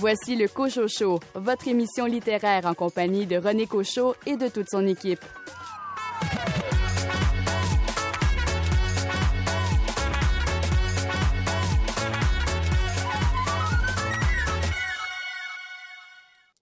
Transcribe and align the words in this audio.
Voici 0.00 0.36
le 0.36 0.46
Cochot 0.46 0.86
Show, 0.86 1.18
votre 1.34 1.66
émission 1.66 2.06
littéraire 2.06 2.66
en 2.66 2.74
compagnie 2.74 3.26
de 3.26 3.36
René 3.36 3.66
Cochot 3.66 4.14
et 4.26 4.36
de 4.36 4.46
toute 4.46 4.70
son 4.70 4.86
équipe. 4.86 5.24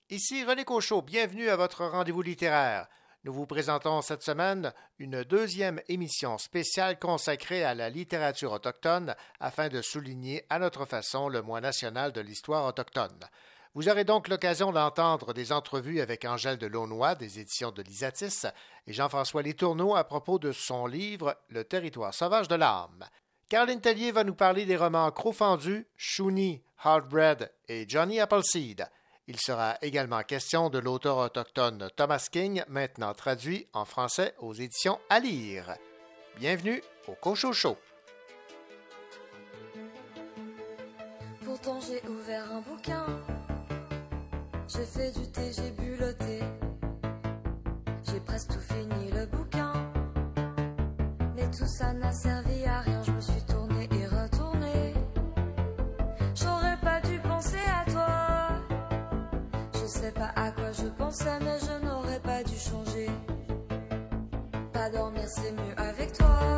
Ici 0.09 0.43
René 0.43 0.64
Cochot, 0.64 1.03
bienvenue 1.03 1.50
à 1.50 1.57
votre 1.57 1.84
rendez-vous 1.84 2.23
littéraire. 2.23 2.89
Nous 3.26 3.32
vous 3.32 3.46
présentons 3.46 4.03
cette 4.03 4.22
semaine 4.22 4.72
une 5.00 5.25
deuxième 5.25 5.80
émission 5.89 6.39
spéciale 6.39 6.96
consacrée 6.96 7.64
à 7.64 7.75
la 7.75 7.90
littérature 7.90 8.53
autochtone 8.53 9.17
afin 9.40 9.68
de 9.68 9.82
souligner 9.82 10.44
à 10.48 10.61
notre 10.61 10.84
façon 10.84 11.29
le 11.29 11.43
mois 11.43 11.61
national 11.61 12.12
de 12.12 12.20
l'histoire 12.20 12.64
autochtone. 12.67 13.18
Vous 13.75 13.89
aurez 13.89 14.04
donc 14.04 14.29
l'occasion 14.29 14.70
d'entendre 14.70 15.34
des 15.34 15.50
entrevues 15.50 16.00
avec 16.00 16.25
Angèle 16.25 16.57
de 16.57 16.68
Launois 16.68 17.17
des 17.17 17.40
éditions 17.40 17.72
de 17.72 17.82
l'Isatis 17.82 18.46
et 18.86 18.93
Jean-François 18.93 19.43
Letourneau 19.43 19.96
à 19.96 20.04
propos 20.04 20.39
de 20.39 20.53
son 20.53 20.86
livre 20.86 21.36
Le 21.48 21.64
territoire 21.64 22.14
sauvage 22.14 22.46
de 22.46 22.54
l'âme. 22.54 23.04
Caroline 23.48 23.81
Tellier 23.81 24.12
va 24.12 24.22
nous 24.22 24.36
parler 24.36 24.67
des 24.67 24.76
romans 24.76 25.11
Crofendu, 25.11 25.89
Shuni, 25.96 26.62
Hardbread 26.79 27.50
et 27.67 27.89
Johnny 27.89 28.20
Appleseed. 28.20 28.89
Il 29.29 29.40
sera 29.40 29.76
également 29.82 30.22
question 30.22 30.71
de 30.71 30.79
l'auteur 30.79 31.18
autochtone 31.18 31.89
Thomas 31.96 32.28
King, 32.30 32.62
maintenant 32.69 33.12
traduit 33.12 33.67
en 33.72 33.84
français 33.84 34.34
aux 34.39 34.55
éditions 34.55 35.01
à 35.11 35.19
lire. 35.19 35.75
Bienvenue 36.39 36.81
au 37.09 37.14
Cochot 37.14 37.53
Show. 37.53 37.77
Pourtant 41.45 41.81
j'ai 41.81 42.09
ouvert 42.09 42.53
un 42.53 42.61
bouquin, 42.61 43.06
j'ai 44.69 44.84
fait 44.84 45.11
du 45.19 45.29
thé, 45.33 45.51
j'ai 45.53 45.70
bu 45.73 45.97
le 45.97 46.14
thé, 46.14 46.41
j'ai 48.08 48.20
presque 48.20 48.53
tout 48.53 48.61
fini 48.61 49.11
le 49.11 49.27
bouquin, 49.27 49.73
mais 51.34 51.51
tout 51.51 51.67
ça 51.67 51.92
n'a 51.95 52.12
servi 52.12 52.64
à 52.64 52.66
sais 60.07 60.12
pas 60.12 60.33
à 60.37 60.51
quoi 60.53 60.71
je 60.73 60.87
pensais, 60.87 61.39
mais 61.41 61.59
je 61.59 61.85
n'aurais 61.85 62.21
pas 62.21 62.43
dû 62.45 62.57
changer. 62.57 63.09
Pas 64.73 64.91
dormir, 64.91 65.25
c'est 65.27 65.53
mieux 65.53 65.75
avec 65.77 66.13
toi. 66.13 66.56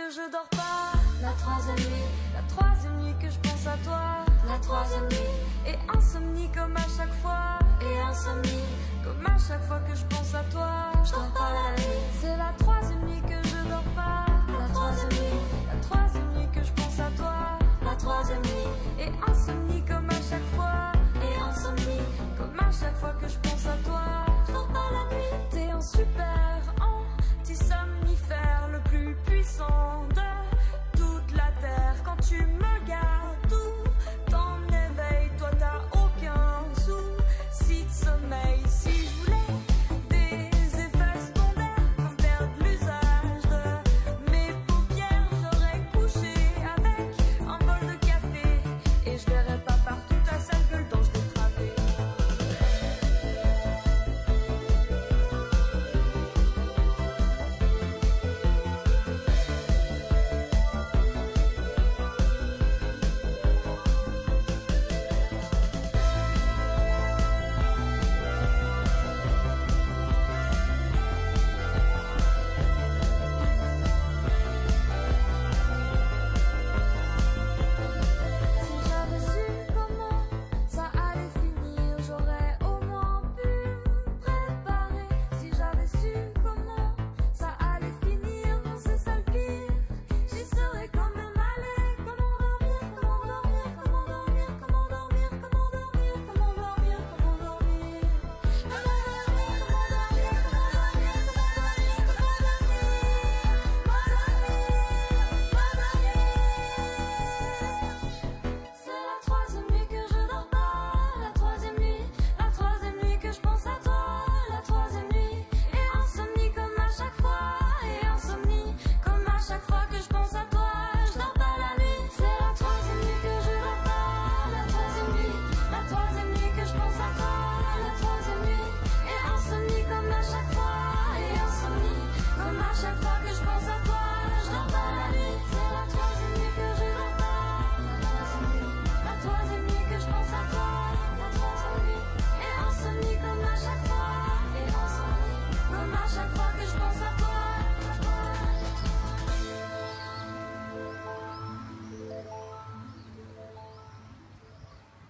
Que 0.00 0.14
je 0.14 0.30
dors 0.30 0.48
pas. 0.50 0.96
La 1.20 1.32
troisième 1.32 1.76
nuit, 1.76 2.08
la 2.32 2.42
troisième 2.48 2.96
nuit 3.02 3.14
que 3.20 3.28
je 3.28 3.38
pense 3.40 3.66
à 3.66 3.76
toi. 3.84 4.24
La 4.46 4.58
troisième 4.58 5.04
nuit, 5.08 5.36
et 5.66 5.76
insomnie 5.94 6.48
comme 6.50 6.76
à 6.76 6.86
chaque 6.96 7.12
fois. 7.22 7.58
Et 7.82 8.00
insomnie, 8.00 8.64
comme 9.04 9.26
à 9.26 9.36
chaque 9.38 9.62
fois 9.64 9.80
que 9.80 9.94
je 9.94 10.04
pense 10.04 10.34
à 10.34 10.42
toi. 10.50 10.92
Je 11.04 11.12
dors 11.12 11.32
pas 11.34 11.52
la 11.52 11.70
nuit. 11.82 12.00
C'est 12.20 12.36
la 12.36 12.52
troisième 12.58 13.04
nuit 13.04 13.22
que 13.22 13.48
je 13.48 13.68
dors 13.68 13.90
pas. 13.94 14.24
La 14.58 14.68
troisième 14.72 15.12
nuit, 15.20 15.40
la 15.68 15.76
troisième 15.86 16.28
nuit 16.34 16.48
que 16.54 16.64
je 16.64 16.72
pense 16.72 17.00
à 17.00 17.10
toi. 17.16 17.36
La 17.84 17.94
troisième 17.96 18.42
nuit, 18.42 18.70
et 19.04 19.10
insomnie 19.30 19.84
comme 19.84 20.08
à 20.08 20.20
chaque 20.30 20.48
fois. 20.56 20.92
Et 21.26 21.34
insomnie, 21.50 22.04
comme 22.38 22.58
à 22.58 22.72
chaque 22.72 22.96
fois 22.96 23.14
que 23.20 23.28
je 23.28 23.38
pense 23.38 23.66
à 23.66 23.76
toi. 23.84 24.29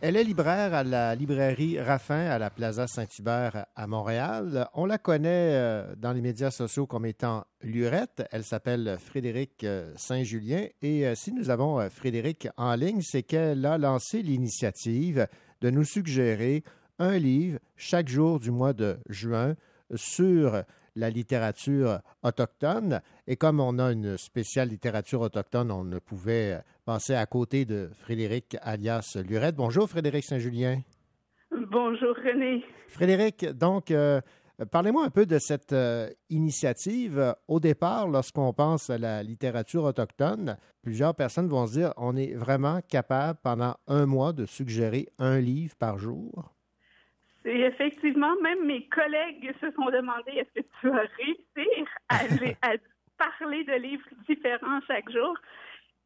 Elle 0.02 0.16
est 0.16 0.24
libraire 0.24 0.72
à 0.72 0.82
la 0.82 1.14
librairie 1.14 1.78
Raffin 1.78 2.24
à 2.30 2.38
la 2.38 2.48
Plaza 2.48 2.86
Saint-Hubert 2.86 3.66
à 3.76 3.86
Montréal. 3.86 4.66
On 4.72 4.86
la 4.86 4.96
connaît 4.96 5.28
euh, 5.52 5.94
dans 5.94 6.14
les 6.14 6.22
médias 6.22 6.50
sociaux 6.50 6.86
comme 6.86 7.04
étant 7.04 7.44
Lurette. 7.60 8.26
Elle 8.30 8.44
s'appelle 8.44 8.96
Frédéric 8.98 9.62
euh, 9.62 9.92
Saint-Julien. 9.96 10.68
Et 10.80 11.06
euh, 11.06 11.14
si 11.14 11.34
nous 11.34 11.50
avons 11.50 11.86
Frédéric 11.90 12.48
en 12.56 12.74
ligne, 12.76 13.02
c'est 13.02 13.22
qu'elle 13.22 13.66
a 13.66 13.76
lancé 13.76 14.22
l'initiative 14.22 15.28
de 15.60 15.68
nous 15.68 15.84
suggérer 15.84 16.64
un 16.98 17.18
livre 17.18 17.58
chaque 17.76 18.08
jour 18.08 18.40
du 18.40 18.50
mois 18.50 18.72
de 18.72 18.96
juin 19.10 19.54
sur 19.94 20.62
la 20.96 21.10
littérature 21.10 22.00
autochtone. 22.22 23.00
Et 23.26 23.36
comme 23.36 23.60
on 23.60 23.78
a 23.78 23.92
une 23.92 24.16
spéciale 24.18 24.68
littérature 24.68 25.20
autochtone, 25.20 25.70
on 25.70 25.84
ne 25.84 25.98
pouvait 25.98 26.60
passer 26.84 27.14
à 27.14 27.26
côté 27.26 27.64
de 27.64 27.90
Frédéric 27.94 28.56
alias 28.62 29.16
Lurette. 29.28 29.56
Bonjour 29.56 29.88
Frédéric 29.88 30.24
Saint-Julien. 30.24 30.80
Bonjour 31.50 32.14
René. 32.16 32.64
Frédéric, 32.88 33.44
donc, 33.44 33.90
euh, 33.90 34.20
Euh, 34.60 34.66
parlez-moi 34.66 35.04
un 35.04 35.10
peu 35.10 35.26
de 35.26 35.38
cette 35.38 35.72
euh, 35.72 36.10
initiative. 36.28 37.34
Au 37.48 37.60
départ, 37.60 38.08
lorsqu'on 38.08 38.52
pense 38.52 38.90
à 38.90 38.98
la 38.98 39.22
littérature 39.22 39.84
autochtone, 39.84 40.56
plusieurs 40.82 41.14
personnes 41.14 41.48
vont 41.48 41.66
se 41.66 41.72
dire 41.72 41.92
on 41.96 42.16
est 42.16 42.34
vraiment 42.34 42.80
capable 42.88 43.38
pendant 43.42 43.74
un 43.86 44.06
mois 44.06 44.32
de 44.32 44.46
suggérer 44.46 45.08
un 45.18 45.40
livre 45.40 45.74
par 45.76 45.98
jour? 45.98 46.52
C'est 47.42 47.58
effectivement, 47.58 48.34
même 48.42 48.66
mes 48.66 48.86
collègues 48.88 49.52
se 49.60 49.70
sont 49.72 49.90
demandé 49.90 50.32
est-ce 50.32 50.60
que 50.60 50.66
tu 50.80 50.88
vas 50.88 51.04
réussir 51.18 51.86
à, 52.08 52.16
à 52.72 52.76
parler 53.16 53.64
de 53.64 53.74
livres 53.74 54.06
différents 54.28 54.80
chaque 54.86 55.10
jour? 55.10 55.36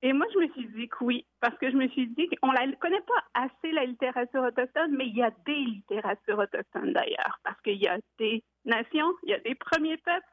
Et 0.04 0.12
moi, 0.12 0.26
je 0.34 0.38
me 0.38 0.48
suis 0.48 0.66
dit 0.68 0.86
que 0.86 1.02
oui, 1.02 1.24
parce 1.40 1.56
que 1.56 1.70
je 1.70 1.76
me 1.76 1.88
suis 1.88 2.06
dit 2.08 2.28
qu'on 2.42 2.52
ne 2.52 2.74
connaît 2.76 3.00
pas 3.00 3.24
assez, 3.42 3.72
la 3.72 3.86
littérature 3.86 4.42
autochtone, 4.42 4.94
mais 4.94 5.06
il 5.06 5.16
y 5.16 5.22
a 5.22 5.30
des 5.46 5.54
littératures 5.54 6.38
autochtones 6.38 6.92
d'ailleurs, 6.92 7.40
parce 7.42 7.58
qu'il 7.62 7.82
y 7.82 7.88
a 7.88 7.96
des 8.18 8.44
nations, 8.66 9.14
il 9.22 9.30
y 9.30 9.32
a 9.32 9.38
des 9.38 9.54
premiers 9.54 9.96
peuples, 9.96 10.26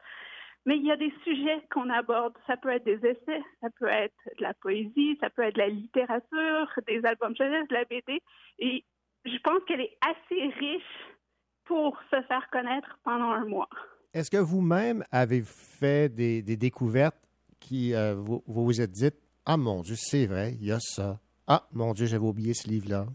mais 0.66 0.76
il 0.76 0.84
y 0.84 0.92
a 0.92 0.96
des 0.96 1.12
sujets 1.24 1.62
qu'on 1.70 1.88
aborde. 1.88 2.36
Ça 2.46 2.58
peut 2.58 2.68
être 2.68 2.84
des 2.84 2.98
essais, 2.98 3.42
ça 3.62 3.68
peut 3.80 3.88
être 3.88 4.14
de 4.36 4.42
la 4.42 4.52
poésie, 4.52 5.16
ça 5.22 5.30
peut 5.30 5.42
être 5.42 5.54
de 5.54 5.60
la 5.60 5.68
littérature, 5.68 6.68
des 6.86 7.02
albums 7.06 7.34
jeunesse, 7.34 7.66
de 7.68 7.74
la 7.74 7.84
BD. 7.86 8.20
Et 8.58 8.84
je 9.24 9.38
pense 9.38 9.62
qu'elle 9.66 9.80
est 9.80 9.96
assez 10.00 10.54
riche 10.58 10.82
pour 11.64 11.98
se 12.10 12.20
faire 12.22 12.48
connaître 12.50 12.98
pendant 13.04 13.30
un 13.30 13.44
mois. 13.44 13.68
Est-ce 14.14 14.30
que 14.30 14.36
vous-même 14.36 15.04
avez 15.10 15.42
fait 15.42 16.12
des, 16.12 16.42
découvertes 16.42 17.16
qui 17.60 17.94
euh, 17.94 18.14
vous 18.14 18.42
vous 18.46 18.80
êtes 18.80 18.90
dites 18.90 19.16
ah 19.44 19.56
mon 19.56 19.82
Dieu, 19.82 19.96
c'est 19.96 20.26
vrai, 20.26 20.52
il 20.60 20.66
y 20.66 20.72
a 20.72 20.78
ça. 20.78 21.18
Ah 21.48 21.66
mon 21.72 21.92
Dieu, 21.94 22.06
j'avais 22.06 22.24
oublié 22.24 22.54
ce 22.54 22.68
livre-là. 22.68 23.06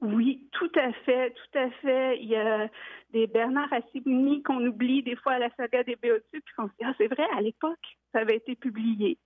Oui, 0.00 0.48
tout 0.52 0.72
à 0.74 0.92
fait, 1.04 1.30
tout 1.30 1.58
à 1.58 1.70
fait. 1.70 2.18
Il 2.20 2.28
y 2.28 2.36
a 2.36 2.68
des 3.12 3.28
Bernard 3.28 3.72
Assibini 3.72 4.42
qu'on 4.42 4.66
oublie 4.66 5.02
des 5.02 5.14
fois 5.16 5.34
à 5.34 5.38
la 5.38 5.50
saga 5.56 5.84
des 5.84 5.96
Béotus, 5.96 6.24
puis 6.30 6.54
qu'on 6.56 6.66
se 6.66 6.72
dit, 6.78 6.84
ah, 6.84 6.92
c'est 6.98 7.06
vrai, 7.06 7.26
à 7.36 7.40
l'époque, 7.40 7.96
ça 8.12 8.20
avait 8.20 8.36
été 8.36 8.56
publié. 8.56 9.18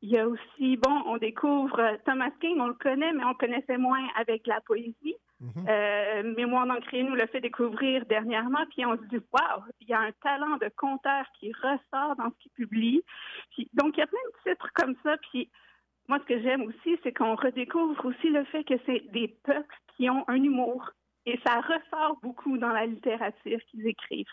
Il 0.00 0.10
y 0.10 0.18
a 0.18 0.28
aussi, 0.28 0.76
bon, 0.76 1.02
on 1.06 1.16
découvre 1.16 1.98
Thomas 2.04 2.30
King, 2.40 2.58
on 2.60 2.68
le 2.68 2.74
connaît, 2.74 3.12
mais 3.12 3.24
on 3.24 3.30
le 3.30 3.34
connaissait 3.34 3.78
moins 3.78 4.06
avec 4.16 4.46
la 4.46 4.60
poésie. 4.60 5.16
Mhm. 5.40 5.66
Euh, 5.68 6.34
Mémoire 6.36 6.66
d'encré 6.66 7.02
nous 7.02 7.14
l'a 7.14 7.26
fait 7.26 7.40
découvrir 7.40 8.06
dernièrement, 8.06 8.64
puis 8.70 8.84
on 8.86 8.96
se 8.96 9.02
dit, 9.04 9.22
waouh, 9.32 9.62
il 9.80 9.88
y 9.88 9.92
a 9.92 10.00
un 10.00 10.12
talent 10.22 10.56
de 10.56 10.70
conteur 10.76 11.26
qui 11.38 11.52
ressort 11.52 12.16
dans 12.16 12.30
ce 12.30 12.38
qu'il 12.42 12.52
publie. 12.52 13.02
donc, 13.74 13.96
il 13.96 14.00
y 14.00 14.02
a 14.02 14.06
plein 14.06 14.18
de 14.26 14.50
titres 14.50 14.70
comme 14.74 14.94
ça. 15.02 15.16
Puis, 15.30 15.50
moi, 16.08 16.18
ce 16.20 16.34
que 16.34 16.42
j'aime 16.42 16.62
aussi, 16.62 16.98
c'est 17.02 17.12
qu'on 17.12 17.34
redécouvre 17.34 18.04
aussi 18.06 18.28
le 18.30 18.44
fait 18.46 18.64
que 18.64 18.74
c'est 18.86 19.04
des 19.12 19.28
peuples 19.44 19.76
qui 19.96 20.08
ont 20.08 20.24
un 20.28 20.42
humour. 20.42 20.90
Et 21.26 21.38
ça 21.44 21.60
ressort 21.60 22.18
beaucoup 22.22 22.56
dans 22.56 22.72
la 22.72 22.86
littérature 22.86 23.58
qu'ils 23.70 23.86
écrivent. 23.86 24.26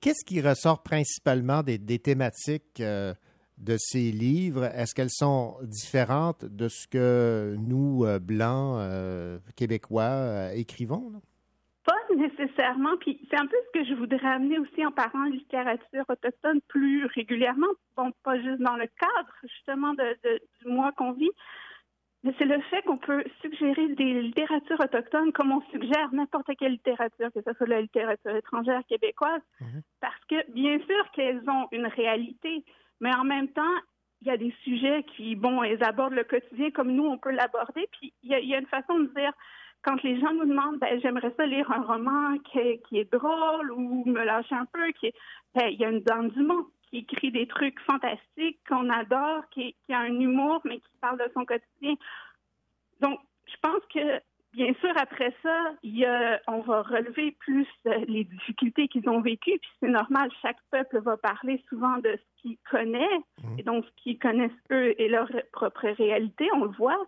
Qu'est-ce 0.00 0.24
qui 0.24 0.40
ressort 0.40 0.82
principalement 0.82 1.62
des, 1.62 1.98
thématiques 1.98 2.80
euh, 2.80 3.12
de 3.58 3.76
ces 3.78 4.10
livres, 4.10 4.64
est-ce 4.64 4.94
qu'elles 4.94 5.10
sont 5.10 5.56
différentes 5.62 6.44
de 6.44 6.68
ce 6.68 6.86
que 6.88 7.54
nous, 7.58 8.04
euh, 8.04 8.18
Blancs, 8.18 8.78
euh, 8.80 9.38
Québécois, 9.56 10.02
euh, 10.02 10.50
écrivons? 10.54 11.12
Pas 11.84 12.14
nécessairement. 12.16 12.96
Puis 13.00 13.20
c'est 13.30 13.38
un 13.38 13.46
peu 13.46 13.56
ce 13.66 13.80
que 13.80 13.84
je 13.86 13.94
voudrais 13.94 14.26
amener 14.26 14.58
aussi 14.58 14.84
en 14.84 14.90
parlant 14.90 15.26
de 15.26 15.32
littérature 15.32 16.04
autochtone 16.08 16.60
plus 16.68 17.06
régulièrement. 17.06 17.68
Bon, 17.96 18.12
pas 18.24 18.40
juste 18.40 18.60
dans 18.60 18.76
le 18.76 18.86
cadre 18.86 19.32
justement 19.42 19.92
de, 19.94 20.40
du 20.62 20.68
mois 20.68 20.92
qu'on 20.92 21.12
vit, 21.12 21.30
mais 22.24 22.32
c'est 22.38 22.44
le 22.44 22.60
fait 22.62 22.82
qu'on 22.82 22.98
peut 22.98 23.24
suggérer 23.40 23.88
des 23.94 24.22
littératures 24.22 24.78
autochtones 24.78 25.32
comme 25.32 25.50
on 25.50 25.60
suggère 25.72 26.08
n'importe 26.12 26.50
quelle 26.58 26.72
littérature, 26.72 27.32
que 27.32 27.40
ce 27.44 27.52
soit 27.54 27.66
la 27.66 27.80
littérature 27.80 28.36
étrangère 28.36 28.82
québécoise, 28.88 29.42
mhm. 29.60 29.82
parce 30.00 30.24
que 30.28 30.50
bien 30.52 30.78
sûr 30.78 31.10
qu'elles 31.12 31.42
ont 31.48 31.66
une 31.72 31.86
réalité, 31.86 32.64
mais 33.02 33.12
en 33.12 33.24
même 33.24 33.48
temps, 33.48 33.76
il 34.22 34.28
y 34.28 34.30
a 34.30 34.36
des 34.36 34.54
sujets 34.62 35.04
qui, 35.16 35.34
bon, 35.34 35.64
ils 35.64 35.82
abordent 35.82 36.14
le 36.14 36.22
quotidien 36.22 36.70
comme 36.70 36.92
nous, 36.92 37.04
on 37.04 37.18
peut 37.18 37.32
l'aborder. 37.32 37.88
Puis 37.98 38.12
il 38.22 38.30
y, 38.30 38.54
a, 38.54 38.58
une 38.58 38.66
façon 38.66 39.00
de 39.00 39.06
dire, 39.08 39.32
quand 39.82 40.00
les 40.04 40.20
gens 40.20 40.32
nous 40.32 40.46
demandent, 40.46 40.78
ben, 40.78 41.00
j'aimerais 41.02 41.34
ça 41.36 41.44
lire 41.44 41.68
un 41.72 41.82
roman 41.82 42.38
qui 42.38 42.60
est, 42.60 43.12
drôle 43.12 43.72
ou 43.72 44.04
me 44.06 44.22
lâcher 44.22 44.54
un 44.54 44.66
peu, 44.66 44.92
qui 44.92 45.12
ben, 45.56 45.66
il 45.66 45.80
y 45.80 45.84
a 45.84 45.90
une 45.90 46.02
dame 46.02 46.30
du 46.30 46.42
monde 46.42 46.66
qui 46.88 46.98
écrit 46.98 47.32
des 47.32 47.48
trucs 47.48 47.80
fantastiques 47.80 48.60
qu'on 48.68 48.88
adore, 48.88 49.42
qui, 49.50 49.74
qui 49.84 49.92
a 49.92 49.98
un 49.98 50.20
humour, 50.20 50.60
mais 50.64 50.78
qui 50.78 50.96
parle 51.00 51.18
de 51.18 51.28
son 51.34 51.44
quotidien. 51.44 51.96
Donc, 53.00 53.18
je 53.46 53.56
pense 53.60 53.82
que 53.92 54.20
bien 54.52 54.72
sûr, 54.80 54.92
après 54.96 55.34
ça, 55.42 55.74
il 55.82 56.06
on 56.46 56.60
va 56.60 56.82
relever 56.82 57.36
plus 57.40 57.66
euh, 57.86 58.04
les 58.06 58.24
difficultés 58.24 58.88
qu'ils 58.88 59.08
ont 59.08 59.20
vécues. 59.20 59.58
Puis 59.60 59.70
c'est 59.80 59.88
normal, 59.88 60.30
chaque 60.42 60.58
peuple 60.70 61.00
va 61.00 61.16
parler 61.16 61.62
souvent 61.68 61.98
de 61.98 62.16
ce 62.16 62.42
qu'il 62.42 62.58
connaît, 62.70 63.18
mhm. 63.42 63.58
et 63.58 63.62
donc 63.62 63.84
ce 63.84 64.02
qu'ils 64.02 64.18
connaissent 64.18 64.50
eux 64.70 65.00
et 65.00 65.08
leur 65.08 65.30
propre 65.52 65.88
réalité, 65.96 66.48
on 66.54 66.64
le 66.64 66.76
voit. 66.76 67.06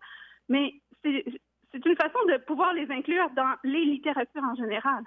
Mais 0.48 0.74
c'est 1.02 1.86
une 1.86 1.96
façon 1.96 2.18
de 2.28 2.38
pouvoir 2.44 2.72
les 2.72 2.90
inclure 2.90 3.28
dans 3.36 3.54
les 3.64 3.84
littératures 3.84 4.42
en 4.42 4.54
général. 4.54 5.02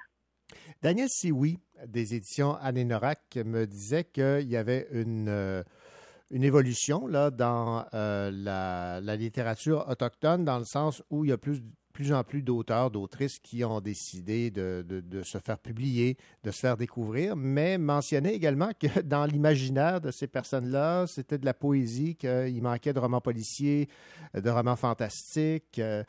Daniel 0.82 1.10
Sioui, 1.10 1.60
des 1.86 2.16
éditions 2.16 2.56
Anénorac, 2.56 3.36
me 3.36 3.66
disait 3.66 4.06
qu'il 4.06 4.48
y 4.48 4.56
avait 4.56 4.88
une, 4.92 5.28
euh, 5.28 5.64
une 6.32 6.44
évolution 6.44 7.08
là, 7.08 7.32
dans 7.32 7.86
euh, 7.94 8.32
la, 8.32 9.02
la, 9.02 9.16
littérature 9.16 9.86
autochtone, 9.90 10.46
dans 10.46 10.58
le 10.58 10.66
sens 10.66 11.04
où 11.10 11.26
il 11.26 11.30
y 11.30 11.34
a 11.34 11.38
plus 11.38 11.62
plus 11.98 12.14
en 12.14 12.24
plus 12.24 12.44
d'auteurs, 12.44 12.92
d'autrices 12.92 13.40
qui 13.40 13.64
ont 13.66 13.82
décidé 13.82 14.52
de, 14.52 14.84
se 15.24 15.40
faire 15.40 15.58
publier, 15.58 16.16
de 16.44 16.52
se 16.52 16.60
faire 16.60 16.78
découvrir, 16.78 17.36
mais 17.36 17.80
mentionner 17.80 18.36
également 18.36 18.70
que 18.80 19.02
dans 19.02 19.26
l'imaginaire 19.26 20.00
de 20.00 20.12
ces 20.12 20.28
personnes-là, 20.28 21.08
c'était 21.08 21.40
de 21.40 21.46
la 21.46 21.56
poésie, 21.56 22.16
qu'il 22.16 22.62
manquait 22.62 22.94
de 22.94 23.00
romans 23.00 23.20
policiers, 23.20 23.88
de 24.36 24.48
romans 24.48 24.76
fantastiques. 24.76 25.80
Euh, 25.80 26.04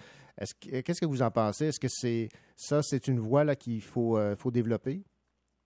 qu'est-ce 0.60 1.00
que 1.00 1.06
vous 1.06 1.22
en 1.22 1.30
pensez? 1.30 1.68
Est-ce 1.68 1.80
que 1.80 1.88
c'est 1.88 2.28
ça, 2.54 2.82
c'est 2.82 3.08
une 3.08 3.18
voie 3.18 3.56
qu'il 3.56 3.80
faut, 3.80 4.18
euh, 4.18 4.34
développer? 4.52 5.00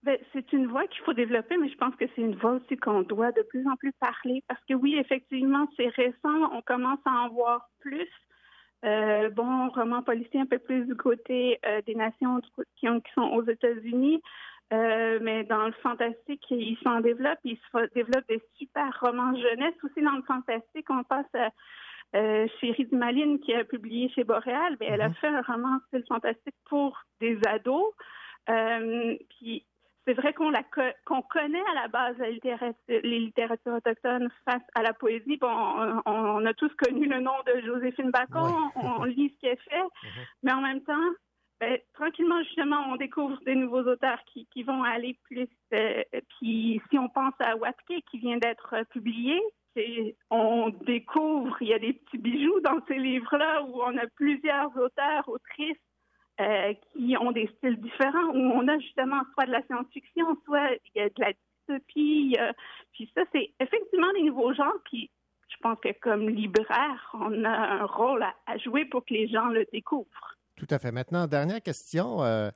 Ben, 0.05 0.19
c'est 0.33 0.53
une 0.53 0.69
voie 0.69 0.87
qu'il 0.87 1.03
faut 1.05 1.15
développer, 1.15 1.57
mais 1.57 1.69
je 1.69 1.77
pense 1.77 1.97
que 1.97 2.05
c'est 2.15 2.23
une 2.23 2.37
voie 2.37 2.53
aussi 2.53 2.77
qu'on 2.77 3.03
doit 3.03 3.33
de 3.33 3.43
plus 3.43 3.67
en 3.67 3.75
plus 3.75 3.93
parler 3.99 4.45
parce 4.47 4.63
que 4.69 4.75
oui, 4.75 4.95
effectivement, 4.95 5.67
c'est 5.77 5.89
récent, 5.89 6.53
on 6.53 6.63
commence 6.63 7.01
à 7.07 7.11
en 7.11 7.31
voir 7.31 7.69
plus. 7.81 8.09
Euh, 8.85 9.31
bon, 9.31 9.69
roman 9.69 10.03
policier 10.03 10.41
un 10.41 10.47
peu 10.47 10.59
plus 10.59 10.87
du 10.87 10.97
côté 10.97 11.59
euh, 11.65 11.81
des 11.87 11.95
nations 11.95 12.41
qui, 12.77 12.87
sont 13.15 13.23
aux 13.23 13.45
États-Unis. 13.45 14.21
Euh, 14.73 15.19
mais 15.23 15.45
dans 15.45 15.67
le 15.67 15.73
fantastique, 15.83 16.45
ils 16.51 16.79
s'en 16.83 17.01
développent. 17.01 17.39
Ils 17.45 17.59
se 17.59 17.95
développent 17.95 18.29
des 18.29 18.43
super 18.57 18.99
romans 19.01 19.35
jeunesse. 19.37 19.75
Aussi 19.85 20.03
dans 20.03 20.17
le 20.17 20.23
fantastique, 20.23 20.89
on 20.91 21.05
passe 21.05 21.33
à 21.35 21.51
chez 22.61 22.89
Maline 22.93 23.41
qui 23.41 23.55
a 23.55 23.65
publié 23.65 24.09
chez 24.11 24.25
Boréal. 24.25 24.77
Mais 24.81 24.87
elle 24.87 25.01
a 25.01 25.09
mm-hmm. 25.09 25.15
fait 25.15 25.29
un 25.29 25.43
roman 25.43 25.79
style 25.89 26.05
fantastique 26.09 26.57
pour 26.69 26.99
des 27.21 27.39
ados. 27.47 27.95
puis 28.47 29.65
c'est 30.06 30.14
vrai 30.14 30.32
qu'on 30.32 30.50
la 30.50 30.62
qu'on 31.04 31.23
connaît 31.23 31.62
à 31.71 31.75
la 31.75 31.88
base 31.88 32.16
la 32.18 32.30
littérature, 32.30 32.76
les 32.88 33.18
littératures 33.21 33.75
autochtones 33.75 34.28
face 34.44 34.62
à 34.75 34.82
la 34.82 34.92
poésie. 34.92 35.37
Bon, 35.37 36.00
on, 36.06 36.44
a 36.44 36.54
tous 36.54 36.73
connu 36.75 37.06
le 37.06 37.21
nom 37.21 37.35
de 37.47 37.61
Joséphine 37.61 38.11
Bacon, 38.11 38.71
on, 38.76 39.04
lit 39.04 39.32
ce 39.35 39.40
qu'elle 39.40 39.59
fait, 39.59 39.82
mhm. 39.82 40.11
mais 40.42 40.52
en 40.52 40.61
même 40.61 40.82
temps, 40.82 41.11
ben, 41.61 41.78
tranquillement 41.94 42.42
justement, 42.42 42.85
on 42.88 42.97
découvre 42.97 43.38
des 43.44 43.54
nouveaux 43.54 43.85
auteurs 43.85 44.23
qui, 44.26 44.47
qui 44.52 44.64
vont 44.64 44.82
aller 44.82 45.16
plus. 45.25 45.49
Euh, 45.73 46.02
puis 46.38 46.80
si 46.90 46.99
on 46.99 47.09
pense 47.09 47.35
à 47.38 47.56
Watke 47.56 48.02
qui 48.11 48.18
vient 48.18 48.38
d'être 48.38 48.85
publié, 48.90 49.40
on 50.30 50.71
découvre, 50.85 51.56
il 51.61 51.68
y 51.68 51.75
a 51.75 51.78
des 51.78 51.94
petits 51.94 52.18
bijoux 52.18 52.61
dans 52.61 52.85
ces 52.88 52.99
livres-là 52.99 53.62
où 53.62 53.80
on 53.82 53.97
a 53.97 54.06
plusieurs 54.16 54.76
auteurs, 54.76 55.28
autrices 55.28 55.78
euh, 56.41 56.75
qui 56.93 57.17
ont 57.21 57.33
des 57.33 57.49
styles 57.59 57.81
différents, 57.81 58.29
où 58.35 58.39
on 58.39 58.67
a 58.69 58.79
justement 58.79 59.23
soit 59.35 59.47
de 59.47 59.53
la 59.53 59.62
science-fiction, 59.67 60.27
soit 60.45 60.71
il 60.95 60.99
y 60.99 61.01
a 61.01 61.09
de 61.09 61.21
la 61.21 61.33
dystopie. 61.33 62.37
puis 62.93 63.11
ça, 63.15 63.23
c'est 63.33 63.51
effectivement 63.61 64.12
des 64.15 64.23
nouveaux 64.23 64.53
genres. 64.55 64.79
Puis 64.85 65.11
je 65.53 65.57
pense 65.62 65.79
que 65.81 65.93
comme 66.01 66.29
libraire, 66.29 67.11
on 67.15 67.45
a 67.45 67.51
un 67.51 67.85
rôle 67.85 68.23
à, 68.23 68.59
jouer 68.59 68.85
pour 68.87 69.05
que 69.05 69.15
les 69.15 69.29
gens 69.29 69.49
le 69.49 69.67
découvrent. 69.73 70.37
Tout 70.57 70.67
à 70.71 70.79
fait. 70.79 70.93
Maintenant, 70.93 71.27
dernière 71.27 71.62
question. 71.62 72.23
Euh, 72.23 72.51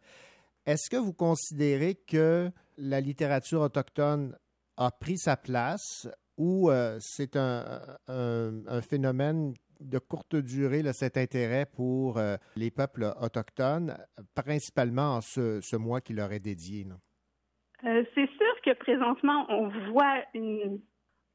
est-ce 0.67 0.91
que 0.91 0.97
vous 0.97 1.13
considérez 1.13 1.95
que 1.95 2.51
la 2.77 3.01
littérature 3.01 3.61
autochtone 3.61 4.37
a 4.77 4.91
pris 4.91 5.19
sa 5.19 5.37
place 5.37 6.09
ou 6.37 6.71
euh, 6.71 6.99
c'est 7.01 7.37
un, 7.37 7.81
un, 8.09 8.83
phénomène 8.83 9.55
de 9.81 9.99
courte 9.99 10.37
durée 10.37 10.83
cet 10.93 11.17
intérêt 11.17 11.67
pour 11.67 12.19
euh, 12.19 12.37
les 12.57 12.71
peuples 12.71 13.13
autochtones, 13.21 13.97
principalement 14.35 15.17
en 15.17 15.21
ce, 15.21 15.77
mois 15.77 16.01
qui 16.01 16.13
leur 16.13 16.33
est 16.33 16.41
dédié? 16.41 16.87
Euh, 17.85 18.05
c'est 18.15 18.29
sûr 18.29 18.61
que 18.65 18.73
présentement, 18.75 19.47
on 19.49 19.69
voit 19.91 20.23
une 20.35 20.81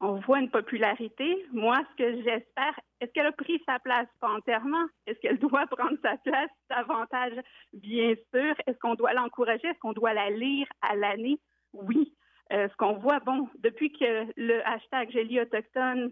on 0.04 0.14
voit 0.14 0.40
une 0.40 0.50
popularité. 0.50 1.46
Moi, 1.52 1.78
ce 1.92 2.02
que 2.02 2.22
j'espère, 2.22 2.78
est-ce 3.00 3.12
qu'elle 3.12 3.26
a 3.26 3.32
pris 3.32 3.62
sa 3.66 3.78
place? 3.78 4.08
Pas 4.20 4.30
entièrement? 4.30 4.84
Est-ce 5.06 5.18
qu'elle 5.20 5.38
doit 5.38 5.66
prendre 5.68 5.96
sa 6.02 6.16
place? 6.24 6.50
Davantage? 6.68 7.34
Bien 7.72 8.14
sûr. 8.34 8.54
Est-ce 8.66 8.76
qu'on 8.78 8.96
doit 8.96 9.12
l'encourager? 9.12 9.68
Est-ce 9.68 9.78
qu'on 9.78 9.92
doit 9.92 10.12
la 10.12 10.28
lire 10.30 10.66
à 10.82 10.96
l'année? 10.96 11.38
Oui. 11.72 12.12
Euh, 12.52 12.68
ce 12.68 12.76
qu'on 12.76 12.94
voit, 12.94 13.20
bon, 13.20 13.48
depuis 13.60 13.92
que 13.92 14.26
le 14.36 14.66
hashtag 14.66 15.10
Gélie 15.12 15.40
autochtone 15.40 16.10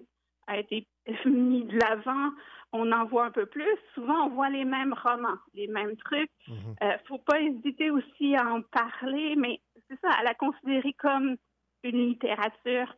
a 0.50 0.58
été 0.58 0.86
mis 1.24 1.64
de 1.64 1.78
l'avant, 1.78 2.30
on 2.72 2.92
en 2.92 3.04
voit 3.06 3.26
un 3.26 3.30
peu 3.30 3.46
plus. 3.46 3.76
Souvent, 3.94 4.26
on 4.26 4.30
voit 4.30 4.50
les 4.50 4.64
mêmes 4.64 4.94
romans, 4.94 5.38
les 5.54 5.66
mêmes 5.66 5.96
trucs. 5.96 6.30
Il 6.46 6.54
ne 6.54 6.86
euh, 6.86 6.98
faut 7.06 7.18
pas 7.18 7.40
hésiter 7.40 7.90
aussi 7.90 8.34
à 8.36 8.46
en 8.46 8.62
parler, 8.62 9.34
mais 9.36 9.60
c'est 9.88 9.98
ça, 10.00 10.10
à 10.10 10.22
la 10.22 10.34
considérer 10.34 10.92
comme 10.94 11.36
une 11.82 12.08
littérature 12.08 12.94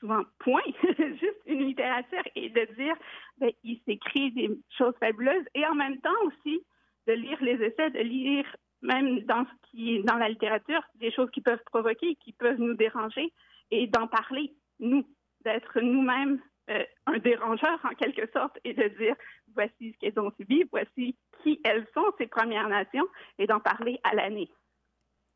souvent 0.00 0.22
point, 0.40 0.62
juste 0.98 1.42
une 1.46 1.64
littérature 1.64 2.22
et 2.34 2.48
de 2.48 2.74
dire, 2.74 2.94
ben, 3.38 3.52
il 3.62 3.80
s'écrit 3.86 4.32
des 4.32 4.50
choses 4.76 4.94
fabuleuses 4.98 5.46
et 5.54 5.64
en 5.64 5.76
même 5.76 6.00
temps 6.00 6.10
aussi 6.26 6.60
de 7.06 7.12
lire 7.12 7.38
les 7.40 7.62
essais, 7.62 7.90
de 7.90 8.00
lire 8.00 8.44
même 8.80 9.20
dans 9.20 9.44
ce 9.44 9.70
qui 9.70 10.02
dans 10.02 10.16
la 10.16 10.28
littérature 10.28 10.82
des 10.96 11.12
choses 11.12 11.30
qui 11.30 11.40
peuvent 11.40 11.62
provoquer, 11.66 12.16
qui 12.16 12.32
peuvent 12.32 12.58
nous 12.58 12.74
déranger 12.74 13.32
et 13.70 13.86
d'en 13.86 14.08
parler 14.08 14.52
nous, 14.80 15.06
d'être 15.44 15.80
nous-mêmes 15.80 16.40
euh, 16.70 16.84
un 17.06 17.18
dérangeur 17.18 17.78
en 17.82 17.94
quelque 17.96 18.30
sorte 18.32 18.56
et 18.64 18.72
de 18.72 18.86
dire 18.96 19.16
voici 19.52 19.92
ce 19.92 19.98
qu'elles 19.98 20.18
ont 20.20 20.30
subi, 20.38 20.62
voici 20.70 21.16
qui 21.42 21.60
elles 21.64 21.84
sont 21.92 22.04
ces 22.18 22.28
Premières 22.28 22.68
Nations 22.68 23.06
et 23.38 23.48
d'en 23.48 23.58
parler 23.58 23.98
à 24.04 24.14
l'année. 24.14 24.48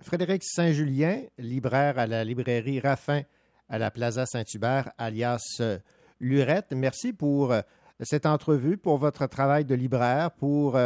Frédéric 0.00 0.44
Saint-Julien, 0.44 1.22
libraire 1.36 1.98
à 1.98 2.06
la 2.06 2.22
librairie 2.22 2.78
Raffin 2.78 3.22
à 3.68 3.78
la 3.78 3.90
Plaza 3.90 4.24
Saint-Hubert, 4.24 4.92
alias 4.98 5.56
euh, 5.60 5.78
Lurette. 6.20 6.70
Merci 6.70 7.12
pour 7.12 7.52
euh, 7.52 7.62
cette 7.98 8.26
entrevue, 8.26 8.76
pour 8.76 8.98
votre 8.98 9.26
travail 9.26 9.64
de 9.64 9.74
libraire, 9.74 10.30
pour 10.30 10.78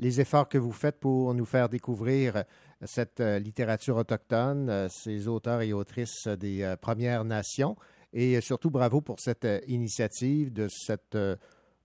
les 0.00 0.20
efforts 0.20 0.48
que 0.48 0.58
vous 0.58 0.72
faites 0.72 0.98
pour 0.98 1.32
nous 1.32 1.44
faire 1.44 1.68
découvrir 1.68 2.42
cette 2.82 3.20
littérature 3.20 3.96
autochtone, 3.96 4.88
ces 4.90 5.28
auteurs 5.28 5.62
et 5.62 5.72
autrices 5.72 6.26
des 6.26 6.74
Premières 6.82 7.24
Nations. 7.24 7.76
Et 8.18 8.40
surtout, 8.40 8.70
bravo 8.70 9.02
pour 9.02 9.20
cette 9.20 9.46
initiative 9.68 10.50
de 10.50 10.68
cette 10.68 11.18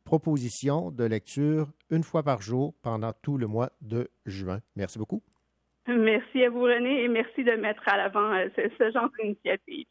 proposition 0.06 0.90
de 0.90 1.04
lecture 1.04 1.68
une 1.90 2.04
fois 2.04 2.24
par 2.24 2.42
jour 2.42 2.74
pendant 2.82 3.12
tout 3.22 3.38
le 3.38 3.48
mois 3.48 3.70
de 3.82 4.10
juin. 4.26 4.62
Merci 4.78 4.98
beaucoup. 4.98 5.22
Merci 5.88 6.44
à 6.46 6.50
vous, 6.50 6.62
René, 6.62 7.04
et 7.04 7.10
merci 7.10 7.44
de 7.44 7.52
mettre 7.52 7.86
à 7.86 7.98
l'avant 7.98 8.32
ce, 8.56 8.62
ce 8.78 8.92
genre 8.92 9.10
d'initiative. 9.20 9.88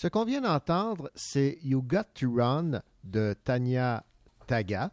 Ce 0.00 0.08
qu'on 0.08 0.24
vient 0.24 0.40
d'entendre, 0.40 1.10
c'est 1.14 1.58
You 1.62 1.82
Got 1.82 2.04
to 2.14 2.32
Run 2.34 2.80
de 3.04 3.34
Tanya 3.44 4.02
Taga. 4.46 4.92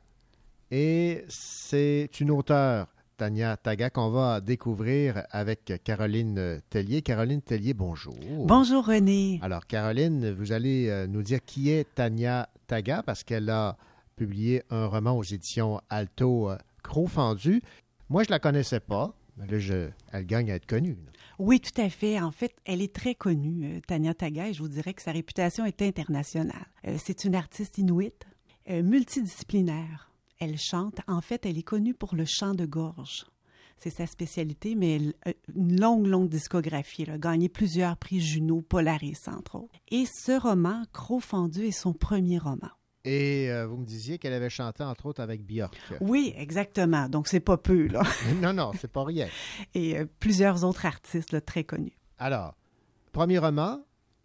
Et 0.70 1.24
c'est 1.30 2.10
une 2.20 2.30
auteure, 2.30 2.88
Tanya 3.16 3.56
Taga, 3.56 3.90
qu'on 3.90 4.10
va 4.10 4.42
découvrir 4.42 5.24
avec 5.32 5.82
Caroline 5.86 6.62
Tellier. 6.70 7.04
Caroline 7.04 7.42
Tellier, 7.42 7.74
bonjour. 7.74 8.18
Bonjour 8.40 8.86
René. 8.86 9.40
Alors, 9.42 9.66
Caroline, 9.66 10.34
vous 10.34 10.52
allez 10.52 10.90
euh, 10.90 11.08
nous 11.08 11.24
dire 11.24 11.40
qui 11.46 11.70
est 11.70 11.88
Tanya 11.96 12.50
Taga 12.68 13.02
parce 13.02 13.24
qu'elle 13.24 13.50
a 13.50 13.78
publié 14.18 14.64
un 14.72 14.88
roman 14.88 15.18
aux 15.18 15.24
éditions 15.24 15.80
Alto 15.90 16.50
euh, 16.50 16.58
Cro-Fendu. 16.84 17.62
Moi, 18.10 18.24
je 18.24 18.30
la 18.30 18.40
connaissais 18.40 18.82
pas. 18.82 19.14
Mais 19.38 19.48
là, 19.48 19.58
je, 19.58 19.88
elle 20.12 20.26
gagne 20.26 20.52
à 20.52 20.56
être 20.56 20.66
connue. 20.66 20.98
Oui, 21.40 21.60
tout 21.60 21.80
à 21.82 21.90
fait. 21.90 22.20
En 22.20 22.32
fait, 22.32 22.56
elle 22.66 22.82
est 22.82 22.94
très 22.94 23.16
connue, 23.16 23.78
euh, 23.78 23.80
Tanya 23.86 24.14
Taga, 24.14 24.50
et 24.50 24.54
je 24.54 24.62
vous 24.62 24.70
dirais 24.70 24.94
que 24.94 25.02
sa 25.02 25.12
réputation 25.12 25.66
est 25.66 25.82
internationale. 25.82 26.68
c'est 26.98 27.26
une 27.26 27.36
artiste 27.36 27.78
inuite, 27.78 28.26
multidisciplinaire. 28.68 30.12
Elle 30.40 30.58
chante. 30.58 31.00
En 31.08 31.22
fait, 31.22 31.46
elle 31.46 31.58
est 31.58 31.64
connue 31.64 31.94
pour 31.94 32.16
le 32.16 32.26
chant 32.26 32.54
de 32.54 32.66
gorge. 32.66 33.26
C'est 33.78 33.92
sa 33.92 34.08
spécialité, 34.08 34.76
mais 34.76 35.00
une 35.56 35.80
longue, 35.80 36.08
longue 36.08 36.30
discographie. 36.30 37.04
Elle 37.04 37.14
a 37.14 37.18
gagné 37.18 37.48
plusieurs 37.50 37.96
prix 37.98 38.20
Juno, 38.20 38.62
Polaris, 38.62 39.28
entre 39.28 39.56
autres. 39.56 39.80
Et 39.90 40.06
ce 40.06 40.40
roman, 40.40 40.84
Cro 40.94 41.20
Fendu, 41.20 41.66
est 41.66 41.72
son 41.72 41.94
premier 41.94 42.40
roman. 42.40 42.70
Et 43.08 43.50
euh, 43.50 43.66
vous 43.66 43.78
me 43.78 43.86
disiez 43.86 44.18
qu'elle 44.18 44.34
avait 44.34 44.50
chanté 44.50 44.84
entre 44.84 45.06
autres 45.06 45.22
avec 45.22 45.42
Björk. 45.42 45.78
Oui, 46.02 46.34
exactement. 46.36 47.08
Donc 47.08 47.30
c'est 47.30 47.40
pas 47.40 47.56
peu 47.56 47.88
là. 47.88 48.04
non, 48.42 48.52
non, 48.52 48.72
c'est 48.78 48.92
pas 48.92 49.06
rien. 49.06 49.30
Et 49.74 49.98
euh, 49.98 50.06
plusieurs 50.20 50.66
autres 50.66 50.86
artistes 50.86 51.46
très 51.46 51.64
connus. 51.64 51.98
Alors, 52.20 52.56
premier 53.14 53.38
roman 53.38 53.80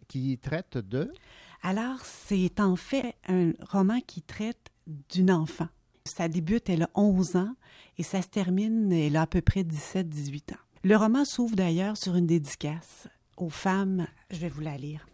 qui 0.09 0.37
traite 0.37 0.77
de? 0.77 1.13
Alors 1.61 2.01
c'est 2.03 2.59
en 2.59 2.75
fait 2.75 3.15
un 3.29 3.53
roman 3.71 4.01
qui 4.05 4.21
traite 4.21 4.69
d'une 5.09 5.31
enfant. 5.31 5.69
Ça 6.03 6.27
débute, 6.27 6.69
elle 6.69 6.83
a 6.83 6.89
11 6.95 7.37
ans 7.37 7.55
et 7.97 8.03
ça 8.03 8.21
se 8.21 8.27
termine, 8.27 8.91
elle 8.91 9.15
a 9.15 9.21
à 9.21 9.27
peu 9.27 9.39
près 9.41 9.63
17-18 9.63 10.55
ans. 10.55 10.57
Le 10.83 10.97
roman 10.97 11.23
s'ouvre 11.23 11.55
d'ailleurs 11.55 11.95
sur 11.95 12.15
une 12.15 12.27
dédicace 12.27 13.07
aux 13.37 13.49
femmes, 13.49 14.07
je 14.29 14.39
vais 14.39 14.49
vous 14.49 14.61
la 14.61 14.77
lire, 14.77 15.07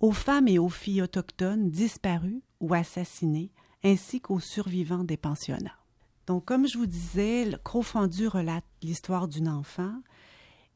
aux 0.00 0.12
femmes 0.12 0.46
et 0.46 0.58
aux 0.58 0.68
filles 0.68 1.02
autochtones 1.02 1.70
disparues 1.70 2.42
ou 2.64 2.74
assassinées, 2.74 3.50
ainsi 3.82 4.20
qu'aux 4.20 4.40
survivants 4.40 5.04
des 5.04 5.16
pensionnats. 5.16 5.78
Donc, 6.26 6.46
comme 6.46 6.66
je 6.66 6.78
vous 6.78 6.86
disais, 6.86 7.44
le 7.44 7.58
Crofendu 7.58 8.28
relate 8.28 8.64
l'histoire 8.82 9.28
d'une 9.28 9.48
enfant 9.48 9.94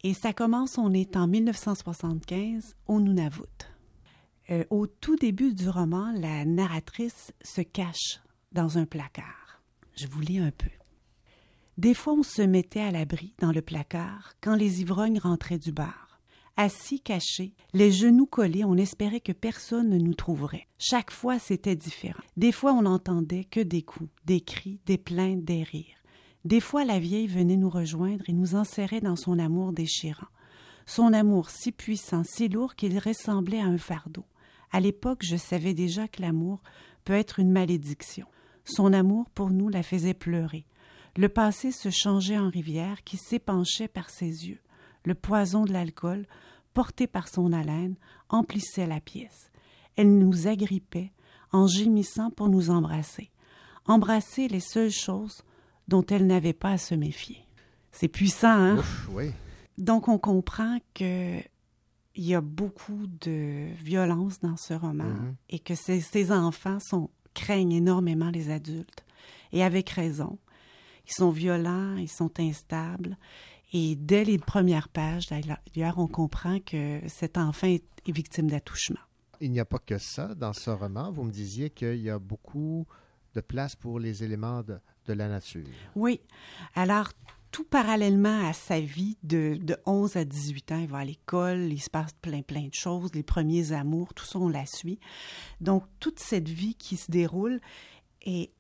et 0.05 0.15
ça 0.15 0.33
commence, 0.33 0.79
on 0.79 0.93
est 0.93 1.17
en 1.17 1.27
1975 1.27 2.77
au 2.87 3.01
Nunavut. 3.01 3.43
Euh, 4.51 4.65
au 4.71 4.87
tout 4.87 5.17
début 5.17 5.55
du 5.55 5.69
roman, 5.69 6.13
la 6.13 6.45
narratrice 6.45 7.33
se 7.43 7.63
cache 7.63 8.21
dans 8.53 8.79
un 8.79 8.85
placard. 8.85 9.63
Je 9.97 10.07
vous 10.07 10.21
lis 10.21 10.39
un 10.39 10.53
peu. 10.53 10.71
Des 11.77 11.95
fois, 11.95 12.13
on 12.13 12.23
se 12.23 12.43
mettait 12.43 12.81
à 12.81 12.93
l'abri 12.93 13.35
dans 13.41 13.53
le 13.53 13.63
placard 13.63 14.35
quand 14.41 14.55
les 14.55 14.81
ivrognes 14.81 15.19
rentraient 15.19 15.59
du 15.59 15.73
bar. 15.73 16.08
Assis 16.61 16.99
cachés, 16.99 17.55
les 17.73 17.93
genoux 17.93 18.27
collés, 18.27 18.65
on 18.65 18.75
espérait 18.75 19.21
que 19.21 19.31
personne 19.31 19.91
ne 19.91 19.97
nous 19.97 20.15
trouverait. 20.15 20.67
Chaque 20.77 21.13
fois, 21.13 21.39
c'était 21.39 21.77
différent. 21.77 22.25
Des 22.37 22.51
fois, 22.51 22.73
on 22.73 22.83
n'entendait 22.83 23.45
que 23.45 23.61
des 23.61 23.83
coups, 23.83 24.11
des 24.25 24.41
cris, 24.41 24.81
des 24.85 24.99
plaintes, 24.99 25.45
des 25.45 25.63
rires. 25.63 26.03
Des 26.45 26.59
fois, 26.59 26.85
la 26.85 26.99
vieille 26.99 27.29
venait 27.29 27.57
nous 27.57 27.71
rejoindre 27.71 28.25
et 28.27 28.33
nous 28.33 28.57
enserrait 28.57 29.01
dans 29.01 29.15
son 29.15 29.39
amour 29.39 29.73
déchirant. 29.73 30.27
Son 30.85 31.13
amour 31.13 31.49
si 31.51 31.71
puissant, 31.71 32.25
si 32.25 32.49
lourd 32.49 32.75
qu'il 32.75 32.99
ressemblait 32.99 33.61
à 33.61 33.67
un 33.67 33.79
fardeau. 33.79 34.25
À 34.73 34.81
l'époque, 34.81 35.23
je 35.23 35.37
savais 35.37 35.75
déjà 35.75 36.09
que 36.09 36.23
l'amour 36.23 36.61
peut 37.05 37.13
être 37.13 37.39
une 37.39 37.53
malédiction. 37.53 38.27
Son 38.65 38.93
amour 38.93 39.31
pour 39.31 39.51
nous 39.51 39.69
la 39.69 39.85
faisait 39.85 40.13
pleurer. 40.13 40.67
Le 41.17 41.29
passé 41.29 41.71
se 41.71 41.91
changeait 41.91 42.37
en 42.37 42.51
rivière 42.51 43.05
qui 43.05 43.17
s'épanchait 43.17 43.87
par 43.87 44.11
ses 44.11 44.49
yeux. 44.49 44.59
Le 45.05 45.15
poison 45.15 45.65
de 45.65 45.73
l'alcool 45.73 46.27
portée 46.79 47.09
par 47.09 47.27
son 47.27 47.53
haleine, 47.53 47.97
emplissait 48.29 48.87
la 48.87 49.01
pièce. 49.01 49.51
Elle 49.97 50.17
nous 50.17 50.47
agrippait 50.47 51.11
en 51.51 51.67
gémissant 51.67 52.31
pour 52.31 52.49
nous 52.49 52.71
embrasser. 52.71 53.33
Embrasser 53.87 54.47
les 54.47 54.61
seules 54.61 54.93
choses 54.93 55.43
dont 55.89 56.07
elle 56.07 56.29
n'avait 56.29 56.53
pas 56.53 56.71
à 56.71 56.79
se 56.79 56.95
méfier. 56.95 57.45
C'est 57.91 58.07
puissant, 58.07 58.77
hein? 58.77 58.85
oui. 59.11 59.33
Donc, 59.77 60.07
on 60.07 60.19
comprend 60.19 60.79
que 60.95 61.41
il 62.15 62.25
y 62.25 62.37
a 62.37 62.41
beaucoup 62.41 63.09
de 63.09 63.75
violence 63.83 64.39
dans 64.39 64.57
ce 64.57 64.75
roman 64.75 65.03
mm-hmm. 65.03 65.35
et 65.51 65.59
que 65.59 65.75
ces, 65.75 66.01
ces 66.01 66.31
enfants 66.31 66.79
sont, 66.79 67.11
craignent 67.35 67.73
énormément 67.73 68.31
les 68.31 68.51
adultes. 68.51 69.05
Et 69.51 69.65
avec 69.65 69.91
raison. 69.91 70.39
Ils 71.09 71.15
sont 71.15 71.31
violents, 71.31 71.97
ils 71.97 72.09
sont 72.09 72.39
instables 72.39 73.17
et 73.73 73.97
dès 73.97 74.25
les 74.25 74.39
premières 74.39 74.89
pages, 74.89 75.27
d'ailleurs, 75.29 75.99
on 75.99 76.07
comprend 76.07 76.59
que 76.61 77.01
cet 77.07 77.37
enfant 77.37 77.67
est, 77.67 77.85
victime 78.07 78.49
d'attouchement. 78.49 79.01
Il 79.39 79.51
n'y 79.51 79.61
a 79.61 79.67
pas 79.67 79.79
que 79.79 79.99
ça 79.99 80.35
dans 80.35 80.55
ce 80.55 80.71
roman. 80.71 81.13
Vous 81.13 81.25
me 81.25 81.31
disiez 81.31 81.69
qu'il 81.69 82.01
y 82.01 82.09
a 82.09 82.19
beaucoup 82.19 82.87
de 83.35 83.43
place 83.43 83.77
pour 83.77 84.01
les 84.01 84.25
éléments 84.25 84.63
de, 84.63 84.81
la 85.13 85.29
nature. 85.29 85.67
Oui. 85.95 86.21
Alors, 86.75 87.13
tout 87.51 87.65
parallèlement 87.65 88.47
à 88.47 88.55
sa 88.55 88.81
vie 88.81 89.19
de, 89.23 89.59
de 89.61 89.77
11 89.85 90.17
à 90.17 90.25
18 90.25 90.73
ans, 90.73 90.79
il 90.79 90.89
va 90.89 90.99
à 90.99 91.05
l'école, 91.05 91.71
il 91.71 91.81
se 91.81 91.91
passe 91.91 92.13
plein, 92.21 92.41
plein 92.41 92.69
de 92.69 92.75
choses, 92.75 93.11
les 93.15 93.23
premiers 93.23 93.73
amours, 93.73 94.15
tout 94.15 94.25
ça, 94.25 94.39
on 94.39 94.49
la 94.49 94.65
suit. 94.65 94.99
Donc, 95.61 95.85
toute 96.01 96.19
cette 96.19 96.49
vie 96.49 96.75
qui 96.75 96.97
se 96.97 97.11
déroule 97.11 97.61
est 98.23 98.51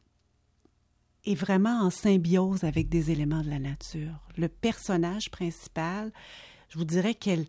est 1.28 1.34
vraiment 1.34 1.82
en 1.82 1.90
symbiose 1.90 2.64
avec 2.64 2.88
des 2.88 3.10
éléments 3.10 3.42
de 3.42 3.50
la 3.50 3.58
nature. 3.58 4.28
Le 4.36 4.48
personnage 4.48 5.30
principal, 5.30 6.12
je 6.68 6.78
vous 6.78 6.84
dirais 6.84 7.14
qu'elle 7.14 7.46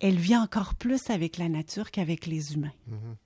elle 0.00 0.16
vit 0.16 0.36
encore 0.36 0.74
plus 0.74 1.10
avec 1.10 1.36
la 1.36 1.50
nature 1.50 1.90
qu'avec 1.90 2.26
les 2.26 2.54
humains. 2.54 2.72
Mm-hmm. 2.88 3.16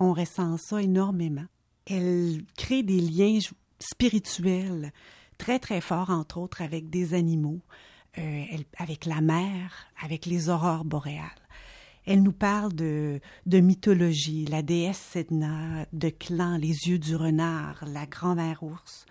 On 0.00 0.12
ressent 0.12 0.56
ça 0.56 0.82
énormément. 0.82 1.46
Elle 1.86 2.42
crée 2.56 2.82
des 2.82 3.00
liens 3.00 3.38
spirituels 3.78 4.92
très, 5.38 5.60
très 5.60 5.80
forts, 5.80 6.10
entre 6.10 6.38
autres, 6.38 6.60
avec 6.60 6.90
des 6.90 7.14
animaux, 7.14 7.60
euh, 8.18 8.44
avec 8.78 9.06
la 9.06 9.20
mer, 9.20 9.86
avec 10.02 10.26
les 10.26 10.48
aurores 10.48 10.84
boréales. 10.84 11.30
Elle 12.06 12.22
nous 12.22 12.32
parle 12.32 12.72
de, 12.74 13.20
de 13.46 13.60
mythologie, 13.60 14.44
la 14.46 14.62
déesse 14.62 14.98
Sedna, 14.98 15.86
de 15.92 16.10
clans, 16.10 16.56
les 16.56 16.88
yeux 16.88 16.98
du 16.98 17.16
renard, 17.16 17.84
la 17.86 18.06
grand-mère 18.06 18.62
ours. 18.62 19.06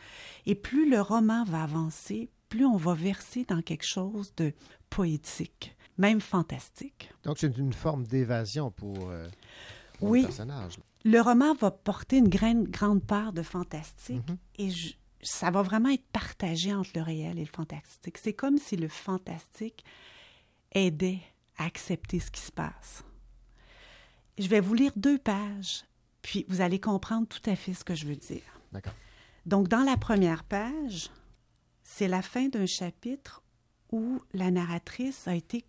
Et 0.46 0.56
plus 0.56 0.90
le 0.90 1.02
roman 1.02 1.44
va 1.44 1.64
avancer, 1.64 2.30
plus 2.50 2.66
on 2.66 2.78
va 2.78 2.94
verser 2.94 3.46
dans 3.46 3.62
quelque 3.62 3.86
chose 3.86 4.34
de 4.38 4.54
poétique, 4.90 5.76
même 5.98 6.22
fantastique. 6.22 7.10
Donc 7.24 7.40
c'est 7.40 7.58
une 7.58 7.74
forme 7.74 8.06
d'évasion 8.06 8.70
pour, 8.70 9.10
euh, 9.10 9.28
oui. 10.02 10.22
le 10.22 10.28
personnage. 10.28 10.78
Le 11.04 11.20
roman 11.20 11.54
va 11.56 11.72
porter 11.72 12.18
une 12.18 12.30
grande, 12.30 12.68
grande 12.68 13.04
part 13.04 13.34
de 13.34 13.42
fantastique 13.42 14.30
mhm. 14.30 14.38
et 14.58 14.70
ça 15.22 15.52
va 15.52 15.62
vraiment 15.62 15.90
être 15.90 16.06
partagé 16.12 16.74
entre 16.74 16.92
le 16.96 17.02
réel 17.02 17.38
et 17.38 17.46
le 17.46 17.52
fantastique. 17.52 18.18
C'est 18.18 18.34
comme 18.34 18.58
si 18.58 18.76
le 18.76 18.88
fantastique 18.88 19.84
aidait 20.72 21.22
accepter 21.58 22.20
ce 22.20 22.32
qui 22.32 22.42
se 22.42 22.52
passe. 22.52 23.04
Je 24.38 24.48
vais 24.48 24.60
vous 24.60 24.74
lire 24.74 24.92
deux 24.96 25.18
pages, 25.18 25.84
puis 26.22 26.46
vous 26.50 26.62
allez 26.62 26.80
comprendre 26.80 27.28
tout 27.28 27.48
à 27.50 27.56
fait 27.56 27.74
ce 27.74 27.84
que 27.84 27.96
je 27.96 28.06
veux 28.06 28.16
dire. 28.16 28.60
D'accord. 28.72 28.94
Donc, 29.46 29.68
dans 29.68 29.84
la 29.84 29.98
première 29.98 30.44
page, 30.44 31.10
c'est 31.84 32.08
la 32.08 32.22
fin 32.22 32.48
d'un 32.48 32.66
chapitre 32.66 33.44
où 33.92 34.20
la 34.34 34.50
narratrice 34.50 35.28
a 35.28 35.36
été 35.36 35.66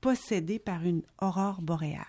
possédée 0.00 0.58
par 0.58 0.84
une 0.84 1.02
aurore 1.20 1.60
boréale. 1.60 2.04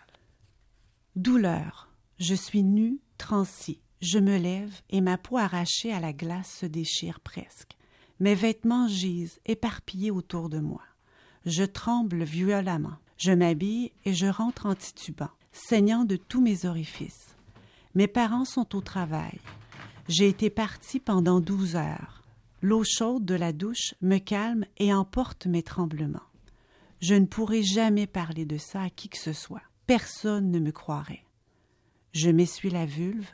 Douleur. 1.16 1.90
Je 2.20 2.36
suis 2.36 2.64
nue, 2.64 3.00
transie. 3.18 3.82
Je 4.02 4.20
me 4.20 4.38
lève 4.38 4.82
et 4.90 5.02
ma 5.02 5.18
peau 5.18 5.38
arrachée 5.38 5.92
à 5.92 6.00
la 6.00 6.14
glace 6.14 6.60
se 6.60 6.66
déchire 6.66 7.20
presque. 7.20 7.76
Mes 8.20 8.36
vêtements 8.36 8.88
gisent 8.88 9.40
éparpillés 9.46 10.12
autour 10.12 10.50
de 10.50 10.60
moi. 10.60 10.84
Je 11.46 11.64
tremble 11.64 12.24
violemment. 12.24 12.98
Je 13.20 13.34
m'habille 13.34 13.92
et 14.06 14.14
je 14.14 14.28
rentre 14.28 14.66
en 14.66 14.76
titubant, 14.76 15.30
saignant 15.52 16.06
de 16.06 16.16
tous 16.16 16.40
mes 16.40 16.66
orifices. 16.66 17.36
Mes 17.94 18.08
parents 18.08 18.46
sont 18.46 18.78
au 18.78 18.82
travail. 18.82 19.40
J'ai 20.08 20.30
été 20.30 20.50
partie 20.50 21.02
pendant 21.02 21.42
douze 21.42 21.76
heures. 21.76 22.24
L'eau 22.62 22.84
chaude 22.86 23.26
de 23.26 23.36
la 23.36 23.52
douche 23.52 23.94
me 24.02 24.20
calme 24.20 24.66
et 24.78 24.94
emporte 24.94 25.48
mes 25.48 25.64
tremblements. 25.64 26.20
Je 27.02 27.14
ne 27.14 27.26
pourrai 27.26 27.62
jamais 27.62 28.08
parler 28.08 28.46
de 28.46 28.58
ça 28.58 28.84
à 28.84 28.90
qui 28.90 29.10
que 29.10 29.20
ce 29.20 29.34
soit. 29.34 29.64
Personne 29.86 30.50
ne 30.50 30.60
me 30.60 30.72
croirait. 30.72 31.26
Je 32.14 32.30
m'essuie 32.30 32.70
la 32.70 32.86
vulve. 32.86 33.30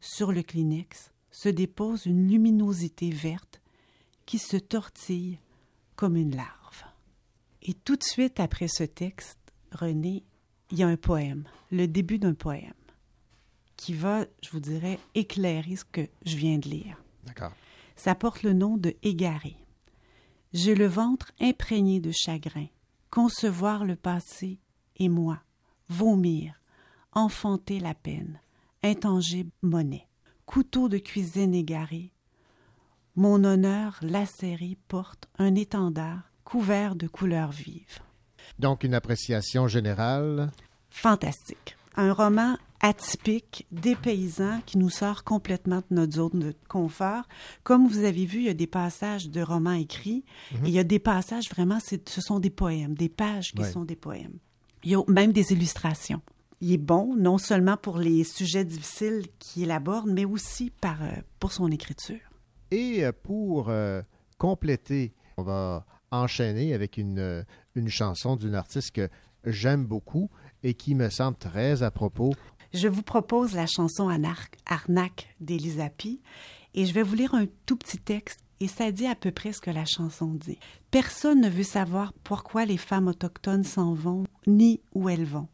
Sur 0.00 0.32
le 0.32 0.42
Kleenex 0.42 1.12
se 1.30 1.48
dépose 1.48 2.06
une 2.06 2.28
luminosité 2.28 3.10
verte 3.10 3.60
qui 4.26 4.38
se 4.38 4.56
tortille 4.56 5.38
comme 5.94 6.16
une 6.16 6.34
larve. 6.34 6.59
Et 7.62 7.74
tout 7.74 7.96
de 7.96 8.02
suite 8.02 8.40
après 8.40 8.68
ce 8.68 8.84
texte, 8.84 9.38
René, 9.72 10.24
il 10.70 10.78
y 10.78 10.82
a 10.82 10.88
un 10.88 10.96
poème, 10.96 11.44
le 11.70 11.86
début 11.86 12.18
d'un 12.18 12.34
poème, 12.34 12.72
qui 13.76 13.94
va, 13.94 14.24
je 14.42 14.50
vous 14.50 14.60
dirais, 14.60 14.98
éclairer 15.14 15.76
ce 15.76 15.84
que 15.84 16.08
je 16.24 16.36
viens 16.36 16.58
de 16.58 16.68
lire. 16.68 17.02
D'accord. 17.24 17.52
Ça 17.96 18.14
porte 18.14 18.42
le 18.42 18.52
nom 18.52 18.76
de 18.76 18.94
Égaré. 19.02 19.56
J'ai 20.52 20.74
le 20.74 20.86
ventre 20.86 21.32
imprégné 21.40 22.00
de 22.00 22.12
chagrin, 22.12 22.66
concevoir 23.10 23.84
le 23.84 23.96
passé 23.96 24.58
et 24.96 25.08
moi, 25.08 25.40
vomir, 25.88 26.60
enfanter 27.12 27.78
la 27.78 27.94
peine, 27.94 28.40
intangible 28.82 29.52
monnaie, 29.62 30.08
couteau 30.46 30.88
de 30.88 30.98
cuisine 30.98 31.54
égaré, 31.54 32.12
mon 33.16 33.44
honneur 33.44 33.98
lacéré 34.02 34.78
porte 34.88 35.28
un 35.38 35.54
étendard 35.54 36.29
couvert 36.50 36.96
de 36.96 37.06
couleurs 37.06 37.52
vives. 37.52 38.00
Donc, 38.58 38.82
une 38.84 38.94
appréciation 38.94 39.68
générale. 39.68 40.50
Fantastique. 40.90 41.76
Un 41.96 42.12
roman 42.12 42.56
atypique, 42.80 43.66
dépaysant, 43.70 44.60
qui 44.66 44.78
nous 44.78 44.90
sort 44.90 45.22
complètement 45.22 45.78
de 45.78 45.94
notre 45.94 46.14
zone 46.14 46.30
de 46.40 46.54
confort. 46.68 47.24
Comme 47.62 47.86
vous 47.86 48.04
avez 48.04 48.24
vu, 48.24 48.38
il 48.38 48.44
y 48.46 48.48
a 48.48 48.54
des 48.54 48.66
passages 48.66 49.28
de 49.28 49.42
romans 49.42 49.72
écrits 49.72 50.24
et 50.52 50.68
il 50.68 50.70
y 50.70 50.78
a 50.78 50.84
des 50.84 50.98
passages 50.98 51.48
vraiment, 51.50 51.78
ce 51.80 52.20
sont 52.20 52.40
des 52.40 52.50
poèmes, 52.50 52.94
des 52.94 53.08
pages 53.10 53.52
qui 53.52 53.60
Ouais. 53.62 53.70
sont 53.70 53.84
des 53.84 53.96
poèmes. 53.96 54.38
Il 54.82 54.90
y 54.90 54.94
a 54.96 55.02
même 55.08 55.32
des 55.32 55.52
illustrations. 55.52 56.22
Il 56.62 56.72
est 56.72 56.78
bon, 56.78 57.14
non 57.16 57.38
seulement 57.38 57.76
pour 57.76 57.98
les 57.98 58.24
sujets 58.24 58.64
difficiles 58.64 59.26
qu'il 59.38 59.70
aborde, 59.70 60.08
mais 60.10 60.24
aussi 60.24 60.70
par, 60.70 61.02
euh, 61.02 61.12
pour 61.38 61.52
son 61.52 61.70
écriture. 61.70 62.20
Et 62.70 63.04
euh, 63.04 63.12
pour 63.22 63.68
euh, 63.68 64.02
compléter, 64.38 65.12
on 65.36 65.42
va 65.42 65.84
enchaîner 66.10 66.74
avec 66.74 66.96
une, 66.96 67.18
euh, 67.18 67.42
une 67.74 67.88
chanson 67.88 68.36
d'une 68.36 68.54
artiste 68.54 68.92
que 68.92 69.08
j'aime 69.44 69.86
beaucoup 69.86 70.30
et 70.62 70.74
qui 70.74 70.94
me 70.94 71.08
semble 71.10 71.36
très 71.36 71.82
à 71.82 71.90
propos. 71.90 72.32
Je 72.72 72.88
vous 72.88 73.02
propose 73.02 73.54
la 73.54 73.66
chanson 73.66 74.08
Arnaque 74.66 75.34
d'Elisapi 75.40 76.20
et 76.74 76.86
je 76.86 76.94
vais 76.94 77.02
vous 77.02 77.14
lire 77.14 77.34
un 77.34 77.46
tout 77.66 77.76
petit 77.76 77.98
texte 77.98 78.40
et 78.60 78.68
ça 78.68 78.92
dit 78.92 79.06
à 79.06 79.14
peu 79.14 79.32
près 79.32 79.52
ce 79.52 79.60
que 79.60 79.70
la 79.70 79.86
chanson 79.86 80.34
dit. 80.34 80.58
Personne 80.90 81.40
ne 81.40 81.48
veut 81.48 81.64
savoir 81.64 82.12
pourquoi 82.24 82.66
les 82.66 82.76
femmes 82.76 83.08
autochtones 83.08 83.64
s'en 83.64 83.94
vont 83.94 84.24
ni 84.46 84.80
où 84.94 85.08
elles 85.08 85.24
vont. 85.24 85.48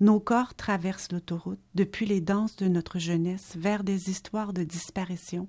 Nos 0.00 0.20
corps 0.20 0.54
traversent 0.54 1.12
l'autoroute 1.12 1.60
depuis 1.74 2.06
les 2.06 2.20
danses 2.20 2.56
de 2.56 2.66
notre 2.66 2.98
jeunesse 2.98 3.54
vers 3.56 3.84
des 3.84 4.10
histoires 4.10 4.52
de 4.52 4.64
disparition, 4.64 5.48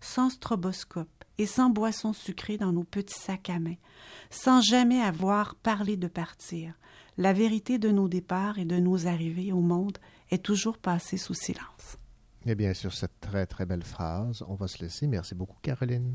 sans 0.00 0.30
stroboscope 0.30 1.24
et 1.38 1.46
sans 1.46 1.70
boisson 1.70 2.12
sucrée 2.12 2.56
dans 2.56 2.72
nos 2.72 2.84
petits 2.84 3.18
sacs 3.18 3.50
à 3.50 3.58
main, 3.58 3.76
sans 4.30 4.60
jamais 4.60 5.00
avoir 5.00 5.54
parlé 5.56 5.96
de 5.96 6.08
partir. 6.08 6.74
La 7.18 7.32
vérité 7.32 7.78
de 7.78 7.90
nos 7.90 8.08
départs 8.08 8.58
et 8.58 8.64
de 8.64 8.76
nos 8.76 9.06
arrivées 9.06 9.52
au 9.52 9.60
monde 9.60 9.98
est 10.30 10.44
toujours 10.44 10.78
passée 10.78 11.16
sous 11.16 11.34
silence. 11.34 11.98
Et 12.44 12.54
bien 12.54 12.74
sur 12.74 12.94
cette 12.94 13.20
très 13.20 13.46
très 13.46 13.66
belle 13.66 13.82
phrase, 13.82 14.44
on 14.48 14.54
va 14.54 14.68
se 14.68 14.82
laisser. 14.82 15.06
Merci 15.06 15.34
beaucoup, 15.34 15.58
Caroline. 15.62 16.14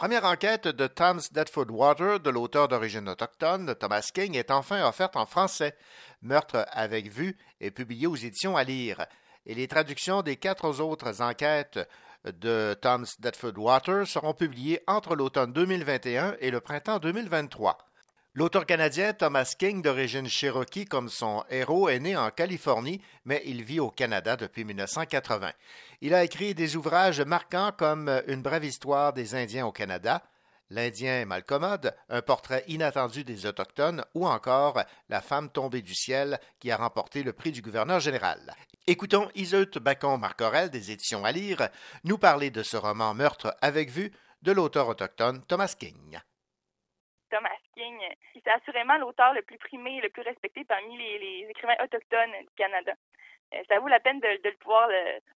Première 0.00 0.24
enquête 0.24 0.66
de 0.66 0.86
Tom's 0.86 1.30
Deadfoot 1.30 1.68
Water 1.70 2.20
de 2.20 2.30
l'auteur 2.30 2.68
d'origine 2.68 3.06
autochtone, 3.06 3.74
Thomas 3.74 4.10
King, 4.14 4.34
est 4.34 4.50
enfin 4.50 4.88
offerte 4.88 5.14
en 5.14 5.26
français. 5.26 5.76
Meurtre 6.22 6.64
avec 6.70 7.08
vue 7.08 7.36
est 7.60 7.70
publié 7.70 8.06
aux 8.06 8.16
éditions 8.16 8.56
à 8.56 8.64
lire. 8.64 9.04
Et 9.44 9.54
les 9.54 9.68
traductions 9.68 10.22
des 10.22 10.36
quatre 10.36 10.80
autres 10.80 11.20
enquêtes 11.20 11.78
de 12.24 12.74
Tom's 12.80 13.20
Deadfoot 13.20 13.58
Water 13.58 14.06
seront 14.06 14.32
publiées 14.32 14.80
entre 14.86 15.14
l'automne 15.14 15.52
2021 15.52 16.36
et 16.40 16.50
le 16.50 16.62
printemps 16.62 16.98
2023. 16.98 17.76
L'auteur 18.32 18.64
canadien 18.64 19.12
Thomas 19.12 19.54
King, 19.58 19.82
d'origine 19.82 20.28
cherokee 20.28 20.84
comme 20.84 21.08
son 21.08 21.44
héros, 21.50 21.88
est 21.88 21.98
né 21.98 22.16
en 22.16 22.30
Californie, 22.30 23.02
mais 23.24 23.42
il 23.44 23.64
vit 23.64 23.80
au 23.80 23.90
Canada 23.90 24.36
depuis 24.36 24.64
1980. 24.64 25.52
Il 26.00 26.14
a 26.14 26.22
écrit 26.22 26.54
des 26.54 26.76
ouvrages 26.76 27.20
marquants 27.20 27.72
comme 27.76 28.22
Une 28.28 28.40
brève 28.40 28.64
histoire 28.64 29.12
des 29.12 29.34
Indiens 29.34 29.66
au 29.66 29.72
Canada, 29.72 30.22
L'Indien 30.72 31.24
malcommode, 31.24 31.96
un 32.08 32.22
portrait 32.22 32.62
inattendu 32.68 33.24
des 33.24 33.46
Autochtones 33.46 34.04
ou 34.14 34.28
encore 34.28 34.80
La 35.08 35.20
femme 35.20 35.50
tombée 35.50 35.82
du 35.82 35.94
ciel 35.94 36.38
qui 36.60 36.70
a 36.70 36.76
remporté 36.76 37.24
le 37.24 37.32
prix 37.32 37.50
du 37.50 37.60
gouverneur 37.60 37.98
général. 37.98 38.54
Écoutons 38.86 39.28
Iseut 39.34 39.72
Bacon-Marcorel 39.80 40.70
des 40.70 40.92
éditions 40.92 41.24
à 41.24 41.32
lire 41.32 41.68
nous 42.04 42.18
parler 42.18 42.50
de 42.50 42.62
ce 42.62 42.76
roman 42.76 43.12
Meurtre 43.14 43.56
avec 43.60 43.90
vue 43.90 44.12
de 44.42 44.52
l'auteur 44.52 44.86
autochtone 44.86 45.44
Thomas 45.46 45.74
King. 45.76 46.20
Thomas 47.28 47.59
King, 47.80 47.98
c'est 48.34 48.48
assurément 48.48 48.98
l'auteur 48.98 49.32
le 49.32 49.40
plus 49.40 49.56
primé 49.56 49.96
et 49.96 50.00
le 50.02 50.10
plus 50.10 50.22
respecté 50.22 50.64
parmi 50.64 50.98
les, 50.98 51.46
écrivains 51.48 51.82
autochtones 51.82 52.36
du 52.42 52.54
Canada. 52.56 52.92
Euh, 53.54 53.62
ça 53.68 53.78
vaut 53.80 53.88
la 53.88 54.00
peine 54.00 54.20
de, 54.20 54.28
le 54.44 54.56
pouvoir 54.58 54.88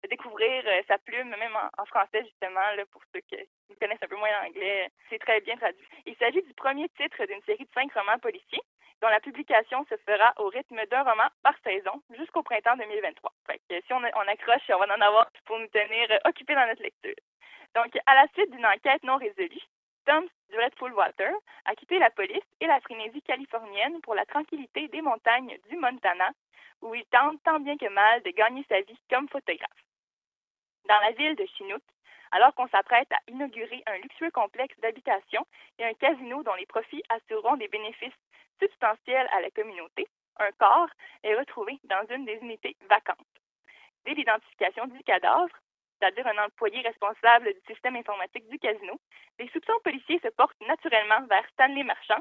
découvrir, 0.10 0.64
euh, 0.68 0.82
sa 0.88 0.98
plume, 0.98 1.30
même 1.30 1.58
en, 1.78 1.86
français 1.86 2.22
justement, 2.26 2.68
là, 2.76 2.84
pour 2.92 3.02
ceux 3.14 3.22
qui, 3.22 3.38
connaissent 3.80 4.04
un 4.04 4.08
peu 4.08 4.18
moins 4.18 4.44
l'anglais. 4.44 4.90
C'est 5.10 5.20
très 5.20 5.40
bien 5.42 5.56
traduit. 5.56 5.88
Il 6.06 6.16
s'agit 6.18 6.42
du 6.42 6.54
premier 6.54 6.90
titre 6.90 7.26
d'une 7.26 7.42
série 7.44 7.64
de 7.64 7.74
cinq 7.74 7.94
romans 7.94 8.20
policiers 8.20 8.62
dont 9.02 9.10
la 9.10 9.20
publication 9.20 9.86
se 9.90 9.96
fera 10.06 10.34
au 10.38 10.48
rythme 10.48 10.86
d'un 10.92 11.04
roman 11.04 11.28
par 11.44 11.56
saison 11.64 12.02
jusqu'au 12.18 12.44
printemps 12.44 12.78
2023. 12.78 13.34
Fait 13.48 13.60
que 13.70 13.86
si 13.86 13.94
on, 13.94 13.98
on 13.98 14.28
accroche, 14.28 14.70
on 14.70 14.80
va 14.80 14.96
en 14.96 15.02
avoir 15.02 15.30
pour 15.46 15.60
nous 15.60 15.68
tenir 15.68 16.08
occupés 16.26 16.56
dans 16.56 16.68
notre 16.68 16.84
lecture. 16.84 17.16
Donc, 17.76 17.98
à 18.06 18.16
la 18.16 18.28
suite 18.34 18.52
d'une 18.52 18.66
enquête 18.66 19.04
non 19.04 19.18
résolue, 19.18 19.64
Tom 20.06 20.28
Dreadful 20.50 20.94
Walter 20.94 21.32
a 21.66 21.76
quitté 21.76 22.00
la 22.00 22.10
police 22.12 22.44
et 22.60 22.68
la 22.68 22.80
frénésie 22.82 23.22
californienne 23.22 24.02
pour 24.02 24.16
la 24.16 24.26
tranquillité 24.26 24.88
des 24.90 25.02
montagnes 25.02 25.58
du 25.70 25.78
Montana, 25.78 26.32
où 26.82 26.94
il 26.94 27.06
tente 27.06 27.42
tant 27.44 27.60
bien 27.60 27.78
que 27.78 27.90
mal 27.90 28.22
de 28.24 28.32
gagner 28.32 28.66
sa 28.70 28.82
vie 28.82 29.00
comme 29.10 29.30
photographe. 29.30 29.70
Dans 30.88 31.00
la 31.00 31.12
ville 31.12 31.36
de 31.36 31.46
Chinook, 31.46 31.82
alors 32.32 32.54
qu'on 32.56 32.68
s'apprête 32.68 33.12
à 33.12 33.20
inaugurer 33.28 33.84
un 33.86 33.98
luxueux 33.98 34.32
complexe 34.32 34.78
d'habitation 34.80 35.46
et 35.80 35.86
un 35.86 35.94
casino 35.94 36.44
dont 36.44 36.56
les 36.56 36.66
profits 36.66 37.04
assureront 37.10 37.56
des 37.58 37.68
bénéfices 37.68 38.14
substantiels 38.60 39.30
à 39.32 39.42
la 39.42 39.52
communauté, 39.52 40.08
un 40.38 40.52
corps 40.54 40.90
est 41.24 41.36
retrouvé 41.36 41.80
dans 41.84 42.06
une 42.10 42.26
des 42.26 42.40
unités 42.42 42.76
vacantes. 42.90 43.18
Dès 44.06 44.16
l'identification 44.16 44.88
du 44.88 45.02
cadavre, 45.04 45.56
c'est-à-dire 46.04 46.28
un 46.28 46.46
employé 46.46 46.82
responsable 46.82 47.54
du 47.54 47.74
système 47.74 47.96
informatique 47.96 48.48
du 48.50 48.60
casino, 48.60 49.00
les 49.40 49.48
soupçons 49.50 49.80
policiers 49.86 50.20
se 50.20 50.28
portent 50.30 50.60
naturellement 50.68 51.26
vers 51.30 51.48
Stanley 51.54 51.84
Marchand, 51.84 52.20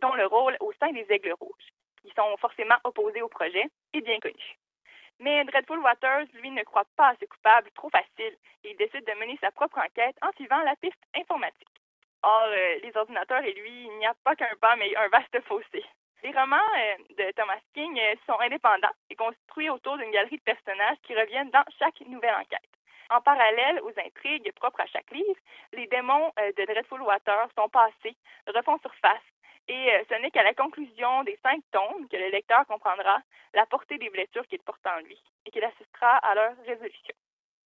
dont 0.00 0.14
le 0.14 0.24
rôle 0.24 0.56
au 0.60 0.72
sein 0.80 0.90
des 0.92 1.04
Aigles 1.10 1.34
Rouges, 1.38 1.68
qui 2.00 2.10
sont 2.16 2.34
forcément 2.38 2.76
opposés 2.84 3.20
au 3.20 3.28
projet, 3.28 3.66
est 3.92 4.00
bien 4.00 4.18
connu. 4.18 4.56
Mais 5.18 5.44
Dreadful 5.44 5.78
Waters, 5.80 6.24
lui, 6.40 6.50
ne 6.50 6.62
croit 6.62 6.86
pas 6.96 7.10
à 7.10 7.16
ce 7.20 7.26
coupable 7.26 7.70
trop 7.74 7.90
facile 7.90 8.34
et 8.64 8.70
il 8.70 8.76
décide 8.78 9.04
de 9.04 9.20
mener 9.20 9.38
sa 9.42 9.50
propre 9.50 9.78
enquête 9.78 10.16
en 10.22 10.32
suivant 10.32 10.62
la 10.62 10.74
piste 10.76 11.04
informatique. 11.14 11.68
Or, 12.22 12.46
euh, 12.46 12.78
les 12.82 12.96
ordinateurs 12.96 13.44
et 13.44 13.52
lui, 13.52 13.84
il 13.84 13.98
n'y 13.98 14.06
a 14.06 14.14
pas 14.24 14.34
qu'un 14.36 14.56
pas, 14.58 14.74
mais 14.76 14.96
un 14.96 15.08
vaste 15.08 15.38
fossé. 15.42 15.84
Les 16.24 16.32
romans 16.32 16.56
euh, 16.56 16.96
de 17.18 17.30
Thomas 17.32 17.60
King 17.74 17.98
euh, 18.00 18.14
sont 18.26 18.40
indépendants 18.40 18.96
et 19.10 19.16
construits 19.16 19.68
autour 19.68 19.98
d'une 19.98 20.12
galerie 20.12 20.38
de 20.38 20.42
personnages 20.42 20.98
qui 21.02 21.14
reviennent 21.14 21.50
dans 21.50 21.64
chaque 21.78 22.00
nouvelle 22.06 22.34
enquête. 22.36 22.72
En 23.12 23.20
parallèle 23.20 23.78
aux 23.82 23.92
intrigues 24.00 24.50
propres 24.52 24.80
à 24.80 24.86
chaque 24.86 25.10
livre, 25.10 25.36
les 25.74 25.86
démons 25.88 26.32
euh, 26.38 26.50
de 26.56 26.64
Dreadful 26.64 27.02
Water 27.02 27.46
sont 27.54 27.68
passés, 27.68 28.16
refont 28.46 28.78
surface, 28.78 29.20
et 29.68 29.92
euh, 29.92 30.02
ce 30.08 30.14
n'est 30.14 30.30
qu'à 30.30 30.42
la 30.42 30.54
conclusion 30.54 31.22
des 31.24 31.38
cinq 31.42 31.62
tomes 31.72 32.08
que 32.08 32.16
le 32.16 32.30
lecteur 32.30 32.66
comprendra 32.66 33.20
la 33.52 33.66
portée 33.66 33.98
des 33.98 34.08
blessures 34.08 34.46
qu'il 34.46 34.60
porte 34.60 34.86
en 34.86 34.98
lui 35.00 35.20
et 35.44 35.50
qu'il 35.50 35.62
assistera 35.62 36.16
à 36.16 36.34
leur 36.34 36.56
résolution. 36.64 37.14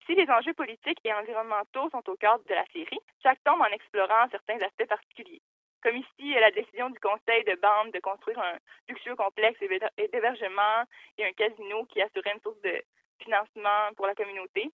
Si 0.05 0.17
les 0.17 0.29
enjeux 0.29 0.55
politiques 0.55 0.99
et 1.05 1.15
environnementaux 1.15 1.91
sont 1.91 2.11
au 2.11 2.17
cœur 2.17 2.41
de 2.41 2.55
la 2.55 2.67
série, 2.73 3.01
chaque 3.23 3.43
tome 3.45 3.63
en 3.63 3.67
explorant 3.67 4.29
certains 4.33 4.61
aspects 4.63 4.89
particuliers. 4.89 5.43
Comme 5.81 5.97
ici, 5.97 6.35
la 6.35 6.51
décision 6.51 6.91
du 6.91 6.99
conseil 6.99 7.45
de 7.45 7.55
bande 7.55 7.93
de 7.93 8.01
construire 8.01 8.41
un 8.41 8.59
luxueux 8.89 9.15
complexe 9.15 9.61
d'hébergement 9.61 10.83
et 11.19 11.25
un 11.25 11.33
casino 11.35 11.85
qui 11.85 12.03
assurait 12.03 12.33
une 12.35 12.41
source 12.41 12.61
de 12.63 12.83
financement 13.21 13.95
pour 13.97 14.07
la 14.09 14.17
communauté, 14.17 14.73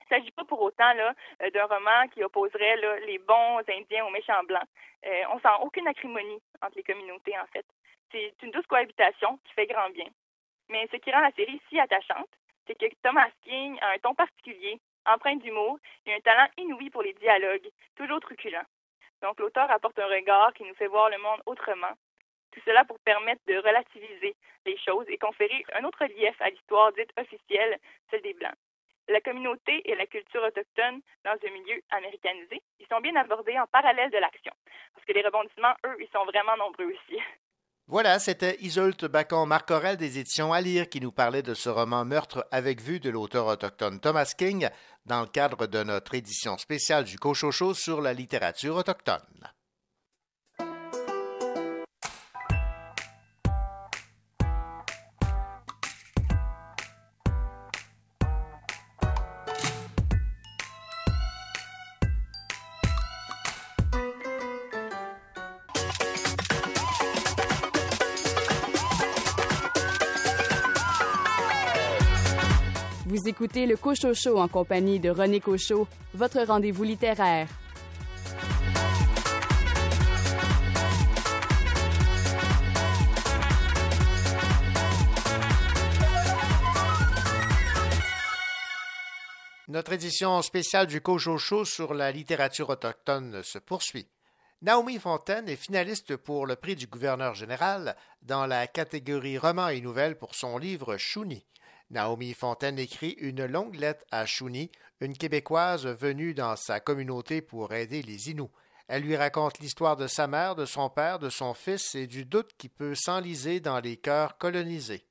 il 0.00 0.14
ne 0.14 0.18
s'agit 0.18 0.30
pas 0.32 0.44
pour 0.44 0.60
autant 0.62 0.92
euh, 0.96 1.50
d'un 1.50 1.66
roman 1.66 2.08
qui 2.12 2.24
opposerait 2.24 2.76
les 3.06 3.18
bons 3.18 3.58
Indiens 3.68 4.06
aux 4.06 4.10
méchants 4.10 4.42
blancs. 4.44 4.68
Euh, 5.06 5.22
on 5.32 5.38
sent 5.40 5.48
aucune 5.60 5.86
acrimonie 5.86 6.40
entre 6.62 6.76
les 6.76 6.82
communautés, 6.82 7.38
en 7.38 7.46
fait. 7.46 7.66
C'est 8.10 8.34
une 8.42 8.50
douce 8.50 8.66
cohabitation 8.66 9.38
qui 9.44 9.52
fait 9.52 9.66
grand 9.66 9.90
bien. 9.90 10.08
Mais 10.68 10.88
ce 10.90 10.96
qui 10.96 11.10
rend 11.10 11.20
la 11.20 11.32
série 11.32 11.60
si 11.68 11.78
attachante, 11.78 12.28
c'est 12.66 12.74
que 12.74 12.86
Thomas 13.02 13.28
King 13.44 13.78
a 13.80 13.90
un 13.90 13.98
ton 13.98 14.14
particulier, 14.14 14.80
empreint 15.06 15.36
d'humour 15.36 15.78
et 16.06 16.14
un 16.14 16.20
talent 16.20 16.48
inouï 16.56 16.90
pour 16.90 17.02
les 17.02 17.14
dialogues, 17.14 17.68
toujours 17.96 18.20
truculents. 18.20 18.66
Donc 19.22 19.38
l'auteur 19.40 19.70
apporte 19.70 19.98
un 19.98 20.06
regard 20.06 20.52
qui 20.54 20.64
nous 20.64 20.74
fait 20.74 20.86
voir 20.86 21.10
le 21.10 21.18
monde 21.18 21.42
autrement. 21.46 21.92
Tout 22.52 22.60
cela 22.64 22.84
pour 22.84 22.98
permettre 23.00 23.42
de 23.46 23.56
relativiser 23.56 24.34
les 24.64 24.78
choses 24.78 25.06
et 25.08 25.18
conférer 25.18 25.64
un 25.74 25.84
autre 25.84 26.02
relief 26.02 26.40
à 26.40 26.50
l'histoire 26.50 26.92
dite 26.92 27.12
officielle, 27.18 27.78
celle 28.10 28.22
des 28.22 28.34
Blancs 28.34 28.56
la 29.08 29.20
communauté 29.20 29.82
et 29.84 29.94
la 29.94 30.06
culture 30.06 30.42
autochtone 30.42 31.00
dans 31.24 31.32
un 31.32 31.52
milieu 31.52 31.80
américanisé, 31.90 32.62
ils 32.78 32.86
sont 32.86 33.00
bien 33.00 33.16
abordés 33.16 33.58
en 33.58 33.66
parallèle 33.66 34.10
de 34.10 34.18
l'action. 34.18 34.52
Parce 34.94 35.06
que 35.06 35.12
les 35.12 35.22
rebondissements, 35.22 35.74
eux, 35.86 35.96
ils 36.00 36.08
sont 36.12 36.24
vraiment 36.24 36.56
nombreux 36.56 36.86
aussi. 36.86 37.20
Voilà, 37.90 38.18
c'était 38.18 38.58
Isolte 38.60 39.06
Bacon-Marcorel 39.06 39.96
des 39.96 40.18
éditions 40.18 40.52
à 40.52 40.60
qui 40.60 41.00
nous 41.00 41.10
parlait 41.10 41.42
de 41.42 41.54
ce 41.54 41.70
roman 41.70 42.04
Meurtre 42.04 42.46
avec 42.50 42.82
vue 42.82 43.00
de 43.00 43.08
l'auteur 43.08 43.46
autochtone 43.46 43.98
Thomas 43.98 44.34
King 44.36 44.68
dans 45.06 45.22
le 45.22 45.26
cadre 45.26 45.66
de 45.66 45.82
notre 45.82 46.14
édition 46.14 46.58
spéciale 46.58 47.04
du 47.04 47.18
Cochocho 47.18 47.72
sur 47.72 48.02
la 48.02 48.12
littérature 48.12 48.76
autochtone. 48.76 49.48
Écoutez 73.16 73.66
le 73.66 73.76
Cochocho 73.76 74.38
en 74.38 74.48
compagnie 74.48 75.00
de 75.00 75.10
René 75.10 75.40
Cochot, 75.40 75.88
votre 76.14 76.42
rendez-vous 76.42 76.84
littéraire. 76.84 77.48
Notre 89.68 89.92
édition 89.92 90.40
spéciale 90.40 90.86
du 90.86 91.02
Cochocho 91.02 91.64
sur 91.64 91.92
la 91.92 92.10
littérature 92.10 92.70
autochtone 92.70 93.42
se 93.42 93.58
poursuit. 93.58 94.08
Naomi 94.62 94.98
Fontaine 94.98 95.48
est 95.48 95.56
finaliste 95.56 96.16
pour 96.16 96.46
le 96.46 96.56
prix 96.56 96.74
du 96.74 96.86
gouverneur 96.86 97.34
général 97.34 97.94
dans 98.22 98.46
la 98.46 98.66
catégorie 98.66 99.38
roman 99.38 99.68
et 99.68 99.80
nouvelles 99.80 100.16
pour 100.16 100.34
son 100.34 100.58
livre 100.58 100.96
Chouni. 100.96 101.44
Naomi 101.90 102.34
Fontaine 102.34 102.78
écrit 102.78 103.12
une 103.18 103.46
longue 103.46 103.76
lettre 103.76 104.04
à 104.10 104.26
Chouni, 104.26 104.70
une 105.00 105.16
Québécoise 105.16 105.86
venue 105.86 106.34
dans 106.34 106.54
sa 106.56 106.80
communauté 106.80 107.40
pour 107.40 107.72
aider 107.72 108.02
les 108.02 108.30
Inuits. 108.30 108.50
Elle 108.88 109.02
lui 109.02 109.16
raconte 109.16 109.58
l'histoire 109.58 109.96
de 109.96 110.06
sa 110.06 110.26
mère, 110.26 110.54
de 110.54 110.64
son 110.64 110.90
père, 110.90 111.18
de 111.18 111.30
son 111.30 111.54
fils 111.54 111.94
et 111.94 112.06
du 112.06 112.24
doute 112.24 112.50
qui 112.58 112.68
peut 112.68 112.94
s'enliser 112.94 113.60
dans 113.60 113.80
les 113.80 113.96
cœurs 113.96 114.38
colonisés. 114.38 115.06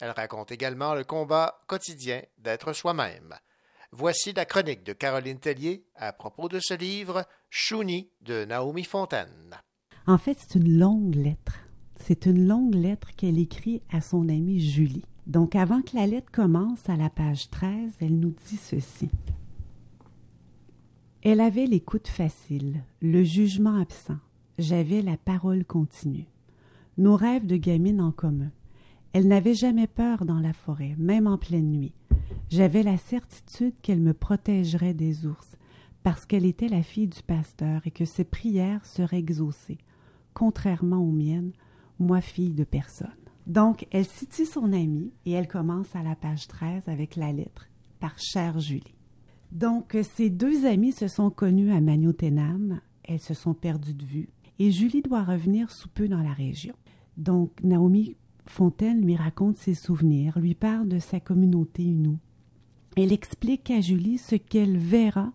Elle 0.00 0.10
raconte 0.10 0.50
également 0.50 0.94
le 0.94 1.04
combat 1.04 1.60
quotidien 1.68 2.22
d'être 2.38 2.72
soi-même. 2.72 3.34
Voici 3.92 4.32
la 4.32 4.44
chronique 4.44 4.84
de 4.84 4.92
Caroline 4.92 5.38
Tellier 5.38 5.84
à 5.94 6.12
propos 6.12 6.48
de 6.48 6.58
ce 6.60 6.74
livre, 6.74 7.24
Chouni 7.50 8.10
de 8.20 8.44
Naomi 8.44 8.84
Fontaine. 8.84 9.60
En 10.06 10.18
fait, 10.18 10.38
c'est 10.40 10.58
une 10.58 10.78
longue 10.78 11.14
lettre. 11.14 11.60
C'est 11.96 12.26
une 12.26 12.48
longue 12.48 12.74
lettre 12.74 13.10
qu'elle 13.16 13.38
écrit 13.38 13.82
à 13.92 14.00
son 14.00 14.28
amie 14.28 14.60
Julie. 14.60 15.04
Donc, 15.26 15.54
avant 15.54 15.82
que 15.82 15.96
la 15.96 16.06
lettre 16.06 16.32
commence, 16.32 16.88
à 16.88 16.96
la 16.96 17.08
page 17.08 17.48
13, 17.50 17.92
elle 18.00 18.18
nous 18.18 18.34
dit 18.48 18.56
ceci. 18.56 19.08
Elle 21.22 21.40
avait 21.40 21.66
l'écoute 21.66 22.08
facile, 22.08 22.82
le 23.00 23.22
jugement 23.22 23.76
absent. 23.80 24.18
J'avais 24.58 25.02
la 25.02 25.16
parole 25.16 25.64
continue. 25.64 26.26
Nos 26.98 27.14
rêves 27.14 27.46
de 27.46 27.56
gamine 27.56 28.00
en 28.00 28.10
commun. 28.10 28.50
Elle 29.12 29.28
n'avait 29.28 29.54
jamais 29.54 29.86
peur 29.86 30.24
dans 30.24 30.40
la 30.40 30.52
forêt, 30.52 30.96
même 30.98 31.26
en 31.26 31.38
pleine 31.38 31.70
nuit. 31.70 31.94
J'avais 32.50 32.82
la 32.82 32.96
certitude 32.96 33.74
qu'elle 33.80 34.00
me 34.00 34.14
protégerait 34.14 34.94
des 34.94 35.26
ours, 35.26 35.56
parce 36.02 36.26
qu'elle 36.26 36.44
était 36.44 36.68
la 36.68 36.82
fille 36.82 37.06
du 37.06 37.22
pasteur 37.22 37.82
et 37.86 37.90
que 37.90 38.04
ses 38.04 38.24
prières 38.24 38.84
seraient 38.84 39.18
exaucées. 39.18 39.78
contrairement 40.34 40.98
aux 40.98 41.12
miennes, 41.12 41.52
moi 41.98 42.20
fille 42.20 42.54
de 42.54 42.64
personne. 42.64 43.21
Donc, 43.46 43.86
elle 43.90 44.06
situe 44.06 44.46
son 44.46 44.72
amie 44.72 45.12
et 45.26 45.32
elle 45.32 45.48
commence 45.48 45.94
à 45.96 46.02
la 46.02 46.14
page 46.14 46.46
13 46.46 46.88
avec 46.88 47.16
la 47.16 47.32
lettre 47.32 47.68
par 47.98 48.18
chère 48.18 48.60
Julie. 48.60 48.94
Donc, 49.50 49.96
ces 50.14 50.30
deux 50.30 50.64
amies 50.64 50.92
se 50.92 51.08
sont 51.08 51.30
connues 51.30 51.72
à 51.72 51.80
Magnotenam, 51.80 52.80
elles 53.04 53.20
se 53.20 53.34
sont 53.34 53.54
perdues 53.54 53.94
de 53.94 54.04
vue 54.04 54.28
et 54.58 54.70
Julie 54.70 55.02
doit 55.02 55.24
revenir 55.24 55.70
sous 55.70 55.88
peu 55.88 56.08
dans 56.08 56.22
la 56.22 56.32
région. 56.32 56.74
Donc, 57.16 57.50
Naomi 57.62 58.16
Fontaine 58.46 59.04
lui 59.04 59.16
raconte 59.16 59.56
ses 59.56 59.74
souvenirs, 59.74 60.38
lui 60.38 60.54
parle 60.54 60.88
de 60.88 60.98
sa 60.98 61.20
communauté 61.20 61.82
Inou. 61.82 62.18
Elle 62.96 63.12
explique 63.12 63.70
à 63.70 63.80
Julie 63.80 64.18
ce 64.18 64.36
qu'elle 64.36 64.78
verra 64.78 65.32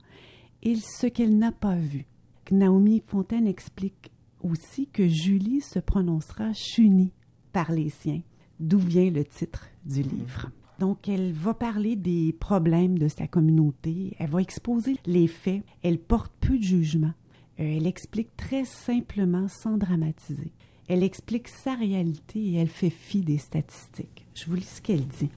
et 0.63 0.75
ce 0.75 1.07
qu'elle 1.07 1.37
n'a 1.37 1.51
pas 1.51 1.75
vu. 1.75 2.05
Naomi 2.51 3.03
Fontaine 3.05 3.47
explique 3.47 4.11
aussi 4.41 4.87
que 4.87 5.07
Julie 5.07 5.61
se 5.61 5.79
prononcera 5.79 6.53
Chuni 6.53 7.11
par 7.53 7.71
les 7.71 7.89
siens, 7.89 8.21
d'où 8.60 8.79
vient 8.79 9.10
le 9.10 9.23
titre 9.23 9.67
du 9.86 10.01
livre? 10.01 10.51
Donc, 10.79 11.10
elle 11.10 11.31
va 11.31 11.53
parler 11.53 11.95
des 11.95 12.33
problèmes 12.33 12.99
de 12.99 13.07
sa 13.07 13.27
communauté, 13.27 14.15
elle 14.19 14.29
va 14.29 14.41
exposer 14.41 14.97
les 15.05 15.27
faits, 15.27 15.63
elle 15.81 15.99
porte 15.99 16.31
peu 16.39 16.57
de 16.57 16.63
jugement, 16.63 17.13
euh, 17.60 17.77
elle 17.77 17.88
explique 17.88 18.36
très 18.38 18.65
simplement 18.65 19.47
sans 19.47 19.77
dramatiser. 19.77 20.51
Elle 20.88 21.03
explique 21.03 21.47
sa 21.47 21.73
réalité 21.73 22.39
et 22.39 22.55
elle 22.55 22.69
fait 22.69 22.91
fi 22.91 23.21
des 23.21 23.39
statistiques. 23.39 24.25
Je 24.33 24.45
vous 24.45 24.55
lis 24.55 24.63
ce 24.63 24.81
qu'elle 24.81 25.07
dit. 25.07 25.29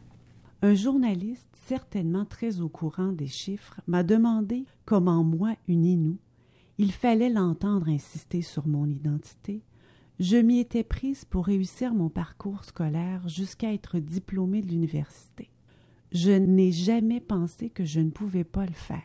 Un 0.63 0.75
journaliste, 0.75 1.49
certainement 1.67 2.27
très 2.27 2.61
au 2.61 2.69
courant 2.69 3.13
des 3.13 3.27
chiffres, 3.27 3.81
m'a 3.87 4.03
demandé 4.03 4.65
comment 4.85 5.25
moi, 5.25 5.55
une 5.67 5.87
Inou, 5.87 6.19
il 6.79 6.93
fallait 6.93 7.31
l'entendre 7.31 7.89
insister 7.89 8.43
sur 8.43 8.67
mon 8.67 8.87
identité. 8.87 9.63
Je 10.21 10.37
m'y 10.37 10.59
étais 10.59 10.85
prise 10.85 11.25
pour 11.25 11.47
réussir 11.47 11.95
mon 11.95 12.11
parcours 12.11 12.67
scolaire 12.67 13.27
jusqu'à 13.27 13.73
être 13.73 13.99
diplômée 13.99 14.61
de 14.61 14.69
l'université. 14.69 15.49
Je 16.13 16.33
n'ai 16.33 16.73
jamais 16.73 17.21
pensé 17.21 17.71
que 17.71 17.87
je 17.87 18.01
ne 18.01 18.11
pouvais 18.11 18.45
pas 18.45 18.67
le 18.67 18.75
faire. 18.75 19.01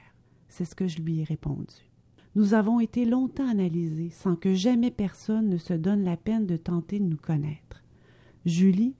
C'est 0.49 0.65
ce 0.65 0.75
que 0.75 0.89
je 0.89 0.99
lui 0.99 1.21
ai 1.21 1.23
répondu. 1.23 1.89
Nous 2.35 2.53
avons 2.53 2.81
été 2.81 3.05
longtemps 3.05 3.47
analysés 3.47 4.09
sans 4.09 4.35
que 4.35 4.53
jamais 4.55 4.91
personne 4.91 5.47
ne 5.47 5.57
se 5.57 5.73
donne 5.73 6.03
la 6.03 6.17
peine 6.17 6.45
de 6.45 6.57
tenter 6.57 6.99
de 6.99 7.05
nous 7.05 7.15
connaître. 7.15 7.81
Julie, 8.45 8.95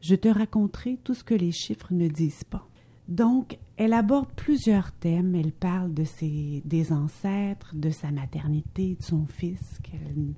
je 0.00 0.14
te 0.14 0.28
raconterai 0.28 0.98
tout 1.04 1.12
ce 1.12 1.22
que 1.22 1.34
les 1.34 1.52
chiffres 1.52 1.92
ne 1.92 2.08
disent 2.08 2.44
pas. 2.44 2.66
Donc, 3.08 3.58
elle 3.76 3.92
aborde 3.92 4.32
plusieurs 4.32 4.92
thèmes. 4.92 5.34
Elle 5.34 5.52
parle 5.52 5.92
de 5.92 6.04
ses, 6.04 6.62
des 6.64 6.92
ancêtres, 6.92 7.74
de 7.74 7.90
sa 7.90 8.10
maternité, 8.10 8.96
de 8.98 9.02
son 9.02 9.26
fils, 9.26 9.80
qu'elle 9.82 10.34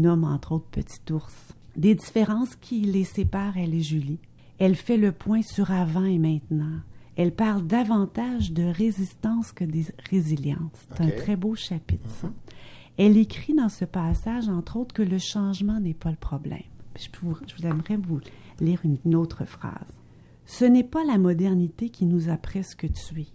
nomme 0.00 0.24
entre 0.24 0.52
autres 0.52 0.68
Petit 0.70 1.12
Ours, 1.12 1.34
des 1.76 1.94
différences 1.94 2.56
qui 2.56 2.80
les 2.80 3.04
séparent, 3.04 3.56
elle 3.56 3.74
et 3.74 3.82
Julie. 3.82 4.18
Elle 4.58 4.74
fait 4.74 4.96
le 4.96 5.12
point 5.12 5.42
sur 5.42 5.70
avant 5.70 6.04
et 6.04 6.18
maintenant. 6.18 6.80
Elle 7.16 7.32
parle 7.32 7.66
davantage 7.66 8.52
de 8.52 8.64
résistance 8.64 9.52
que 9.52 9.64
de 9.64 9.82
résilience. 10.10 10.86
C'est 10.96 11.02
un 11.02 11.10
très 11.10 11.36
beau 11.36 11.54
chapitre, 11.54 12.08
ça. 12.20 12.30
Elle 12.96 13.16
écrit 13.16 13.54
dans 13.54 13.68
ce 13.68 13.84
passage, 13.84 14.48
entre 14.48 14.76
autres, 14.76 14.94
que 14.94 15.02
le 15.02 15.18
changement 15.18 15.78
n'est 15.78 15.94
pas 15.94 16.10
le 16.10 16.16
problème. 16.16 16.62
Je, 16.96 17.08
vous, 17.20 17.36
je 17.46 17.64
aimerais 17.66 17.96
vous 17.96 18.20
lire 18.60 18.80
une 18.84 19.14
autre 19.14 19.44
phrase. 19.44 19.92
Ce 20.46 20.64
n'est 20.64 20.84
pas 20.84 21.04
la 21.04 21.18
modernité 21.18 21.90
qui 21.90 22.06
nous 22.06 22.28
a 22.28 22.36
presque 22.36 22.92
tués. 22.92 23.28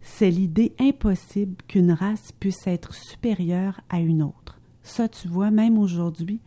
C'est 0.00 0.30
l'idée 0.30 0.74
impossible 0.78 1.56
qu'une 1.68 1.92
race 1.92 2.32
puisse 2.40 2.66
être 2.66 2.94
supérieure 2.94 3.80
à 3.88 4.00
une 4.00 4.22
autre. 4.22 4.47
Ça, 4.88 5.08
tu 5.08 5.28
vois, 5.28 5.50
même 5.50 5.78
aujourd'hui, 5.78 6.40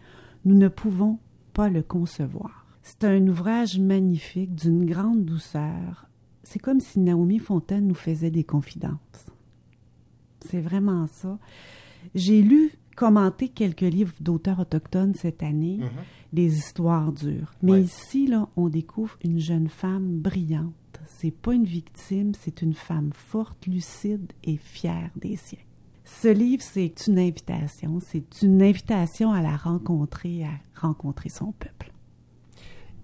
nous 0.46 0.56
ne 0.56 0.68
pouvons 0.68 1.20
pas 1.54 1.70
le 1.70 1.84
concevoir. 1.84 2.66
C'est 2.82 3.04
un 3.04 3.28
ouvrage 3.28 3.80
magnifique, 3.80 4.56
d'une 4.56 4.86
grande 4.86 5.24
douceur, 5.24 6.10
c'est 6.44 6.60
comme 6.60 6.80
si 6.80 7.00
Naomi 7.00 7.40
Fontaine 7.40 7.88
nous 7.88 7.96
faisait 7.96 8.32
des 8.32 8.44
confidences. 8.44 9.28
C'est 10.42 10.60
vraiment 10.60 11.08
ça. 11.08 11.38
J'ai 12.16 12.42
lu, 12.42 12.72
commenté 12.96 13.48
quelques 13.48 13.82
livres 13.82 14.14
d'auteurs 14.20 14.60
autochtones 14.60 15.14
cette 15.14 15.44
année, 15.44 15.78
mhm. 15.78 15.90
des 16.34 16.58
histoires 16.58 17.12
dures. 17.14 17.54
Mais 17.62 17.82
ici, 17.82 18.28
là, 18.28 18.50
on 18.58 18.70
découvre 18.70 19.18
une 19.24 19.40
jeune 19.40 19.70
femme 19.70 20.20
brillante. 20.20 20.74
C'est 21.08 21.32
pas 21.32 21.54
une 21.54 21.66
victime, 21.66 22.34
c'est 22.38 22.62
une 22.62 22.74
femme 22.74 23.12
forte, 23.14 23.66
lucide 23.66 24.32
et 24.44 24.58
fière 24.58 25.12
des 25.16 25.36
siens. 25.36 25.60
Ce 26.20 26.28
livre, 26.28 26.62
c'est 26.64 27.08
une 27.08 27.18
invitation. 27.18 28.00
C'est 28.00 28.42
une 28.42 28.62
invitation 28.62 29.32
à 29.32 29.42
la 29.42 29.56
rencontrer, 29.56 30.44
à 30.44 30.80
rencontrer 30.80 31.30
son 31.30 31.52
peuple. 31.52 31.92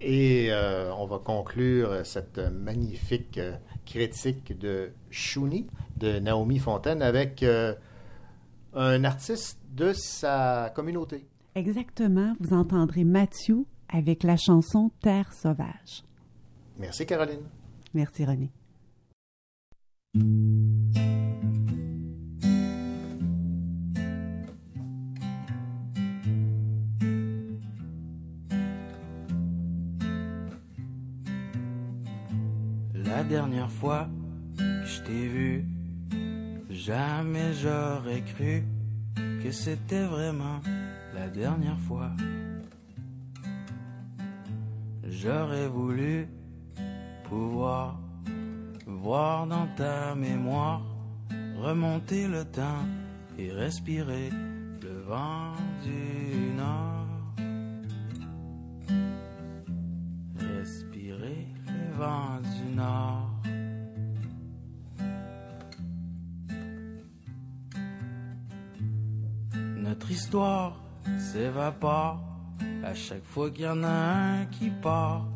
Et 0.00 0.52
euh, 0.52 0.92
on 0.94 1.06
va 1.06 1.18
conclure 1.18 2.06
cette 2.06 2.38
magnifique 2.38 3.38
euh, 3.38 3.56
critique 3.84 4.56
de 4.56 4.92
Shuni 5.10 5.66
de 5.96 6.20
Naomi 6.20 6.58
Fontaine 6.60 7.02
avec 7.02 7.42
euh, 7.42 7.74
un 8.74 9.02
artiste 9.02 9.58
de 9.74 9.92
sa 9.92 10.72
communauté. 10.74 11.26
Exactement. 11.56 12.34
Vous 12.38 12.54
entendrez 12.54 13.02
Mathieu 13.02 13.64
avec 13.88 14.22
la 14.22 14.36
chanson 14.36 14.92
Terre 15.00 15.32
sauvage. 15.32 16.04
Merci 16.78 17.04
Caroline. 17.04 17.42
Merci 17.92 18.24
René. 18.24 18.52
Dernière 33.28 33.70
fois 33.70 34.08
que 34.56 34.86
je 34.86 35.02
t'ai 35.02 35.28
vu, 35.28 35.64
jamais 36.70 37.52
j'aurais 37.52 38.22
cru 38.22 38.64
que 39.42 39.50
c'était 39.50 40.04
vraiment 40.04 40.60
la 41.14 41.28
dernière 41.28 41.78
fois. 41.80 42.10
J'aurais 45.04 45.68
voulu 45.68 46.28
pouvoir 47.28 48.00
voir 48.86 49.46
dans 49.46 49.66
ta 49.76 50.14
mémoire 50.14 50.80
remonter 51.58 52.28
le 52.28 52.44
temps 52.44 52.84
et 53.38 53.52
respirer 53.52 54.30
le 54.82 55.00
vent 55.06 55.54
du 55.82 56.54
nord. 56.56 57.06
Respirer 60.38 61.46
le 61.66 61.96
vent 61.98 62.40
du 62.40 62.76
nord. 62.76 63.07
Notre 70.18 70.26
histoire 70.26 70.80
s'évapore 71.16 72.20
à 72.82 72.92
chaque 72.92 73.24
fois 73.24 73.50
qu'il 73.50 73.66
y 73.66 73.68
en 73.68 73.84
a 73.84 73.88
un 73.88 74.46
qui 74.46 74.68
part 74.68 75.28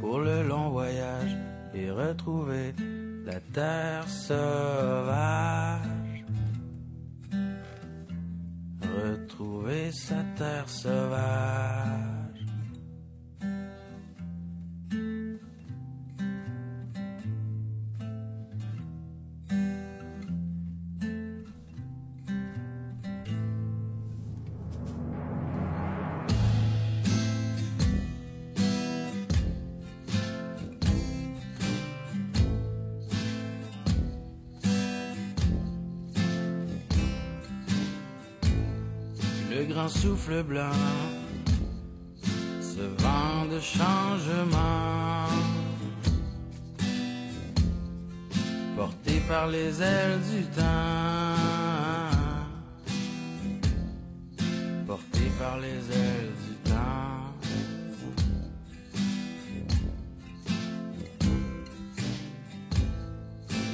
pour 0.00 0.20
le 0.20 0.46
long 0.46 0.70
voyage 0.70 1.36
et 1.74 1.90
retrouver 1.90 2.72
la 3.24 3.40
terre 3.40 4.08
sauvage. 4.08 5.80
Retrouver 8.80 9.90
sa 9.90 10.22
terre 10.36 10.68
sauvage. 10.68 12.09
Souffle 40.20 40.62
ce 42.60 43.02
vent 43.02 43.46
de 43.50 43.60
changement, 43.60 45.26
porté 48.76 49.20
par 49.28 49.48
les 49.48 49.82
ailes 49.82 50.20
du 50.32 50.42
temps, 50.44 51.36
porté 54.86 55.30
par 55.38 55.58
les 55.58 55.68
ailes 55.68 56.32
du 56.46 56.70
temps. 56.70 56.76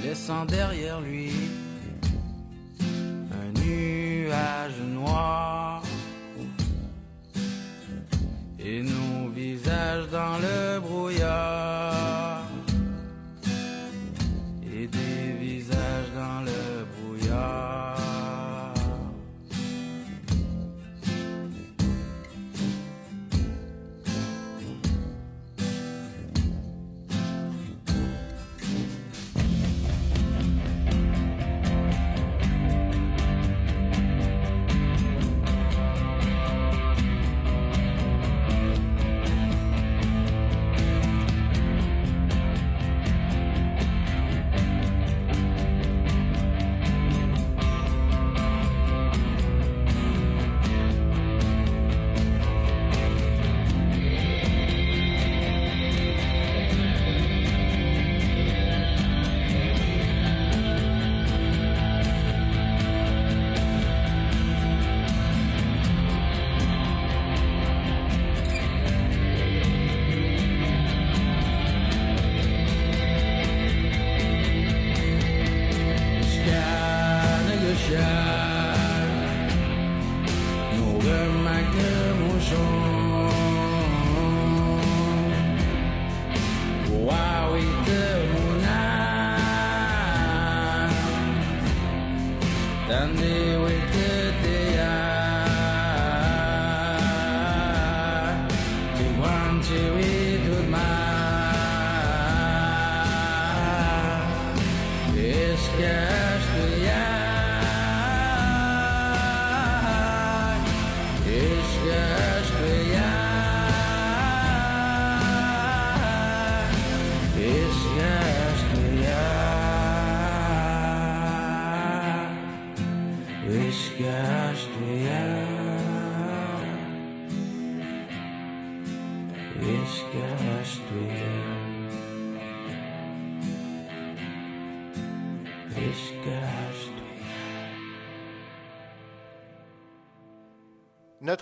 Laissant 0.02 0.44
derrière 0.44 1.00
lui 1.00 1.30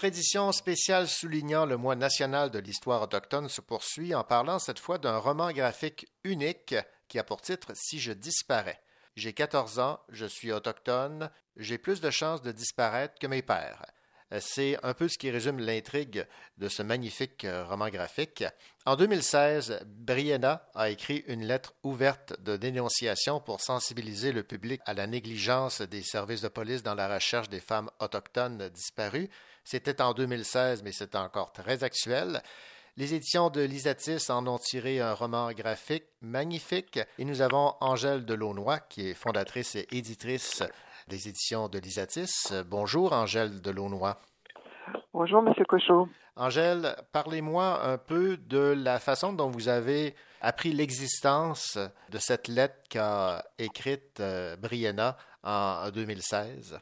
Édition 0.05 0.53
spéciale 0.53 1.09
soulignant 1.09 1.65
le 1.65 1.79
mois 1.79 1.97
national 1.97 2.51
de 2.51 2.59
l'histoire 2.59 3.01
autochtone 3.01 3.49
se 3.49 3.63
poursuit 3.63 4.15
en 4.15 4.23
parlant 4.23 4.59
cette 4.59 4.79
fois 4.79 4.99
d'un 4.99 5.17
roman 5.17 5.51
graphique 5.51 6.07
unique 6.25 6.75
qui 7.09 7.19
a 7.19 7.25
pour 7.25 7.41
titre 7.41 7.73
Si 7.75 7.99
je 7.99 8.13
disparais. 8.13 8.83
J'ai 9.17 9.33
14 9.33 9.79
ans, 9.79 10.01
je 10.11 10.27
suis 10.27 10.53
autochtone, 10.53 11.31
j'ai 11.57 11.79
plus 11.79 12.03
de 12.03 12.11
chances 12.11 12.43
de 12.43 12.53
disparaître 12.53 13.19
que 13.19 13.27
mes 13.27 13.41
pères. 13.41 13.87
C'est 14.41 14.77
un 14.83 14.93
peu 14.93 15.09
ce 15.09 15.17
qui 15.17 15.31
résume 15.31 15.59
l'intrigue 15.59 16.27
de 16.59 16.69
ce 16.69 16.83
magnifique 16.83 17.47
roman 17.69 17.89
graphique. 17.89 18.45
En 18.85 18.97
2016, 18.97 19.81
Brianna 19.87 20.69
a 20.75 20.91
écrit 20.91 21.25
une 21.29 21.47
lettre 21.47 21.75
ouverte 21.83 22.39
de 22.43 22.57
dénonciation 22.59 23.41
pour 23.41 23.63
sensibiliser 23.63 24.33
le 24.33 24.43
public 24.43 24.83
à 24.85 24.93
la 24.93 25.07
négligence 25.07 25.81
des 25.81 26.03
services 26.03 26.43
de 26.43 26.49
police 26.49 26.83
dans 26.83 26.95
la 26.95 27.15
recherche 27.15 27.49
des 27.49 27.61
femmes 27.61 27.91
autochtones 28.01 28.69
disparues. 28.69 29.31
C'était 29.65 30.03
en 30.03 30.13
2016, 30.13 30.83
mais 30.83 30.93
c'est 30.93 31.17
encore 31.17 31.53
très 31.53 31.85
actuel. 31.85 32.43
Les 32.97 33.15
éditions 33.15 33.51
de 33.51 33.63
Lisatis 33.63 34.31
en 34.31 34.47
ont 34.47 34.59
tiré 34.59 35.01
un 35.01 35.15
roman 35.15 35.51
graphique 35.53 36.05
magnifique 36.21 37.01
et 37.19 37.25
nous 37.25 37.41
avons 37.41 37.75
Angèle 37.81 38.25
Delaunoy, 38.25 38.79
qui 38.89 39.09
est 39.09 39.15
fondatrice 39.15 39.75
et 39.75 39.89
éditrice 39.91 40.63
des 41.09 41.29
éditions 41.29 41.69
de 41.69 41.79
Lisatis. 41.79 42.53
Bonjour 42.67 43.13
Angèle 43.13 43.61
Delaunoy. 43.61 44.15
Bonjour 45.13 45.43
Monsieur 45.43 45.65
Cochot. 45.65 46.09
Angèle, 46.37 46.95
parlez-moi 47.13 47.85
un 47.85 47.99
peu 47.99 48.37
de 48.37 48.75
la 48.77 48.99
façon 48.99 49.33
dont 49.33 49.51
vous 49.51 49.69
avez 49.69 50.15
appris 50.41 50.73
l'existence 50.73 51.79
de 52.11 52.19
cette 52.19 52.49
lettre 52.49 52.77
qu'a 52.91 53.45
écrite 53.59 54.21
euh, 54.21 54.57
Brianna 54.57 55.17
en 55.43 55.91
2016. 55.91 56.79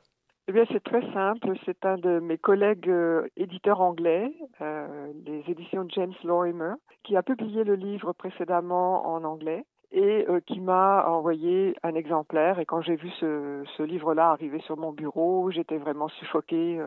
Eh 0.48 0.52
bien, 0.52 0.64
c'est 0.72 0.82
très 0.82 1.02
simple. 1.12 1.52
C'est 1.64 1.84
un 1.84 1.98
de 1.98 2.18
mes 2.18 2.36
collègues 2.36 2.88
euh, 2.88 3.28
éditeurs 3.36 3.80
anglais, 3.80 4.32
euh, 4.60 5.12
les 5.24 5.44
éditions 5.46 5.86
James 5.90 6.14
Lorimer, 6.24 6.74
qui 7.04 7.16
a 7.16 7.22
publié 7.22 7.62
le 7.62 7.76
livre 7.76 8.12
précédemment 8.12 9.06
en 9.06 9.22
anglais 9.22 9.64
et 9.92 10.26
euh, 10.28 10.40
qui 10.40 10.60
m'a 10.60 11.06
envoyé 11.06 11.76
un 11.84 11.94
exemplaire. 11.94 12.58
Et 12.58 12.66
quand 12.66 12.82
j'ai 12.82 12.96
vu 12.96 13.10
ce, 13.20 13.82
livre-là 13.82 14.30
arriver 14.30 14.60
sur 14.66 14.76
mon 14.76 14.90
bureau, 14.90 15.50
j'étais 15.52 15.76
vraiment 15.76 16.08
suffoquée. 16.08 16.80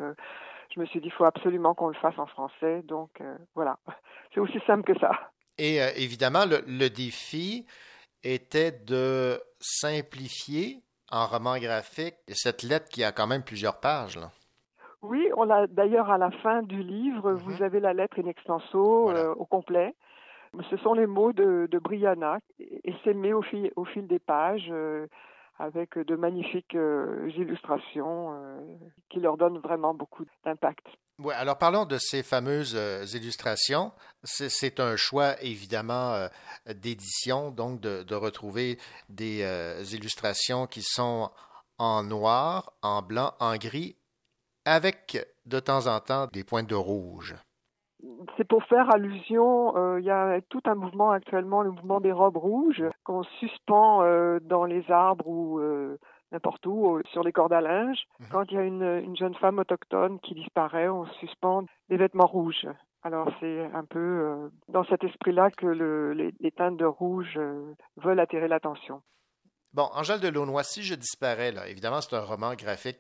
je 0.74 0.80
me 0.80 0.86
suis 0.86 1.00
dit, 1.00 1.08
il 1.08 1.14
faut 1.14 1.26
absolument 1.26 1.76
qu'on 1.76 1.88
le 1.88 1.94
fasse 1.96 2.18
en 2.18 2.26
français. 2.26 2.82
Donc 2.84 3.22
voilà, 3.54 3.78
c'est 4.34 4.42
aussi 4.42 4.60
simple 4.68 4.84
que 4.84 5.00
ça. 5.00 5.12
Et 5.58 5.78
évidemment, 5.96 6.46
le 6.46 6.90
défi 6.90 7.66
était 8.24 8.72
de 8.72 9.40
simplifier 9.60 10.85
en 11.12 11.28
roman 11.28 11.58
graphique, 11.58 12.16
cette 12.30 12.64
lettre 12.64 12.90
qui 12.90 13.04
a 13.04 13.12
quand 13.12 13.28
même 13.28 13.44
plusieurs 13.44 13.80
pages. 13.80 14.18
Là. 14.18 14.32
Oui, 15.02 15.30
on 15.38 15.44
l'a 15.44 15.68
d'ailleurs 15.68 16.10
à 16.10 16.18
la 16.18 16.32
fin 16.32 16.64
du 16.64 16.82
livre, 16.82 17.32
mhm. 17.32 17.38
vous 17.38 17.64
avez 17.64 17.80
la 17.80 17.94
lettre 17.94 18.20
in 18.20 18.28
extenso 18.28 19.12
euh, 19.12 19.34
au 19.36 19.46
complet. 19.46 19.94
Ce 20.70 20.78
sont 20.78 20.94
les 20.94 21.06
mots 21.06 21.34
de, 21.34 21.68
de 21.70 21.80
Brianna 21.80 22.40
et 22.60 22.94
c'est 23.04 23.14
mis 23.14 23.34
au 23.34 23.42
fil, 23.42 23.72
au 23.76 23.84
fil 23.84 24.08
des 24.08 24.20
pages 24.20 24.70
euh, 24.72 25.06
avec 25.60 25.98
de 25.98 26.16
magnifiques 26.16 26.76
euh, 26.76 27.30
illustrations 27.36 28.34
qui 29.10 29.20
leur 29.20 29.36
donnent 29.36 29.60
vraiment 29.60 29.94
beaucoup 29.94 30.24
d'impact. 30.46 30.86
Oui, 31.18 31.34
alors 31.34 31.58
parlons 31.58 31.86
de 31.86 31.98
ces 31.98 32.24
fameuses 32.24 32.76
euh, 32.76 33.06
illustrations. 33.14 33.94
C'est 34.24 34.82
un 34.82 34.98
choix 34.98 35.42
évidemment 35.42 36.14
euh, 36.14 36.28
d'édition, 36.74 37.52
donc 37.52 37.80
de, 37.80 38.16
retrouver 38.16 38.78
des 39.08 39.42
euh, 39.44 39.82
illustrations 39.94 40.68
qui 40.68 40.82
sont 40.82 41.30
en 41.78 42.04
noir, 42.04 42.74
en 42.82 43.02
blanc, 43.02 43.32
en 43.40 43.56
gris, 43.56 43.96
avec 44.66 45.26
de 45.46 45.62
temps 45.62 45.88
en 45.88 46.02
temps 46.02 46.28
des 46.34 46.44
points 46.44 46.64
de 46.64 46.76
rouge. 46.76 47.36
C'est 48.36 48.48
pour 48.48 48.64
faire 48.66 48.94
allusion, 48.94 49.98
il 49.98 50.04
y 50.04 50.12
a 50.12 50.40
tout 50.50 50.62
un 50.66 50.76
mouvement 50.76 51.12
actuellement, 51.12 51.62
le 51.62 51.72
mouvement 51.72 52.02
des 52.02 52.12
robes 52.12 52.38
rouges, 52.38 52.84
qu'on 53.04 53.24
suspend 53.40 54.04
dans 54.42 54.66
les 54.66 54.90
arbres 54.92 55.28
ou 55.28 55.60
n'importe 56.36 56.66
où, 56.66 57.02
sur 57.12 57.24
les 57.24 57.32
cordes 57.32 57.54
à 57.54 57.62
linge. 57.62 57.98
Mhm. 58.20 58.28
Quand 58.32 58.44
il 58.50 58.54
y 58.54 58.58
a 58.58 58.64
une, 58.64 59.16
jeune 59.16 59.36
femme 59.36 59.60
autochtone 59.60 60.20
qui 60.20 60.34
disparaît, 60.36 60.90
on 60.90 61.06
suspend 61.20 61.64
des 61.90 61.98
vêtements 61.98 62.28
rouges. 62.28 62.68
Alors 63.04 63.30
c'est 63.40 63.66
un 63.74 63.86
peu 63.86 64.00
euh, 64.00 64.50
dans 64.68 64.84
cet 64.86 65.04
esprit-là 65.04 65.50
que 65.52 65.68
les, 65.68 66.52
teintes 66.52 66.78
de 66.78 66.86
rouge 66.86 67.34
euh, 67.38 67.74
veulent 67.98 68.20
attirer 68.20 68.48
l'attention. 68.48 69.02
Bon, 69.74 69.90
Angèle 69.94 70.20
de 70.20 70.28
Launois, 70.28 70.64
si 70.64 70.84
je 70.84 70.96
disparais, 70.96 71.52
là, 71.52 71.68
évidemment 71.68 72.02
c'est 72.02 72.16
un 72.16 72.22
roman 72.22 72.56
graphique 72.56 73.00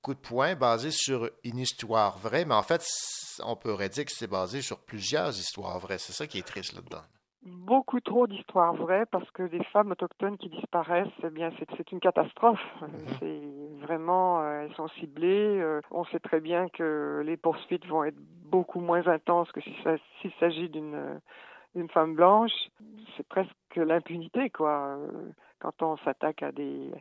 coup 0.00 0.14
de 0.14 0.20
poing 0.20 0.56
basé 0.56 0.90
sur 0.90 1.30
une 1.44 1.58
histoire 1.58 2.18
vraie, 2.18 2.44
mais 2.44 2.54
en 2.54 2.62
fait 2.62 2.84
on 3.44 3.54
pourrait 3.54 3.88
dire 3.88 4.04
que 4.04 4.10
c'est 4.12 4.26
basé 4.26 4.60
sur 4.60 4.80
plusieurs 4.80 5.30
histoires 5.30 5.78
vraies. 5.78 5.98
C'est 5.98 6.12
ça 6.12 6.26
qui 6.26 6.38
est 6.38 6.46
triste 6.46 6.74
là-dedans 6.74 7.02
beaucoup 7.44 8.00
trop 8.00 8.26
d'histoires 8.26 8.74
vraies 8.74 9.06
parce 9.06 9.28
que 9.32 9.42
les 9.42 9.62
femmes 9.64 9.92
autochtones 9.92 10.38
qui 10.38 10.48
disparaissent, 10.48 11.08
eh 11.24 11.30
bien, 11.30 11.50
c'est 11.58 11.92
une 11.92 12.00
catastrophe. 12.00 12.64
Mhm. 12.80 12.88
C'est 13.18 13.40
Vraiment, 13.82 14.42
euh, 14.42 14.62
elles 14.62 14.74
sont 14.76 14.86
ciblées. 15.00 15.58
Euh, 15.58 15.80
on 15.90 16.04
sait 16.04 16.20
très 16.20 16.40
bien 16.40 16.68
que 16.68 17.20
les 17.26 17.36
poursuites 17.36 17.84
vont 17.86 18.04
être 18.04 18.16
beaucoup 18.16 18.78
moins 18.78 19.04
intenses 19.08 19.50
que 19.50 19.60
s'il 19.60 20.32
s'agit 20.38 20.68
d'une 20.68 21.20
d'une 21.74 21.88
femme 21.88 22.14
blanche. 22.14 22.52
C'est 23.16 23.26
presque 23.26 23.50
l'impunité, 23.74 24.50
quoi, 24.50 24.98
quand 25.58 25.82
on 25.82 25.96
s'attaque 26.04 26.44
à 26.44 26.52
des 26.52 26.92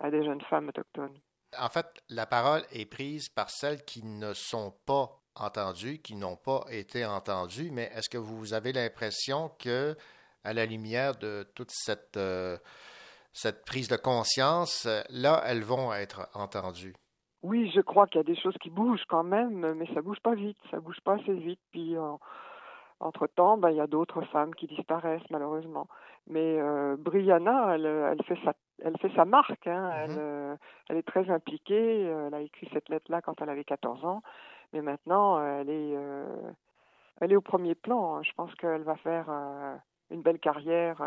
à 0.00 0.10
des 0.10 0.24
jeunes 0.24 0.40
femmes 0.42 0.68
autochtones. 0.68 1.16
En 1.58 1.68
fait, 1.68 1.86
la 2.08 2.26
parole 2.26 2.62
est 2.72 2.90
prise 2.90 3.28
par 3.28 3.50
celles 3.50 3.84
qui 3.84 4.04
ne 4.04 4.34
sont 4.34 4.74
pas 4.84 5.22
entendues, 5.36 5.98
qui 5.98 6.16
n'ont 6.16 6.36
pas 6.36 6.64
été 6.70 7.04
entendues, 7.04 7.70
mais 7.70 7.90
est-ce 7.94 8.08
que 8.08 8.18
vous 8.18 8.54
avez 8.54 8.72
l'impression 8.72 9.50
que, 9.58 9.96
à 10.44 10.52
la 10.52 10.66
lumière 10.66 11.16
de 11.16 11.46
toute 11.54 11.70
cette 11.70 12.18
cette 13.36 13.66
prise 13.66 13.88
de 13.88 13.96
conscience, 13.96 14.86
euh, 14.86 15.02
là, 15.10 15.42
elles 15.44 15.62
vont 15.62 15.92
être 15.92 16.28
entendues? 16.34 16.94
Oui, 17.42 17.70
je 17.74 17.82
crois 17.82 18.06
qu'il 18.06 18.16
y 18.16 18.20
a 18.20 18.34
des 18.34 18.40
choses 18.40 18.56
qui 18.62 18.70
bougent 18.70 19.04
quand 19.08 19.22
même, 19.22 19.74
mais 19.74 19.86
ça 19.94 20.00
bouge 20.00 20.20
pas 20.20 20.34
vite, 20.34 20.56
ça 20.70 20.80
bouge 20.80 20.98
pas 21.04 21.16
assez 21.16 21.34
vite. 21.34 21.60
Puis 21.70 21.96
euh, 21.96 22.12
entre-temps, 22.98 23.58
ben, 23.58 23.70
il 23.70 23.76
y 23.76 23.80
a 23.80 23.86
d'autres 23.86 24.22
femmes 24.32 24.54
qui 24.54 24.66
disparaissent 24.66 25.30
malheureusement. 25.30 25.86
Mais 26.28 26.58
euh, 26.58 26.96
Brianna, 26.98 27.74
elle, 27.74 27.84
elle, 27.84 28.22
fait 28.24 28.38
sa, 28.42 28.54
elle 28.82 28.96
fait 28.98 29.14
sa 29.14 29.26
marque. 29.26 29.66
Hein. 29.66 29.90
Mm-hmm. 29.90 30.04
elle, 30.04 30.16
euh, 30.18 30.56
elle, 30.88 30.96
est 30.96 31.06
très 31.06 31.30
impliquée. 31.30 32.02
Elle 32.04 32.34
a 32.34 32.40
écrit 32.40 32.68
cette 32.72 32.88
lettre-là 32.88 33.20
quand 33.20 33.40
elle 33.42 33.50
avait 33.50 33.64
14 33.64 34.02
ans, 34.06 34.22
mais 34.72 34.82
maintenant, 34.82 35.44
elle 35.44 35.70
est, 35.70 35.94
elle 37.20 37.32
est 37.32 37.36
au 37.36 37.40
premier 37.40 37.74
plan. 37.74 38.22
Je 38.22 38.32
pense 38.32 38.54
qu'elle 38.56 38.82
va 38.82 38.96
faire 38.96 39.30
une 40.10 40.22
belle 40.22 40.38
carrière 40.38 41.02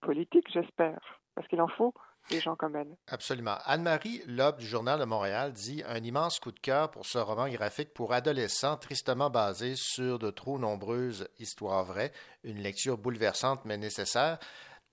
politique, 0.00 0.46
j'espère 0.52 1.00
parce 1.38 1.46
qu'il 1.46 1.60
en 1.60 1.68
faut 1.68 1.94
des 2.30 2.40
gens 2.40 2.56
comme 2.56 2.74
elle. 2.74 2.96
Absolument. 3.06 3.56
Anne-Marie 3.64 4.22
Loeb 4.26 4.56
du 4.56 4.66
Journal 4.66 4.98
de 4.98 5.04
Montréal 5.04 5.52
dit 5.52 5.84
un 5.86 6.02
immense 6.02 6.40
coup 6.40 6.50
de 6.50 6.58
cœur 6.58 6.90
pour 6.90 7.06
ce 7.06 7.16
roman 7.16 7.48
graphique 7.48 7.94
pour 7.94 8.12
adolescents 8.12 8.76
tristement 8.76 9.30
basé 9.30 9.74
sur 9.76 10.18
de 10.18 10.30
trop 10.30 10.58
nombreuses 10.58 11.28
histoires 11.38 11.84
vraies, 11.84 12.10
une 12.42 12.58
lecture 12.58 12.98
bouleversante 12.98 13.64
mais 13.64 13.76
nécessaire. 13.76 14.38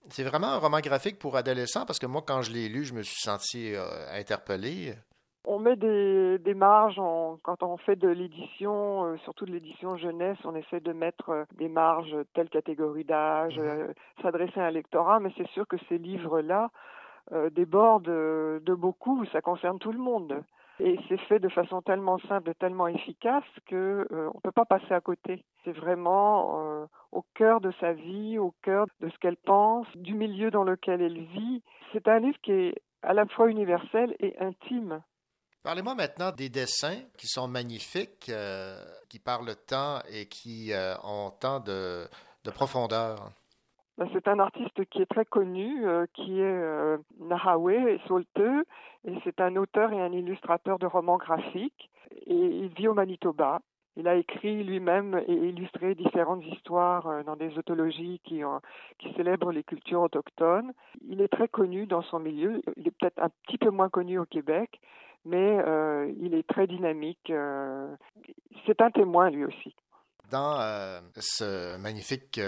C'est 0.10 0.24
vraiment 0.24 0.50
un 0.50 0.60
roman 0.60 0.82
graphique 0.82 1.18
pour 1.18 1.36
adolescents 1.36 1.88
parce 1.88 1.98
que 1.98 2.06
moi, 2.06 2.24
quand 2.26 2.44
je 2.44 2.52
l'ai 2.52 2.70
lu, 2.70 2.86
je 2.86 2.94
me 2.94 3.02
suis 3.02 3.20
senti 3.20 3.74
euh, 3.74 3.88
interpellé. 4.12 4.94
On 5.48 5.60
met 5.60 5.76
des, 5.76 6.40
des 6.40 6.56
marges 6.56 7.00
quand 7.44 7.62
on 7.62 7.78
fait 7.78 7.96
de 7.96 8.08
l'édition, 8.08 9.06
euh, 9.06 9.18
surtout 9.18 9.46
de 9.46 9.52
l'édition 9.52 9.96
jeunesse, 9.96 10.38
on 10.44 10.56
essaie 10.56 10.80
de 10.80 10.92
mettre 10.92 11.30
euh, 11.30 11.44
des 11.58 11.70
marges, 11.70 12.16
telle 12.34 12.50
catégorie 12.50 13.04
d'âge, 13.04 13.60
euh, 13.60 13.94
s'adresser 14.24 14.60
à 14.60 14.66
un 14.66 14.72
lectorat, 14.72 15.20
mais 15.20 15.32
c'est 15.38 15.48
sûr 15.50 15.68
que 15.68 15.78
ces 15.88 15.98
livres-là 15.98 16.70
débordent 17.54 18.04
de 18.04 18.74
beaucoup, 18.76 19.26
ça 19.34 19.42
concerne 19.42 19.80
tout 19.80 19.92
le 19.92 19.98
monde. 19.98 20.44
Et 20.80 21.00
c'est 21.10 21.18
fait 21.22 21.40
de 21.40 21.50
façon 21.50 21.82
tellement 21.82 22.20
simple, 22.20 22.54
tellement 22.54 22.88
efficace 22.88 23.44
que 23.66 24.08
on 24.12 24.40
peut 24.42 24.52
pas 24.52 24.66
passer 24.66 24.94
à 24.94 25.02
côté. 25.02 25.44
C'est 25.64 25.72
vraiment 25.72 26.86
au 27.12 27.26
cœur 27.34 27.62
de 27.62 27.72
sa 27.80 27.94
vie, 27.94 28.38
au 28.38 28.54
cœur 28.62 28.86
de 29.00 29.10
ce 29.10 29.18
qu'elle 29.18 29.38
pense, 29.38 29.88
du 29.96 30.14
milieu 30.14 30.52
dans 30.52 30.64
lequel 30.64 31.02
elle 31.02 31.18
vit. 31.18 31.64
C'est 31.94 32.08
un 32.08 32.20
livre 32.20 32.38
qui 32.44 32.52
est 32.52 32.76
à 33.02 33.14
la 33.14 33.26
fois 33.26 33.50
universel 33.50 34.16
et 34.20 34.38
intime. 34.40 35.02
Parlez-moi 35.66 35.96
maintenant 35.96 36.30
des 36.32 36.50
dessins 36.50 37.02
qui 37.18 37.26
sont 37.26 37.48
magnifiques, 37.48 38.30
euh, 38.30 38.76
qui 39.10 39.18
parlent 39.18 39.56
tant 39.68 39.98
et 40.14 40.28
qui 40.28 40.72
euh, 40.72 40.94
ont 41.04 41.32
tant 41.32 41.60
de, 41.60 42.06
profondeur. 42.54 43.32
Ben, 43.98 44.08
c'est 44.14 44.28
un 44.28 44.38
artiste 44.38 44.86
qui 44.92 45.02
est 45.02 45.08
très 45.08 45.26
connu, 45.26 45.88
euh, 45.88 46.06
qui 46.14 46.40
est 46.40 46.98
Nahawe 47.20 47.98
Solteux, 48.08 48.64
et 49.08 49.16
c'est 49.24 49.42
un 49.42 49.56
auteur 49.56 49.92
et 49.92 50.00
un 50.00 50.12
illustrateur 50.12 50.78
de 50.78 50.86
romans 50.86 51.18
graphiques, 51.18 51.90
et 52.28 52.36
il 52.36 52.68
vit 52.68 52.88
au 52.88 52.94
Manitoba. 52.94 53.60
Il 53.98 54.08
a 54.08 54.14
écrit 54.18 54.64
lui-même 54.64 55.20
et 55.28 55.34
illustré 55.34 55.96
différentes 55.96 56.46
histoires 56.46 57.24
dans 57.24 57.38
des 57.38 57.58
autologies 57.58 58.22
qui, 58.24 58.42
qui 59.00 59.12
célèbrent 59.14 59.52
les 59.52 59.64
cultures 59.64 60.02
autochtones. 60.02 60.74
Il 61.10 61.22
est 61.22 61.30
très 61.30 61.48
connu 61.48 61.88
dans 61.88 62.04
son 62.04 62.20
milieu. 62.20 62.62
Il 62.78 62.88
est 62.88 62.92
peut-être 62.92 63.20
un 63.20 63.30
petit 63.48 63.58
peu 63.58 63.72
moins 63.72 63.90
connu 63.90 64.20
au 64.20 64.26
Québec, 64.26 64.80
mais 65.26 65.60
euh, 65.60 66.12
il 66.22 66.34
est 66.34 66.48
très 66.48 66.68
dynamique. 66.68 67.30
Euh, 67.30 67.94
c'est 68.66 68.82
un 68.82 68.92
témoin 68.92 69.30
lui 69.30 69.44
aussi. 69.44 69.76
Dans 70.32 70.60
euh, 70.60 71.02
ce 71.18 71.78
magnifique 71.78 72.40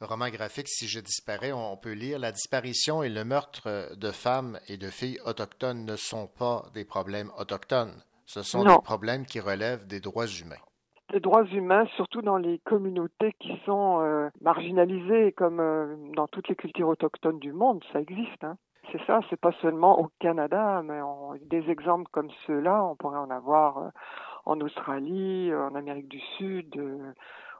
roman 0.00 0.28
graphique, 0.30 0.68
Si 0.68 0.88
je 0.88 1.00
disparais, 1.00 1.52
on 1.52 1.76
peut 1.76 1.92
lire 1.92 2.18
La 2.18 2.32
disparition 2.32 3.02
et 3.02 3.08
le 3.08 3.24
meurtre 3.24 3.94
de 3.96 4.10
femmes 4.10 4.58
et 4.68 4.76
de 4.76 4.88
filles 4.88 5.20
autochtones 5.24 5.84
ne 5.84 5.96
sont 5.96 6.26
pas 6.26 6.64
des 6.74 6.84
problèmes 6.84 7.30
autochtones. 7.38 7.94
Ce 8.26 8.42
sont 8.42 8.64
des 8.64 8.82
problèmes 8.82 9.26
qui 9.26 9.40
relèvent 9.40 9.86
des 9.86 10.00
droits 10.00 10.26
humains. 10.26 10.62
Des 11.12 11.20
droits 11.20 11.44
humains, 11.44 11.86
surtout 11.96 12.22
dans 12.22 12.38
les 12.38 12.58
communautés 12.60 13.34
qui 13.38 13.60
sont 13.66 14.30
marginalisées, 14.40 15.32
comme 15.32 15.58
dans 16.16 16.26
toutes 16.26 16.48
les 16.48 16.56
cultures 16.56 16.88
autochtones 16.88 17.38
du 17.38 17.52
monde, 17.52 17.84
ça 17.92 18.00
existe. 18.00 18.42
Hein 18.42 18.56
c'est 18.92 19.04
ça, 19.06 19.20
c'est 19.30 19.40
pas 19.40 19.52
seulement 19.62 19.98
au 20.00 20.10
Canada, 20.20 20.82
mais 20.84 21.00
des 21.40 21.70
exemples 21.70 22.08
comme 22.12 22.30
ceux-là, 22.46 22.84
on 22.84 22.94
pourrait 22.94 23.18
en 23.18 23.30
avoir 23.30 23.78
euh, 23.78 23.88
en 24.44 24.60
Australie, 24.60 25.50
euh, 25.50 25.68
en 25.68 25.74
Amérique 25.74 26.08
du 26.08 26.20
Sud, 26.36 26.76
euh, 26.76 27.12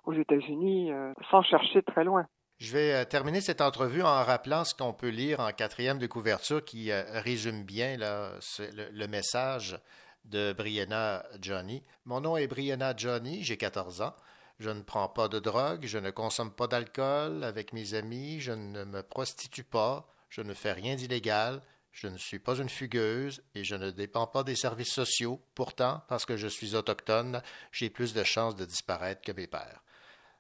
aux 0.05 0.13
États-Unis, 0.13 0.91
sans 1.31 1.43
chercher 1.43 1.81
très 1.83 2.03
loin. 2.03 2.27
Je 2.59 2.73
vais 2.73 3.05
terminer 3.07 3.41
cette 3.41 3.61
entrevue 3.61 4.03
en 4.03 4.25
rappelant 4.25 4.65
ce 4.65 4.75
qu'on 4.75 4.93
peut 4.93 5.11
lire 5.11 5.39
en 5.39 5.51
quatrième 5.53 5.99
de 5.99 6.09
couverture 6.09 6.65
qui 6.65 6.93
résume 6.93 7.63
bien 7.63 7.97
le, 7.97 9.07
message 9.07 9.79
de 10.25 10.53
Brianna 10.53 11.23
Johnny. 11.41 11.85
Mon 12.05 12.21
nom 12.21 12.37
est 12.37 12.49
Brianna 12.49 12.95
Johnny, 12.97 13.45
j'ai 13.45 13.57
14 13.57 14.03
ans. 14.03 14.15
Je 14.59 14.71
ne 14.71 14.83
prends 14.83 15.09
pas 15.09 15.29
de 15.29 15.39
drogue, 15.39 15.85
je 15.85 15.99
ne 15.99 16.11
consomme 16.11 16.53
pas 16.53 16.67
d'alcool 16.67 17.45
avec 17.45 17.73
mes 17.73 17.95
amis, 17.95 18.41
je 18.41 18.53
ne 18.53 18.83
me 18.83 19.05
prostitue 19.05 19.65
pas, 19.65 20.09
je 20.33 20.41
ne 20.41 20.55
fais 20.55 20.73
rien 20.73 20.95
d'illégal, 20.95 21.61
je 21.91 22.07
ne 22.07 22.17
suis 22.17 22.39
pas 22.39 22.57
une 22.57 22.71
fugueuse 22.71 23.45
et 23.55 23.65
je 23.65 23.75
ne 23.75 23.91
dépends 23.91 24.27
pas 24.27 24.43
des 24.43 24.57
services 24.57 24.95
sociaux. 24.95 25.39
Pourtant, 25.55 26.01
parce 26.09 26.25
que 26.25 26.39
je 26.39 26.49
suis 26.49 26.75
autochtone, 26.75 27.43
j'ai 27.71 27.91
plus 27.91 28.15
de 28.15 28.25
chances 28.25 28.57
de 28.57 28.65
disparaître 28.65 29.21
que 29.21 29.33
mes 29.33 29.47
pères. 29.47 29.83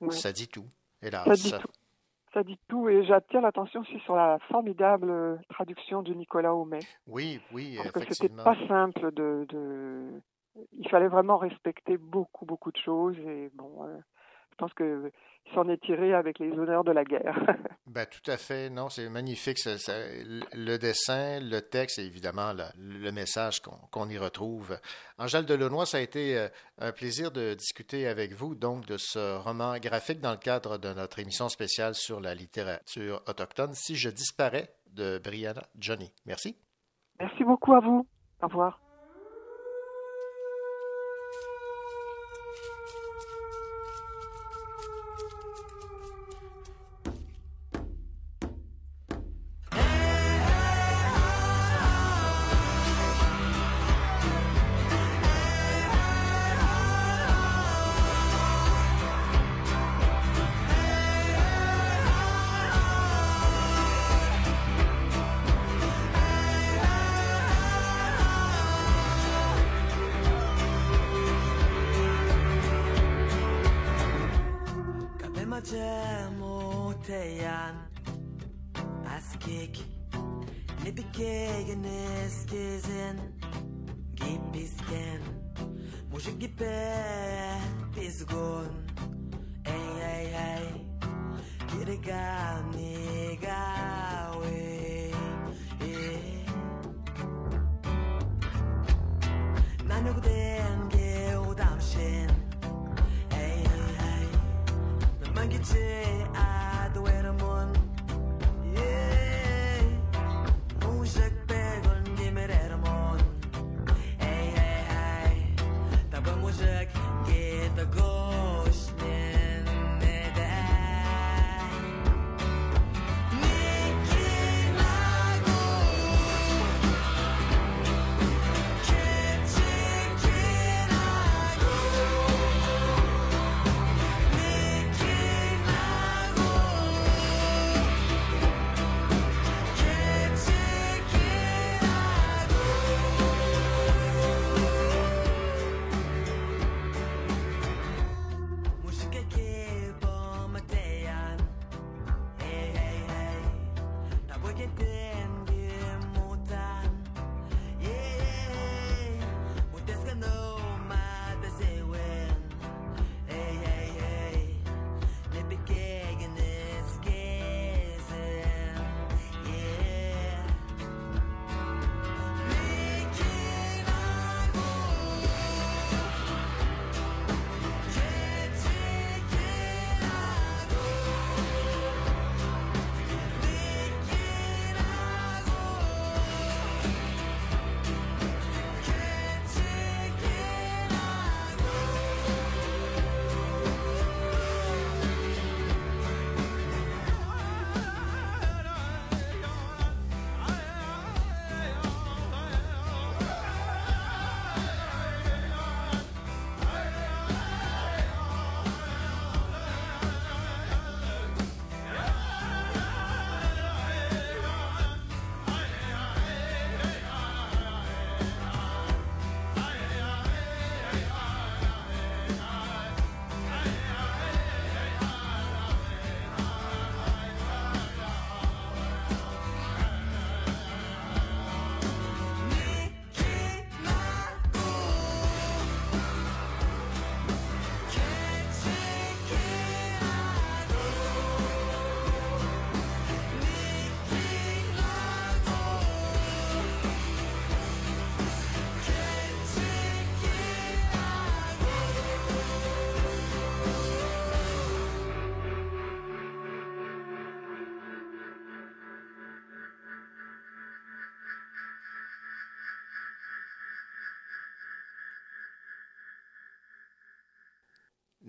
Ça 0.09 0.33
dit 0.33 0.49
tout, 0.49 0.67
hélas. 1.03 1.27
Ça 1.27 1.35
dit 1.35 1.53
tout. 1.53 1.73
Ça 2.33 2.43
dit 2.43 2.59
tout 2.69 2.89
et 2.89 3.05
j'attire 3.05 3.43
l'attention 3.43 3.81
aussi 3.83 4.01
sur 4.01 4.17
la 4.17 4.39
formidable 4.49 5.39
traduction 5.51 6.03
de 6.03 6.15
Nicolas 6.15 6.55
Homais. 6.55 6.81
Oui, 7.07 7.39
oui, 7.53 7.77
parce 7.77 8.07
que 8.07 8.15
c'était 8.15 8.35
pas 8.35 8.57
simple 8.67 9.13
de, 9.13 9.45
de, 9.51 10.09
Il 10.73 10.89
fallait 10.89 11.09
vraiment 11.09 11.37
respecter 11.37 11.99
beaucoup, 11.99 12.47
beaucoup 12.47 12.73
de 12.73 12.79
choses 12.79 13.19
et 13.19 13.51
bon, 13.53 13.85
euh, 13.85 13.99
je 14.53 14.57
pense 14.57 14.75
qu'il 14.75 15.11
s'en 15.55 15.69
est 15.69 15.81
tiré 15.83 16.15
avec 16.15 16.39
les 16.39 16.53
honneurs 16.53 16.85
de 16.85 16.93
la 16.93 17.05
guerre. 17.05 17.39
ben, 17.87 18.07
tout 18.07 18.31
à 18.31 18.37
fait. 18.37 18.71
Non, 18.71 18.89
c'est 18.89 19.09
magnifique. 19.09 19.59
le 19.65 20.77
dessin, 20.77 21.41
le 21.41 21.61
texte 21.61 21.99
et 21.99 22.05
évidemment 22.05 22.53
le, 22.53 23.11
message 23.11 23.61
qu'on 23.61 24.09
y 24.09 24.19
retrouve. 24.19 24.79
Angèle 25.19 25.47
Delaunoy, 25.47 25.87
ça 25.87 25.99
a 25.99 26.01
été 26.01 26.39
euh, 26.39 26.49
un 26.79 26.93
plaisir 26.93 27.31
de 27.31 27.55
discuter 27.55 28.07
avec 28.07 28.33
vous 28.33 28.55
donc 28.55 28.87
de 28.87 28.97
ce 28.97 29.39
roman 29.39 29.77
graphique 29.79 30.21
dans 30.21 30.33
le 30.33 30.39
cadre 30.39 30.79
de 30.79 30.93
notre 30.95 31.19
émission 31.19 31.49
spéciale 31.49 31.95
sur 31.95 32.21
la 32.21 32.35
littérature 32.35 33.23
autochtone. 33.27 33.75
Si 33.75 33.97
je 33.97 34.11
disparais 34.11 34.75
de 34.93 35.21
Brianna 35.23 35.63
Johnny. 35.79 36.13
Merci. 36.27 36.57
Merci 37.19 37.45
beaucoup 37.45 37.73
à 37.73 37.81
vous. 37.81 38.07
Au 38.43 38.47
revoir. 38.47 38.82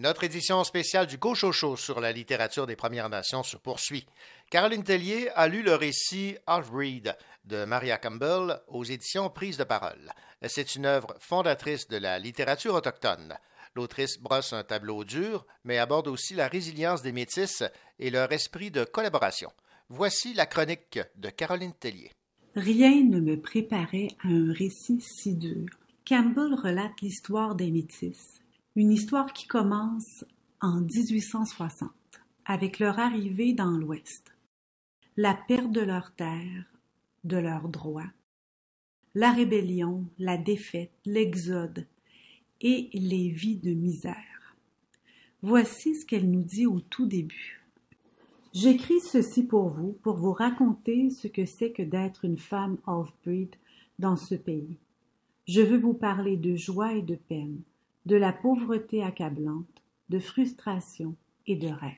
Notre 0.03 0.25
édition 0.25 0.61
spéciale 0.65 1.07
du 1.07 1.17
Cochocho 1.17 1.77
sur 1.77 2.01
la 2.01 2.11
littérature 2.11 2.67
des 2.67 2.75
Premières 2.75 3.07
Nations 3.07 3.41
se 3.41 3.55
poursuit. 3.55 4.05
Caroline 4.49 4.83
Tellier 4.83 5.29
a 5.33 5.47
lu 5.47 5.63
le 5.63 5.75
récit 5.75 6.35
Half-Breed 6.45 7.15
de 7.45 7.63
Maria 7.63 7.97
Campbell 7.97 8.59
aux 8.67 8.83
éditions 8.83 9.29
Prise 9.29 9.55
de 9.55 9.63
parole. 9.63 10.11
C'est 10.45 10.75
une 10.75 10.85
œuvre 10.85 11.15
fondatrice 11.21 11.87
de 11.87 11.95
la 11.95 12.19
littérature 12.19 12.73
autochtone. 12.73 13.37
L'autrice 13.75 14.19
brosse 14.19 14.51
un 14.51 14.65
tableau 14.65 15.05
dur, 15.05 15.45
mais 15.63 15.77
aborde 15.77 16.09
aussi 16.09 16.33
la 16.33 16.49
résilience 16.49 17.01
des 17.01 17.13
métis 17.13 17.63
et 17.97 18.09
leur 18.09 18.29
esprit 18.33 18.71
de 18.71 18.83
collaboration. 18.83 19.53
Voici 19.87 20.33
la 20.33 20.47
chronique 20.47 20.99
de 21.15 21.29
Caroline 21.29 21.75
Tellier. 21.79 22.11
Rien 22.57 23.05
ne 23.05 23.21
me 23.21 23.39
préparait 23.39 24.09
à 24.21 24.27
un 24.27 24.51
récit 24.51 24.99
si 24.99 25.37
dur. 25.37 25.69
Campbell 26.05 26.55
relate 26.61 26.99
l'histoire 27.01 27.55
des 27.55 27.71
métis, 27.71 28.42
une 28.75 28.91
histoire 28.91 29.33
qui 29.33 29.45
commence 29.45 30.25
en 30.59 30.81
1860, 30.81 31.91
avec 32.45 32.79
leur 32.79 32.97
arrivée 32.97 33.53
dans 33.53 33.71
l'Ouest, 33.71 34.35
la 35.15 35.35
perte 35.35 35.71
de 35.71 35.81
leurs 35.81 36.15
terres, 36.15 36.65
de 37.23 37.37
leurs 37.37 37.69
droits, 37.69 38.11
la 39.13 39.31
rébellion, 39.31 40.05
la 40.17 40.37
défaite, 40.37 40.93
l'exode 41.05 41.85
et 42.61 42.89
les 42.93 43.29
vies 43.29 43.57
de 43.57 43.73
misère. 43.73 44.55
Voici 45.43 45.93
ce 45.93 46.05
qu'elle 46.05 46.31
nous 46.31 46.41
dit 46.41 46.65
au 46.65 46.79
tout 46.79 47.05
début. 47.05 47.61
J'écris 48.53 49.01
ceci 49.01 49.43
pour 49.43 49.69
vous, 49.69 49.97
pour 50.01 50.15
vous 50.15 50.33
raconter 50.33 51.11
ce 51.11 51.27
que 51.27 51.45
c'est 51.45 51.71
que 51.71 51.83
d'être 51.83 52.25
une 52.25 52.39
femme 52.39 52.77
off-breed 52.87 53.55
dans 53.99 54.15
ce 54.15 54.33
pays. 54.33 54.77
Je 55.47 55.61
veux 55.61 55.77
vous 55.77 55.93
parler 55.93 56.37
de 56.37 56.55
joie 56.55 56.93
et 56.93 57.01
de 57.03 57.15
peine, 57.15 57.61
de 58.05 58.15
la 58.15 58.33
pauvreté 58.33 59.03
accablante, 59.03 59.83
de 60.09 60.19
frustration 60.19 61.15
et 61.47 61.55
de 61.55 61.67
rêve. 61.67 61.93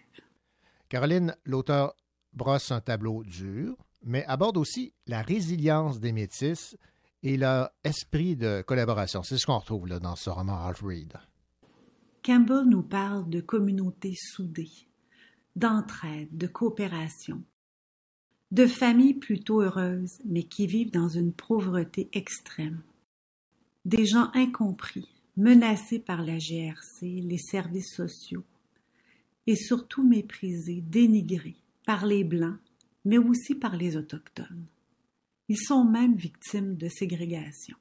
Caroline, 0.89 1.35
l'auteur 1.45 1.95
brosse 2.33 2.71
un 2.71 2.81
tableau 2.81 3.23
dur, 3.23 3.75
mais 4.03 4.23
aborde 4.25 4.57
aussi 4.57 4.93
la 5.07 5.21
résilience 5.21 5.99
des 5.99 6.11
métis 6.11 6.77
et 7.23 7.37
leur 7.37 7.71
esprit 7.83 8.35
de 8.35 8.61
collaboration. 8.61 9.23
C'est 9.23 9.37
ce 9.37 9.45
qu'on 9.45 9.57
retrouve 9.57 9.87
là, 9.87 9.99
dans 9.99 10.15
ce 10.15 10.29
roman 10.29 10.63
Half 10.63 10.81
Reed. 10.83 11.13
Campbell 12.23 12.65
nous 12.65 12.83
parle 12.83 13.29
de 13.29 13.41
communautés 13.41 14.15
soudées, 14.15 14.87
d'entraide, 15.55 16.37
de 16.37 16.47
coopération, 16.47 17.43
de 18.51 18.67
familles 18.67 19.15
plutôt 19.15 19.61
heureuses, 19.61 20.19
mais 20.25 20.43
qui 20.43 20.67
vivent 20.67 20.91
dans 20.91 21.09
une 21.09 21.33
pauvreté 21.33 22.09
extrême, 22.13 22.81
des 23.85 24.05
gens 24.05 24.29
incompris, 24.33 25.14
menacés 25.38 25.99
par 25.99 26.21
la 26.21 26.38
GRC, 26.38 27.21
les 27.21 27.38
services 27.38 27.93
sociaux, 27.93 28.43
et 29.47 29.55
surtout 29.55 30.07
méprisés, 30.07 30.81
dénigrés 30.81 31.57
par 31.86 32.05
les 32.05 32.23
Blancs, 32.23 32.57
mais 33.03 33.17
aussi 33.17 33.55
par 33.55 33.75
les 33.75 33.95
Autochtones. 33.95 34.65
Ils 35.47 35.59
sont 35.59 35.86
même 35.86 36.15
victimes 36.15 36.75
de 36.75 36.88
ségrégation. 36.88 37.77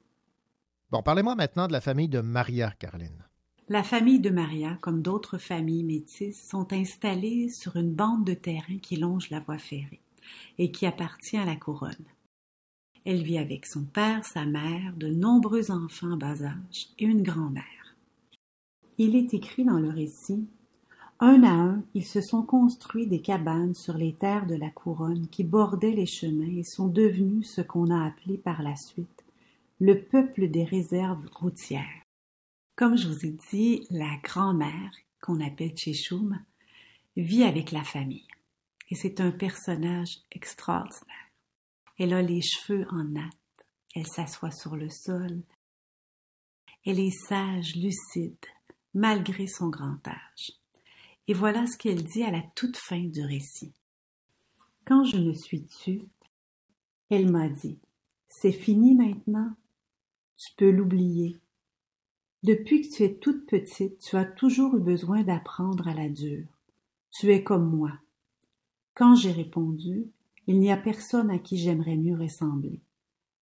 Bon, 0.91 1.01
parlez-moi 1.01 1.35
maintenant 1.35 1.67
de 1.67 1.73
la 1.73 1.81
famille 1.81 2.09
de 2.09 2.21
Maria, 2.21 2.71
Caroline. 2.77 3.25
La 3.67 3.81
famille 3.81 4.19
de 4.19 4.29
Maria, 4.29 4.77
comme 4.81 5.01
d'autres 5.01 5.39
familles 5.39 5.83
métisses, 5.83 6.47
sont 6.47 6.71
installées 6.71 7.49
sur 7.49 7.75
une 7.77 7.95
bande 7.95 8.23
de 8.23 8.35
terrain 8.35 8.77
qui 8.79 8.95
longe 8.95 9.31
la 9.31 9.39
voie 9.39 9.57
ferrée 9.57 10.01
et 10.59 10.71
qui 10.71 10.85
appartient 10.85 11.37
à 11.37 11.45
la 11.45 11.55
couronne. 11.55 12.05
Elle 13.05 13.23
vit 13.23 13.37
avec 13.37 13.65
son 13.65 13.83
père, 13.83 14.25
sa 14.25 14.45
mère, 14.45 14.93
de 14.97 15.07
nombreux 15.07 15.69
enfants 15.69 16.13
en 16.13 16.17
bas 16.17 16.43
âge 16.43 16.87
et 16.97 17.05
une 17.05 17.21
grand-mère. 17.21 17.95
Il 18.97 19.15
est 19.15 19.33
écrit 19.33 19.63
dans 19.63 19.79
le 19.79 19.89
récit 19.89 20.47
un 21.19 21.43
à 21.43 21.49
un, 21.49 21.83
ils 21.93 22.05
se 22.05 22.19
sont 22.19 22.41
construits 22.41 23.07
des 23.07 23.21
cabanes 23.21 23.73
sur 23.73 23.97
les 23.97 24.13
terres 24.13 24.47
de 24.47 24.55
la 24.55 24.69
couronne 24.69 25.29
qui 25.29 25.45
bordaient 25.45 25.93
les 25.93 26.05
chemins 26.05 26.57
et 26.57 26.63
sont 26.63 26.87
devenus 26.87 27.49
ce 27.49 27.61
qu'on 27.61 27.89
a 27.89 28.05
appelé 28.05 28.37
par 28.37 28.61
la 28.61 28.75
suite 28.75 29.23
le 29.79 30.01
peuple 30.01 30.49
des 30.49 30.65
réserves 30.65 31.25
routières. 31.33 32.03
Comme 32.75 32.97
je 32.97 33.07
vous 33.07 33.25
ai 33.25 33.35
dit, 33.51 33.87
la 33.89 34.17
grand-mère, 34.23 34.91
qu'on 35.21 35.39
appelle 35.39 35.71
Tchéchoum, 35.71 36.39
vit 37.15 37.43
avec 37.43 37.71
la 37.71 37.83
famille. 37.83 38.27
Et 38.89 38.95
c'est 38.95 39.21
un 39.21 39.31
personnage 39.31 40.19
extraordinaire. 40.31 41.24
Elle 41.97 42.13
a 42.13 42.21
les 42.21 42.41
cheveux 42.41 42.85
en 42.91 43.03
natte. 43.03 43.33
Elle 43.95 44.07
s'assoit 44.07 44.51
sur 44.51 44.75
le 44.75 44.89
sol. 44.89 45.41
Elle 46.85 46.99
est 46.99 47.17
sage, 47.27 47.75
lucide, 47.75 48.45
malgré 48.93 49.47
son 49.47 49.69
grand 49.69 50.05
âge. 50.07 50.51
Et 51.27 51.33
voilà 51.33 51.65
ce 51.65 51.77
qu'elle 51.77 52.03
dit 52.03 52.23
à 52.23 52.31
la 52.31 52.43
toute 52.55 52.77
fin 52.77 52.99
du 52.99 53.23
récit. 53.23 53.73
Quand 54.85 55.03
je 55.03 55.17
me 55.17 55.33
suis 55.33 55.65
tue, 55.65 56.03
elle 57.09 57.31
m'a 57.31 57.49
dit 57.49 57.79
C'est 58.27 58.51
fini 58.51 58.93
maintenant, 58.93 59.55
tu 60.37 60.53
peux 60.57 60.69
l'oublier. 60.69 61.39
Depuis 62.43 62.81
que 62.81 62.95
tu 62.95 63.03
es 63.03 63.15
toute 63.15 63.47
petite, 63.47 63.97
tu 63.99 64.17
as 64.17 64.25
toujours 64.25 64.75
eu 64.75 64.81
besoin 64.81 65.23
d'apprendre 65.23 65.87
à 65.87 65.95
la 65.95 66.09
dure. 66.09 66.45
Tu 67.09 67.31
es 67.31 67.43
comme 67.43 67.75
moi. 67.75 67.93
Quand 68.93 69.15
j'ai 69.15 69.31
répondu, 69.31 70.11
il 70.47 70.59
n'y 70.59 70.71
a 70.71 70.77
personne 70.77 71.31
à 71.31 71.39
qui 71.39 71.57
j'aimerais 71.57 71.97
mieux 71.97 72.17
ressembler. 72.17 72.81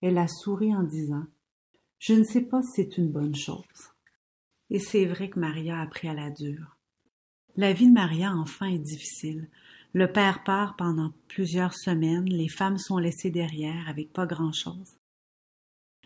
Elle 0.01 0.18
a 0.18 0.28
souri 0.28 0.74
en 0.74 0.84
disant 0.84 1.26
Je 1.99 2.14
ne 2.14 2.24
sais 2.24 2.41
pas 2.41 2.62
si 2.62 2.70
c'est 2.76 2.97
une 2.97 3.12
bonne 3.12 3.36
chose. 3.36 3.91
Et 4.70 4.80
c'est 4.80 5.06
vrai 5.06 5.30
que 5.30 5.39
Maria 5.39 5.80
a 5.80 5.84
appris 5.84 6.08
à 6.08 6.14
la 6.14 6.30
dure. 6.30 6.78
La 7.56 7.74
vie 7.74 7.88
de 7.88 7.93
Maria, 7.93 8.34
enfin, 8.36 8.68
est 8.68 8.80
difficile. 8.80 9.49
Le 9.93 10.12
père 10.12 10.43
part 10.43 10.76
pendant 10.76 11.14
plusieurs 11.28 11.76
semaines, 11.76 12.26
les 12.26 12.47
femmes 12.49 12.80
sont 12.80 12.97
laissées 12.97 13.30
derrière 13.30 13.88
avec 13.88 14.12
pas 14.12 14.26
grand-chose. 14.26 14.97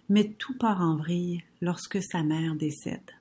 Mais 0.09 0.33
tout 0.33 0.57
part 0.57 0.81
en 0.81 0.97
vrille 0.97 1.43
lorsque 1.61 2.03
sa 2.03 2.23
mère 2.23 2.55
décède. 2.55 3.11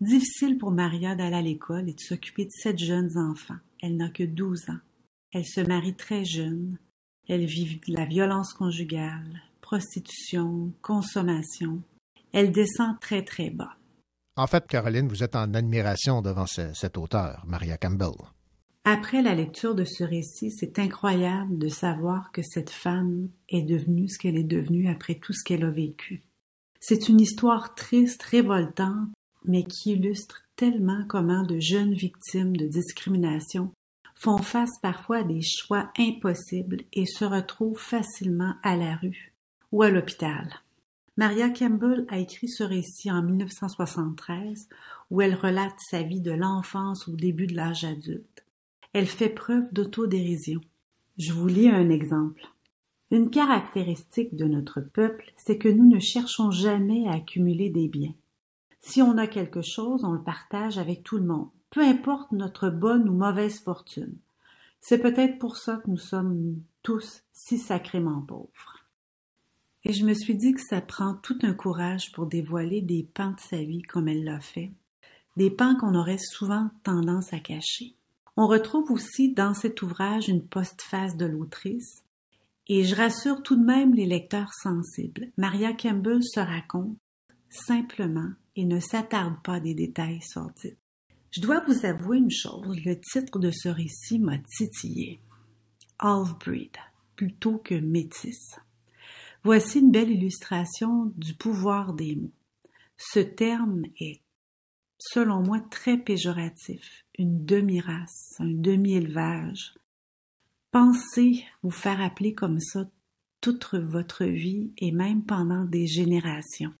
Difficile 0.00 0.56
pour 0.56 0.70
Maria 0.70 1.14
d'aller 1.14 1.36
à 1.36 1.42
l'école 1.42 1.88
et 1.88 1.94
de 1.94 2.00
s'occuper 2.00 2.46
de 2.46 2.50
sept 2.50 2.78
jeunes 2.78 3.18
enfants. 3.18 3.58
Elle 3.82 3.96
n'a 3.96 4.08
que 4.08 4.24
douze 4.24 4.68
ans. 4.70 4.80
Elle 5.32 5.46
se 5.46 5.60
marie 5.60 5.94
très 5.94 6.24
jeune. 6.24 6.78
Elle 7.28 7.44
vit 7.46 7.80
la 7.88 8.04
violence 8.04 8.52
conjugale, 8.52 9.42
prostitution, 9.60 10.72
consommation. 10.82 11.82
Elle 12.32 12.52
descend 12.52 12.98
très 13.00 13.24
très 13.24 13.50
bas. 13.50 13.76
En 14.36 14.46
fait, 14.46 14.66
Caroline, 14.66 15.08
vous 15.08 15.22
êtes 15.22 15.36
en 15.36 15.54
admiration 15.54 16.22
devant 16.22 16.46
cet 16.46 16.96
auteur, 16.96 17.44
Maria 17.46 17.76
Campbell. 17.76 18.16
Après 18.84 19.22
la 19.22 19.34
lecture 19.34 19.74
de 19.74 19.84
ce 19.84 20.02
récit, 20.02 20.50
c'est 20.50 20.78
incroyable 20.78 21.56
de 21.58 21.68
savoir 21.68 22.32
que 22.32 22.42
cette 22.42 22.70
femme 22.70 23.28
est 23.48 23.62
devenue 23.62 24.08
ce 24.08 24.18
qu'elle 24.18 24.36
est 24.36 24.42
devenue 24.42 24.88
après 24.88 25.14
tout 25.14 25.32
ce 25.32 25.44
qu'elle 25.44 25.64
a 25.64 25.70
vécu. 25.70 26.22
C'est 26.80 27.08
une 27.08 27.20
histoire 27.20 27.76
triste, 27.76 28.22
révoltante, 28.24 29.10
mais 29.44 29.62
qui 29.62 29.92
illustre 29.92 30.42
tellement 30.56 31.04
comment 31.08 31.44
de 31.44 31.60
jeunes 31.60 31.94
victimes 31.94 32.56
de 32.56 32.66
discrimination 32.66 33.70
font 34.22 34.38
face 34.38 34.78
parfois 34.80 35.18
à 35.18 35.22
des 35.24 35.42
choix 35.42 35.90
impossibles 35.98 36.82
et 36.92 37.06
se 37.06 37.24
retrouvent 37.24 37.80
facilement 37.80 38.54
à 38.62 38.76
la 38.76 38.94
rue 38.94 39.34
ou 39.72 39.82
à 39.82 39.90
l'hôpital. 39.90 40.48
Maria 41.16 41.50
Campbell 41.50 42.06
a 42.08 42.18
écrit 42.18 42.48
ce 42.48 42.62
récit 42.62 43.10
en 43.10 43.22
1973 43.22 44.68
où 45.10 45.20
elle 45.20 45.34
relate 45.34 45.74
sa 45.90 46.02
vie 46.02 46.20
de 46.20 46.30
l'enfance 46.30 47.08
au 47.08 47.16
début 47.16 47.48
de 47.48 47.56
l'âge 47.56 47.82
adulte. 47.82 48.44
Elle 48.92 49.08
fait 49.08 49.28
preuve 49.28 49.72
d'autodérision. 49.72 50.60
Je 51.18 51.32
vous 51.32 51.48
lis 51.48 51.68
un 51.68 51.90
exemple. 51.90 52.46
Une 53.10 53.28
caractéristique 53.28 54.36
de 54.36 54.44
notre 54.44 54.80
peuple, 54.80 55.32
c'est 55.36 55.58
que 55.58 55.68
nous 55.68 55.88
ne 55.88 55.98
cherchons 55.98 56.52
jamais 56.52 57.08
à 57.08 57.14
accumuler 57.14 57.70
des 57.70 57.88
biens. 57.88 58.14
Si 58.78 59.02
on 59.02 59.18
a 59.18 59.26
quelque 59.26 59.62
chose, 59.62 60.04
on 60.04 60.12
le 60.12 60.22
partage 60.22 60.78
avec 60.78 61.02
tout 61.02 61.18
le 61.18 61.26
monde, 61.26 61.50
peu 61.72 61.80
importe 61.80 62.30
notre 62.32 62.68
bonne 62.68 63.08
ou 63.08 63.14
mauvaise 63.14 63.58
fortune. 63.58 64.14
C'est 64.80 64.98
peut-être 64.98 65.38
pour 65.38 65.56
ça 65.56 65.78
que 65.78 65.90
nous 65.90 65.96
sommes 65.96 66.62
tous 66.82 67.22
si 67.32 67.58
sacrément 67.58 68.20
pauvres. 68.20 68.84
Et 69.84 69.92
je 69.92 70.04
me 70.04 70.12
suis 70.12 70.36
dit 70.36 70.52
que 70.52 70.60
ça 70.60 70.80
prend 70.80 71.14
tout 71.14 71.38
un 71.42 71.54
courage 71.54 72.12
pour 72.12 72.26
dévoiler 72.26 72.82
des 72.82 73.08
pans 73.14 73.32
de 73.32 73.40
sa 73.40 73.56
vie 73.56 73.82
comme 73.82 74.06
elle 74.06 74.22
l'a 74.22 74.40
fait, 74.40 74.70
des 75.36 75.50
pans 75.50 75.74
qu'on 75.76 75.94
aurait 75.94 76.18
souvent 76.18 76.70
tendance 76.84 77.32
à 77.32 77.40
cacher. 77.40 77.94
On 78.36 78.46
retrouve 78.46 78.90
aussi 78.90 79.32
dans 79.32 79.54
cet 79.54 79.82
ouvrage 79.82 80.28
une 80.28 80.46
postface 80.46 81.16
de 81.16 81.26
l'autrice, 81.26 82.04
et 82.68 82.84
je 82.84 82.94
rassure 82.94 83.42
tout 83.42 83.56
de 83.56 83.64
même 83.64 83.94
les 83.94 84.06
lecteurs 84.06 84.52
sensibles. 84.52 85.32
Maria 85.36 85.72
Campbell 85.72 86.22
se 86.22 86.40
raconte 86.40 86.96
simplement 87.50 88.30
et 88.56 88.64
ne 88.64 88.78
s'attarde 88.78 89.42
pas 89.42 89.58
des 89.58 89.74
détails 89.74 90.22
sordides. 90.22 90.76
Je 91.32 91.40
dois 91.40 91.60
vous 91.66 91.86
avouer 91.86 92.18
une 92.18 92.30
chose, 92.30 92.78
le 92.84 93.00
titre 93.00 93.38
de 93.38 93.50
ce 93.50 93.70
récit 93.70 94.18
m'a 94.18 94.36
titillé. 94.38 95.18
Half-breed, 95.98 96.76
plutôt 97.16 97.56
que 97.56 97.74
métis. 97.74 98.58
Voici 99.42 99.80
une 99.80 99.90
belle 99.90 100.10
illustration 100.10 101.10
du 101.16 101.32
pouvoir 101.32 101.94
des 101.94 102.16
mots. 102.16 102.34
Ce 102.98 103.18
terme 103.18 103.84
est, 103.98 104.20
selon 104.98 105.42
moi, 105.42 105.58
très 105.58 105.96
péjoratif. 105.96 107.06
Une 107.18 107.46
demi-race, 107.46 108.34
un 108.38 108.50
demi-élevage. 108.50 109.72
Pensez 110.70 111.46
vous 111.62 111.70
faire 111.70 112.02
appeler 112.02 112.34
comme 112.34 112.60
ça 112.60 112.86
toute 113.40 113.74
votre 113.74 114.26
vie 114.26 114.70
et 114.76 114.92
même 114.92 115.24
pendant 115.24 115.64
des 115.64 115.86
générations. 115.86 116.74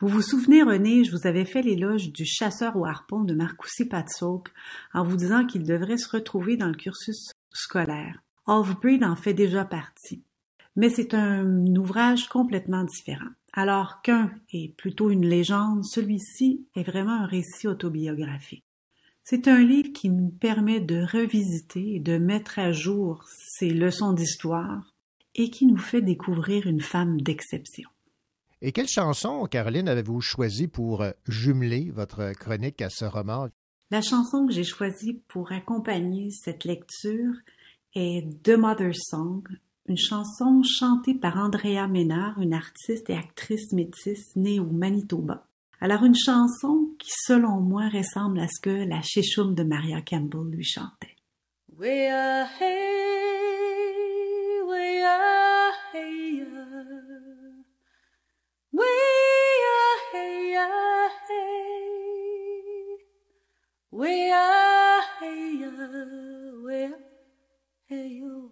Vous 0.00 0.08
vous 0.08 0.22
souvenez, 0.22 0.64
René, 0.64 1.04
je 1.04 1.12
vous 1.12 1.28
avais 1.28 1.44
fait 1.44 1.62
l'éloge 1.62 2.10
du 2.10 2.24
chasseur 2.24 2.76
au 2.76 2.84
harpon 2.84 3.22
de 3.22 3.32
Marcoussi 3.32 3.84
Patsouk 3.84 4.48
en 4.92 5.04
vous 5.04 5.16
disant 5.16 5.46
qu'il 5.46 5.62
devrait 5.62 5.98
se 5.98 6.08
retrouver 6.08 6.56
dans 6.56 6.66
le 6.66 6.74
cursus 6.74 7.30
scolaire. 7.52 8.20
Half-Breed 8.46 9.04
en 9.04 9.14
fait 9.14 9.34
déjà 9.34 9.64
partie. 9.64 10.24
Mais 10.74 10.90
c'est 10.90 11.14
un 11.14 11.64
ouvrage 11.76 12.28
complètement 12.28 12.82
différent. 12.82 13.30
Alors 13.52 14.02
qu'un 14.02 14.32
est 14.52 14.76
plutôt 14.76 15.10
une 15.10 15.26
légende, 15.26 15.84
celui-ci 15.84 16.66
est 16.74 16.82
vraiment 16.82 17.22
un 17.22 17.26
récit 17.26 17.68
autobiographique. 17.68 18.64
C'est 19.22 19.46
un 19.46 19.60
livre 19.60 19.92
qui 19.92 20.10
nous 20.10 20.28
permet 20.28 20.80
de 20.80 21.02
revisiter 21.04 21.94
et 21.94 22.00
de 22.00 22.18
mettre 22.18 22.58
à 22.58 22.72
jour 22.72 23.24
ses 23.28 23.70
leçons 23.70 24.12
d'histoire 24.12 24.92
et 25.36 25.50
qui 25.50 25.66
nous 25.66 25.78
fait 25.78 26.02
découvrir 26.02 26.66
une 26.66 26.82
femme 26.82 27.20
d'exception. 27.20 27.88
Et 28.66 28.72
quelle 28.72 28.88
chanson, 28.88 29.44
Caroline, 29.44 29.90
avez-vous 29.90 30.22
choisi 30.22 30.68
pour 30.68 31.02
euh, 31.02 31.10
jumeler 31.28 31.90
votre 31.90 32.32
chronique 32.32 32.80
à 32.80 32.88
ce 32.88 33.04
roman? 33.04 33.48
La 33.90 34.00
chanson 34.00 34.46
que 34.46 34.54
j'ai 34.54 34.64
choisie 34.64 35.20
pour 35.28 35.52
accompagner 35.52 36.30
cette 36.30 36.64
lecture 36.64 37.34
est 37.94 38.26
The 38.42 38.56
Mother 38.56 38.94
Song, 38.96 39.42
une 39.86 39.98
chanson 39.98 40.62
chantée 40.62 41.12
par 41.12 41.36
Andrea 41.36 41.86
Ménard, 41.88 42.40
une 42.40 42.54
artiste 42.54 43.10
et 43.10 43.16
actrice 43.18 43.70
métisse 43.72 44.34
née 44.34 44.60
au 44.60 44.64
Manitoba. 44.64 45.46
Alors 45.82 46.02
une 46.02 46.16
chanson 46.16 46.88
qui, 46.98 47.10
selon 47.26 47.60
moi, 47.60 47.90
ressemble 47.90 48.40
à 48.40 48.48
ce 48.48 48.62
que 48.62 48.88
la 48.88 49.02
Chéchoum 49.02 49.54
de 49.54 49.62
Maria 49.62 50.00
Campbell 50.00 50.50
lui 50.50 50.64
chantait. 50.64 51.16
We 63.96 64.28
are 64.32 65.02
here, 65.20 65.70
we 66.66 66.82
are 66.82 66.98
here, 67.86 68.50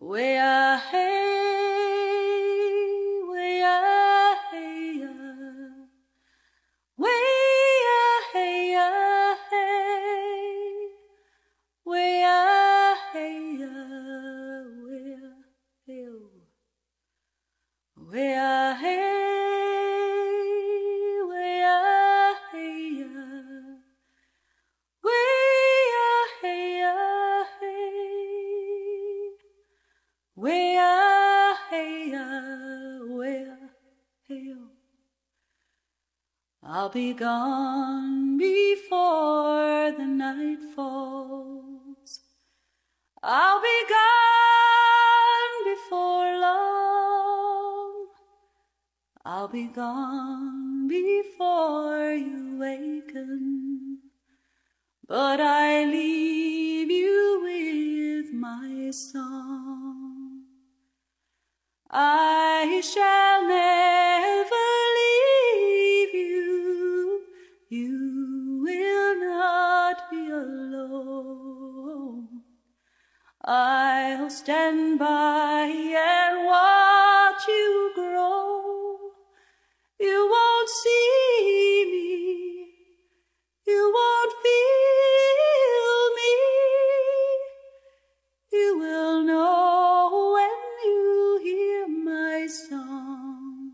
we 0.00 0.36
are 0.36 0.78
here, 0.78 1.08
we 3.32 3.60
are 3.60 4.36
here, 4.52 5.88
we 6.96 7.10
are 8.76 9.36
here, 9.50 9.74
we 11.84 12.22
are 12.22 12.96
here, 13.12 13.74
we 14.86 15.02
are 15.12 15.42
here, 15.88 16.20
we 17.96 18.34
are. 18.34 18.51
I'll 36.82 36.88
be 36.88 37.12
gone 37.12 38.36
before 38.38 39.92
the 39.92 40.04
night 40.04 40.58
falls. 40.74 42.18
I'll 43.22 43.62
be 43.62 43.80
gone 43.88 45.54
before 45.72 46.40
long. 46.40 48.06
I'll 49.24 49.46
be 49.46 49.68
gone 49.68 50.88
before 50.88 52.14
you 52.14 52.58
waken. 52.58 53.98
but 55.06 55.40
I 55.40 55.84
leave 55.84 56.90
you 56.90 57.40
with 57.44 58.34
my 58.34 58.90
song. 58.90 60.46
I 61.88 62.80
shall 62.82 63.46
never 63.46 64.91
I'll 73.44 74.30
stand 74.30 75.00
by 75.00 75.64
and 75.66 76.46
watch 76.46 77.48
you 77.48 77.90
grow. 77.92 78.98
You 79.98 80.28
won't 80.30 80.68
see 80.68 81.88
me. 81.90 82.68
You 83.66 83.92
won't 83.92 84.32
feel 84.44 86.14
me. 86.18 86.32
You 88.52 88.78
will 88.78 89.22
know 89.24 90.34
when 90.34 90.84
you 90.84 91.40
hear 91.42 91.88
my 91.88 92.46
song. 92.46 93.72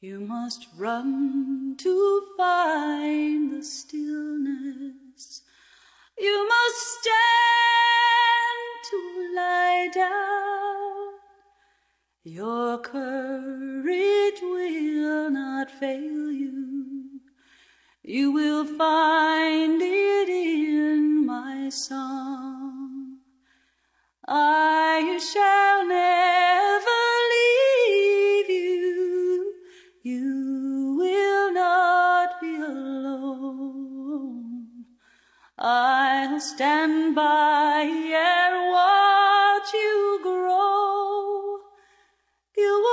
You 0.00 0.20
must 0.20 0.68
run 0.76 1.74
to 1.78 2.22
find 2.36 3.50
the 3.50 3.64
stillness. 3.64 5.03
You 6.18 6.48
must 6.48 7.00
stand 7.00 7.14
to 8.90 9.32
lie 9.34 9.88
down. 9.92 11.14
Your 12.22 12.78
courage 12.78 14.40
will 14.40 15.30
not 15.30 15.70
fail 15.70 16.30
you. 16.30 17.20
You 18.02 18.30
will 18.32 18.64
find 18.64 19.82
it 19.82 20.28
in 20.28 21.26
my 21.26 21.68
song. 21.68 23.18
I 24.28 25.18
shall 25.18 25.86
never 25.86 27.13
I'll 35.66 36.40
stand 36.40 37.14
by 37.14 37.84
and 37.84 38.70
watch 38.70 39.72
you 39.72 40.20
grow. 40.22 41.56
You 42.54 42.83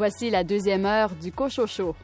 Voici 0.00 0.30
la 0.30 0.44
deuxième 0.44 0.86
heure 0.86 1.10
du 1.10 1.30
Cochocho. 1.30 1.94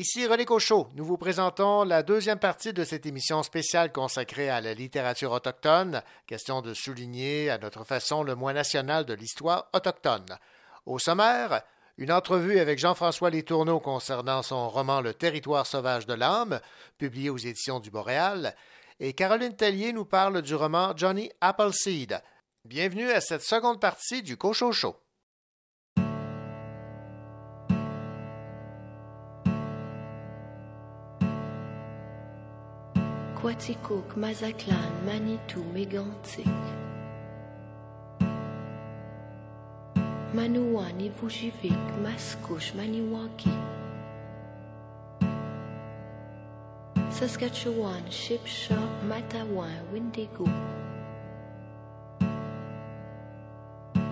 Ici 0.00 0.26
René 0.26 0.46
Cochot. 0.46 0.88
Nous 0.94 1.04
vous 1.04 1.18
présentons 1.18 1.84
la 1.84 2.02
deuxième 2.02 2.38
partie 2.38 2.72
de 2.72 2.84
cette 2.84 3.04
émission 3.04 3.42
spéciale 3.42 3.92
consacrée 3.92 4.48
à 4.48 4.62
la 4.62 4.72
littérature 4.72 5.30
autochtone. 5.30 6.02
Question 6.26 6.62
de 6.62 6.72
souligner 6.72 7.50
à 7.50 7.58
notre 7.58 7.84
façon 7.84 8.22
le 8.22 8.34
mois 8.34 8.54
national 8.54 9.04
de 9.04 9.12
l'histoire 9.12 9.68
autochtone. 9.74 10.38
Au 10.86 10.98
sommaire, 10.98 11.60
une 11.98 12.12
entrevue 12.12 12.60
avec 12.60 12.78
Jean-François 12.78 13.28
Letourneau 13.28 13.78
concernant 13.78 14.42
son 14.42 14.70
roman 14.70 15.02
Le 15.02 15.12
territoire 15.12 15.66
sauvage 15.66 16.06
de 16.06 16.14
l'âme, 16.14 16.60
publié 16.96 17.28
aux 17.28 17.36
éditions 17.36 17.78
du 17.78 17.90
Boréal, 17.90 18.56
et 19.00 19.12
Caroline 19.12 19.54
Tellier 19.54 19.92
nous 19.92 20.06
parle 20.06 20.40
du 20.40 20.54
roman 20.54 20.94
Johnny 20.96 21.30
Appleseed. 21.42 22.22
Bienvenue 22.64 23.10
à 23.10 23.20
cette 23.20 23.42
seconde 23.42 23.80
partie 23.80 24.22
du 24.22 24.38
Cochot 24.38 24.72
Show. 24.72 24.96
Quaticook, 33.40 34.16
Mazatlan, 34.16 34.92
Manitou, 35.06 35.64
Mégantic. 35.72 36.46
Manouan, 40.34 41.00
Ivujivik, 41.00 41.72
Mascouche, 42.02 42.74
Maniwaki. 42.74 43.50
Saskatchewan, 47.08 48.04
Shipshaw, 48.10 48.86
Matawan, 49.08 49.90
Windigo. 49.90 50.44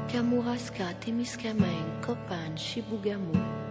Kamouraska, 0.08 0.94
Témiscamingue, 1.00 2.00
Copan, 2.00 2.56
Chibougamau. 2.56 3.67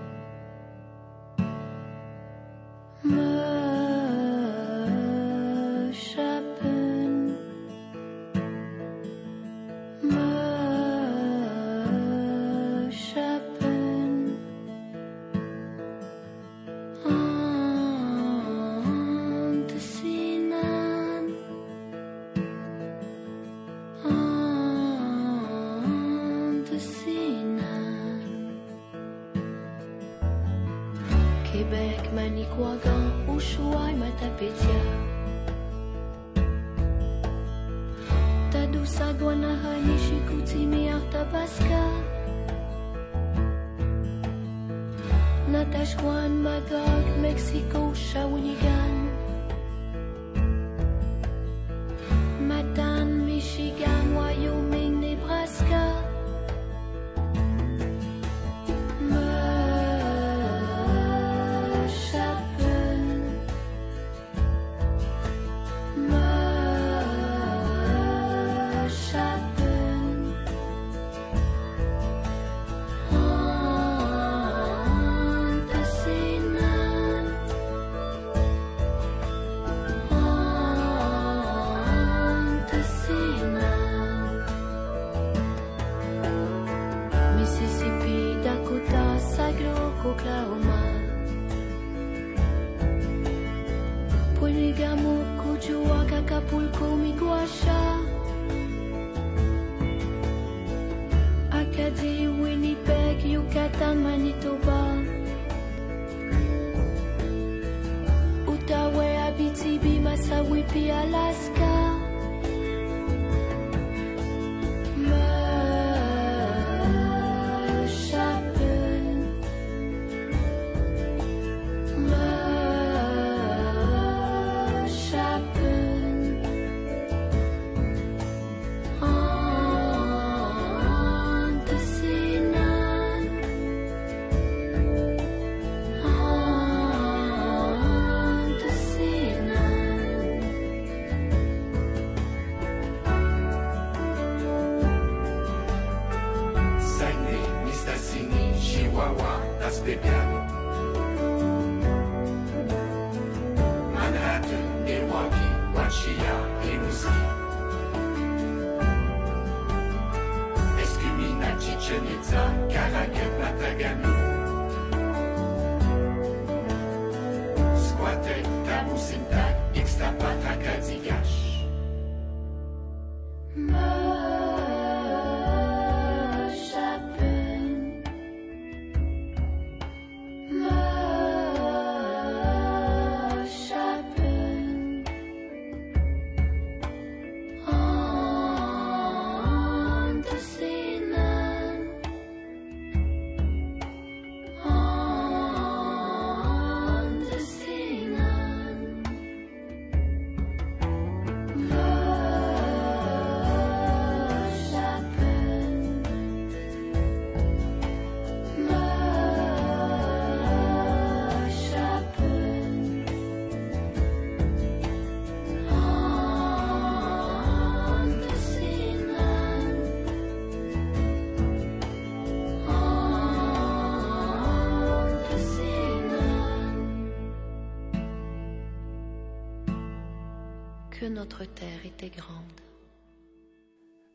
Notre 231.09 231.45
terre 231.45 231.85
était 231.85 232.09
grande. 232.09 232.61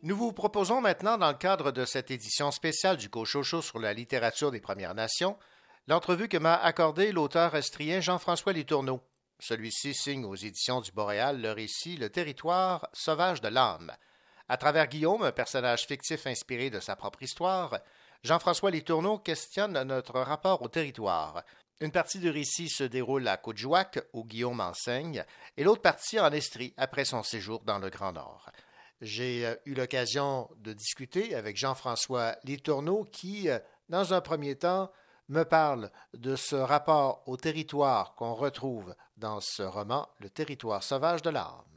Nous 0.03 0.17
vous 0.17 0.33
proposons 0.33 0.81
maintenant, 0.81 1.17
dans 1.17 1.31
le 1.31 1.39
cadre 1.39 1.71
de 1.71 1.85
cette 1.85 2.11
édition 2.11 2.51
spéciale 2.51 2.97
du 2.97 3.09
Cochocho 3.09 3.63
sur 3.63 3.79
la 3.79 3.93
littérature 3.93 4.51
des 4.51 4.61
Premières 4.61 4.95
Nations, 4.95 5.39
l'entrevue 5.87 6.29
que 6.29 6.39
m'a 6.39 6.57
accordée 6.57 7.13
l'auteur 7.13 7.55
estrien 7.55 8.01
Jean-François 8.01 8.53
Litourneau. 8.53 9.01
Celui-ci 9.39 9.95
signe 9.95 10.25
aux 10.25 10.35
éditions 10.35 10.81
du 10.81 10.93
Boréal 10.93 11.41
le 11.41 11.53
récit 11.53 11.97
Le 11.97 12.11
territoire 12.11 12.89
sauvage 12.93 13.41
de 13.41 13.49
l'âme. 13.49 13.93
À 14.49 14.57
travers 14.57 14.89
Guillaume, 14.89 15.23
un 15.23 15.33
personnage 15.33 15.87
fictif 15.87 16.27
inspiré 16.27 16.69
de 16.71 16.81
sa 16.81 16.97
propre 16.97 17.23
histoire, 17.23 17.79
Jean-François 18.23 18.71
Litourneau 18.71 19.19
questionne 19.19 19.83
notre 19.83 20.21
rapport 20.21 20.63
au 20.63 20.69
territoire. 20.69 21.43
Une 21.83 21.91
partie 21.91 22.21
du 22.21 22.31
récit 22.31 22.69
se 22.69 22.85
déroule 22.85 23.27
à 23.27 23.37
Coudjouac, 23.37 23.99
où 24.13 24.25
Guillaume 24.25 24.61
enseigne, 24.61 25.25
et 25.57 25.65
l'autre 25.65 25.83
partie 25.83 26.21
en 26.21 26.31
Estrie, 26.31 26.75
après 26.77 27.05
son 27.05 27.25
séjour 27.25 27.65
dans 27.65 27.81
le 27.81 27.91
Grand 27.91 28.13
Nord. 28.13 28.53
J'ai 29.01 29.45
euh, 29.45 29.57
eu 29.67 29.75
l'occasion 29.75 30.49
de 30.59 30.73
discuter 30.75 31.35
avec 31.35 31.57
Jean-François 31.57 32.37
Litourneau 32.45 33.03
qui, 33.11 33.49
euh, 33.49 33.59
dans 33.89 34.15
un 34.15 34.21
premier 34.21 34.55
temps, 34.55 34.93
me 35.29 35.43
parle 35.43 35.91
de 36.15 36.37
ce 36.37 36.55
rapport 36.55 37.25
au 37.27 37.37
territoire 37.37 38.15
qu'on 38.15 38.35
retrouve 38.35 38.95
dans 39.17 39.41
ce 39.41 39.65
roman, 39.65 40.09
Le 40.21 40.31
territoire 40.31 40.85
sauvage 40.85 41.23
de 41.23 41.31
l'âme. 41.31 41.72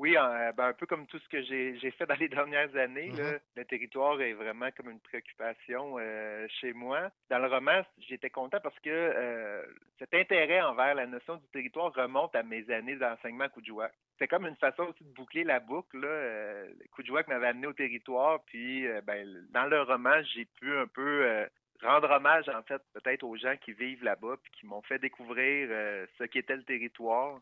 Oui, 0.00 0.16
un, 0.16 0.50
ben, 0.52 0.68
un 0.68 0.72
peu 0.72 0.86
comme 0.86 1.06
tout 1.06 1.18
ce 1.18 1.28
que 1.28 1.42
j'ai 1.42 1.90
fait 1.90 2.06
dans 2.08 2.18
les 2.18 2.28
dernières 2.30 2.74
années, 2.74 3.10
là, 3.10 3.32
Mhm. 3.32 3.38
le 3.56 3.64
territoire 3.66 4.18
est 4.22 4.32
vraiment 4.32 4.70
comme 4.74 4.88
une 4.88 4.98
préoccupation 5.00 5.96
euh, 5.98 6.46
chez 6.60 6.72
moi. 6.72 7.10
Dans 7.28 7.38
le 7.38 7.48
roman, 7.48 7.82
j'étais 8.08 8.30
content 8.30 8.60
parce 8.62 8.78
que 8.80 8.88
euh, 8.88 9.62
cet 9.98 10.14
intérêt 10.14 10.62
envers 10.62 10.94
la 10.94 11.06
notion 11.06 11.36
du 11.36 11.46
territoire 11.52 11.92
remonte 11.92 12.34
à 12.34 12.42
mes 12.42 12.70
années 12.70 12.96
d'enseignement 12.96 13.44
à 13.44 13.48
Coudjouac. 13.50 13.92
C'est 14.18 14.26
comme 14.26 14.46
une 14.46 14.56
façon 14.56 14.84
aussi 14.84 15.04
de 15.04 15.12
boucler 15.12 15.44
la 15.44 15.60
boucle. 15.60 15.98
Là. 16.00 16.08
Euh, 16.08 16.66
Coudjouac 16.92 17.28
m'avait 17.28 17.48
amené 17.48 17.66
au 17.66 17.74
territoire, 17.74 18.42
puis 18.46 18.86
euh, 18.86 19.02
ben, 19.02 19.28
dans 19.50 19.66
le 19.66 19.82
roman, 19.82 20.22
j'ai 20.34 20.46
pu 20.46 20.74
un 20.78 20.86
peu 20.86 21.26
euh, 21.26 21.46
rendre 21.82 22.10
hommage, 22.10 22.48
en 22.48 22.62
fait, 22.62 22.80
peut-être 22.94 23.22
aux 23.22 23.36
gens 23.36 23.56
qui 23.58 23.72
vivent 23.74 24.02
là-bas, 24.04 24.36
puis 24.42 24.50
qui 24.52 24.66
m'ont 24.66 24.80
fait 24.82 24.98
découvrir 24.98 25.68
euh, 25.70 26.06
ce 26.16 26.24
qu'était 26.24 26.56
le 26.56 26.62
territoire. 26.64 27.38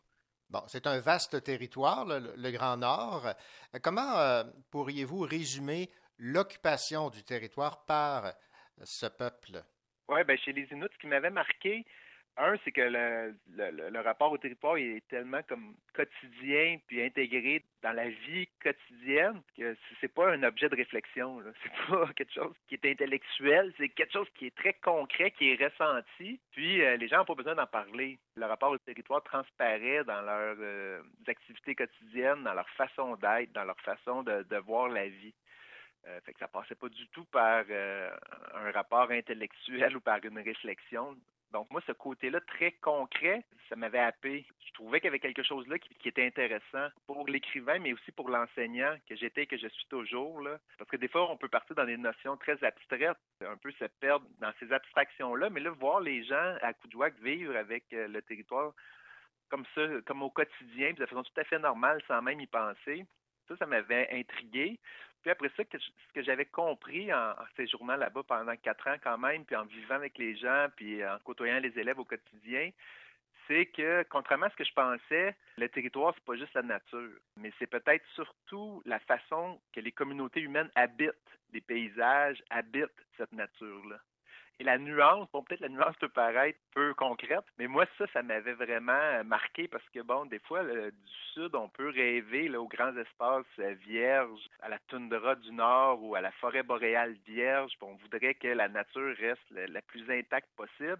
Bon, 0.49 0.63
c'est 0.67 0.87
un 0.87 0.99
vaste 0.99 1.43
territoire, 1.43 2.05
le, 2.05 2.51
Grand 2.51 2.77
Nord. 2.77 3.27
Euh, 3.27 3.79
Comment 3.83 4.17
euh, 4.17 4.43
pourriez-vous 4.71 5.19
résumer 5.19 5.91
l'occupation 6.17 7.11
du 7.11 7.23
territoire 7.23 7.85
par 7.85 8.33
ce 8.83 9.05
peuple? 9.05 9.63
Oui, 10.07 10.23
ben 10.23 10.35
chez 10.39 10.51
les 10.51 10.67
Inuits, 10.71 10.89
ce 10.91 10.97
qui 10.97 11.07
m'avait 11.07 11.29
marqué, 11.29 11.85
un, 12.39 12.55
c'est 12.63 12.71
que 12.71 12.81
le, 12.81 13.35
le- 13.55 13.89
le- 13.89 13.99
rapport 14.01 14.31
au 14.31 14.37
territoire 14.37 14.77
est 14.77 15.03
tellement 15.09 15.41
comme 15.43 15.75
quotidien 15.93 16.77
puis 16.87 17.03
intégré 17.03 17.63
dans 17.83 17.91
la 17.91 18.09
vie 18.09 18.47
quotidienne 18.63 19.41
que 19.57 19.75
c'est 20.01 20.13
pas 20.13 20.31
un 20.31 20.41
objet 20.43 20.69
de 20.69 20.75
réflexion. 20.75 21.41
C'est 21.63 21.87
pas 21.89 22.07
quelque 22.13 22.33
chose 22.33 22.55
qui 22.67 22.75
est 22.75 22.85
intellectuel, 22.85 23.73
c'est 23.77 23.89
quelque 23.89 24.13
chose 24.13 24.27
qui 24.35 24.47
est 24.47 24.55
très 24.55 24.73
concret, 24.73 25.31
qui 25.31 25.51
est 25.51 25.63
ressenti. 25.63 26.39
Puis 26.51 26.81
euh, 26.81 26.97
les 26.97 27.07
gens 27.07 27.17
n'ont 27.17 27.25
pas 27.25 27.35
besoin 27.35 27.55
d'en 27.55 27.67
parler. 27.67 28.17
Le 28.35 28.45
rapport 28.45 28.71
au 28.71 28.77
territoire 28.77 29.23
transparaît 29.23 30.03
dans 30.05 30.21
leurs 30.21 30.57
euh, 30.59 31.01
activités 31.27 31.75
quotidiennes, 31.75 32.43
dans 32.43 32.53
leur 32.53 32.69
façon 32.71 33.15
d'être, 33.17 33.51
dans 33.53 33.65
leur 33.65 33.79
façon 33.81 34.23
de, 34.23 34.43
de 34.43 34.57
voir 34.57 34.87
la 34.89 35.07
vie. 35.07 35.33
Euh, 36.07 36.19
fait 36.21 36.33
que 36.33 36.39
ça 36.39 36.47
passait 36.47 36.75
pas 36.75 36.87
du 36.89 37.07
tout 37.09 37.25
par 37.25 37.65
euh, 37.69 38.09
un 38.55 38.71
rapport 38.71 39.11
intellectuel 39.11 39.95
ou 39.97 39.99
par 40.01 40.19
une 40.23 40.39
réflexion. 40.39 41.15
Donc 41.51 41.69
moi, 41.71 41.81
ce 41.87 41.91
côté-là 41.91 42.39
très 42.41 42.73
concret, 42.73 43.43
ça 43.69 43.75
m'avait 43.75 43.99
happé. 43.99 44.45
Je 44.67 44.73
trouvais 44.73 44.99
qu'il 44.99 45.07
y 45.07 45.09
avait 45.09 45.19
quelque 45.19 45.43
chose 45.43 45.67
là 45.67 45.79
qui, 45.79 46.07
était 46.07 46.25
intéressant 46.25 46.87
pour 47.07 47.27
l'écrivain, 47.27 47.79
mais 47.79 47.93
aussi 47.93 48.11
pour 48.11 48.29
l'enseignant 48.29 48.95
que 49.07 49.15
j'étais 49.15 49.43
et 49.43 49.47
que 49.47 49.57
je 49.57 49.67
suis 49.67 49.85
toujours. 49.87 50.41
Là. 50.41 50.59
Parce 50.77 50.89
que 50.89 50.97
des 50.97 51.07
fois, 51.07 51.29
on 51.31 51.37
peut 51.37 51.49
partir 51.49 51.75
dans 51.75 51.85
des 51.85 51.97
notions 51.97 52.37
très 52.37 52.63
abstraites, 52.63 53.17
un 53.41 53.57
peu 53.57 53.71
se 53.71 53.85
perdre 53.99 54.25
dans 54.39 54.51
ces 54.59 54.71
abstractions-là, 54.71 55.49
mais 55.49 55.59
là, 55.59 55.71
voir 55.71 56.01
les 56.01 56.23
gens 56.23 56.55
à 56.61 56.73
Coudouac 56.73 57.15
vivre 57.21 57.55
avec 57.55 57.85
euh, 57.93 58.07
le 58.07 58.21
territoire 58.21 58.73
comme 59.49 59.65
ça, 59.73 59.81
comme 60.05 60.21
au 60.21 60.29
quotidien, 60.29 60.93
de 60.93 61.05
façon 61.05 61.23
tout 61.23 61.41
à 61.41 61.43
fait 61.43 61.57
normale, 61.57 62.01
sans 62.07 62.21
même 62.21 62.39
y 62.39 62.45
penser, 62.45 63.05
ça, 63.49 63.57
ça 63.57 63.65
m'avait 63.65 64.07
intrigué. 64.11 64.79
Puis 65.21 65.31
après 65.31 65.51
ça, 65.57 65.63
ce 65.71 66.13
que 66.13 66.23
j'avais 66.23 66.45
compris 66.45 67.13
en, 67.13 67.31
en 67.31 67.45
séjournant 67.57 67.97
là-bas 67.97 68.23
pendant 68.23 68.55
quatre 68.55 68.87
ans 68.87 68.95
quand 69.03 69.17
même, 69.17 69.43
puis 69.43 69.55
en 69.55 69.65
vivant 69.65 69.95
avec 69.95 70.17
les 70.17 70.37
gens, 70.37 70.67
puis 70.77 71.05
en 71.05 71.19
côtoyant 71.19 71.59
les 71.59 71.77
élèves 71.77 71.99
au 71.99 72.05
quotidien, 72.05 72.71
c'est 73.49 73.65
que, 73.65 74.03
contrairement 74.09 74.45
à 74.45 74.49
ce 74.51 74.55
que 74.55 74.63
je 74.63 74.73
pensais, 74.73 75.35
le 75.57 75.67
territoire, 75.67 76.13
c'est 76.15 76.23
pas 76.23 76.35
juste 76.35 76.53
la 76.53 76.61
nature, 76.61 77.11
mais 77.35 77.51
c'est 77.57 77.67
peut-être 77.67 78.05
surtout 78.13 78.81
la 78.85 78.99
façon 78.99 79.59
que 79.73 79.81
les 79.81 79.91
communautés 79.91 80.39
humaines 80.39 80.69
habitent 80.75 81.15
les 81.51 81.61
paysages, 81.61 82.41
habitent 82.51 83.05
cette 83.17 83.33
nature-là. 83.33 83.99
Et 84.59 84.65
la 84.65 84.77
nuance, 84.77 85.29
bon, 85.31 85.41
peut-être 85.41 85.61
la 85.61 85.69
nuance 85.69 85.95
peut 86.01 86.09
paraître 86.09 86.59
peu 86.73 86.93
concrète, 86.93 87.45
mais 87.57 87.67
moi, 87.67 87.85
ça, 87.97 88.05
ça 88.11 88.21
m'avait 88.21 88.53
vraiment 88.53 89.23
marqué 89.23 89.69
parce 89.69 89.87
que, 89.93 90.01
bon, 90.01 90.25
des 90.25 90.39
fois, 90.39 90.63
du 90.65 90.91
sud, 91.33 91.55
on 91.55 91.69
peut 91.69 91.89
rêver 91.89 92.49
là, 92.49 92.59
aux 92.59 92.67
grands 92.67 92.95
espaces 92.97 93.45
euh, 93.59 93.73
vierges, 93.87 94.49
à 94.61 94.67
la 94.67 94.77
toundra 94.89 95.35
du 95.35 95.51
nord 95.53 96.03
ou 96.03 96.15
à 96.15 96.21
la 96.21 96.31
forêt 96.33 96.63
boréale 96.63 97.15
vierge. 97.25 97.71
On 97.81 97.95
voudrait 97.95 98.33
que 98.33 98.49
la 98.49 98.67
nature 98.67 99.15
reste 99.17 99.49
la, 99.51 99.67
la 99.67 99.81
plus 99.81 100.09
intacte 100.11 100.49
possible. 100.57 100.99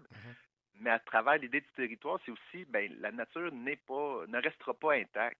Mais 0.80 0.90
à 0.90 0.98
travers 0.98 1.36
l'idée 1.36 1.60
du 1.60 1.70
territoire, 1.76 2.18
c'est 2.24 2.32
aussi, 2.32 2.64
ben, 2.64 2.90
la 3.00 3.12
nature 3.12 3.52
n'est 3.52 3.76
pas, 3.76 4.24
ne 4.26 4.40
restera 4.40 4.74
pas 4.74 4.94
intacte. 4.94 5.38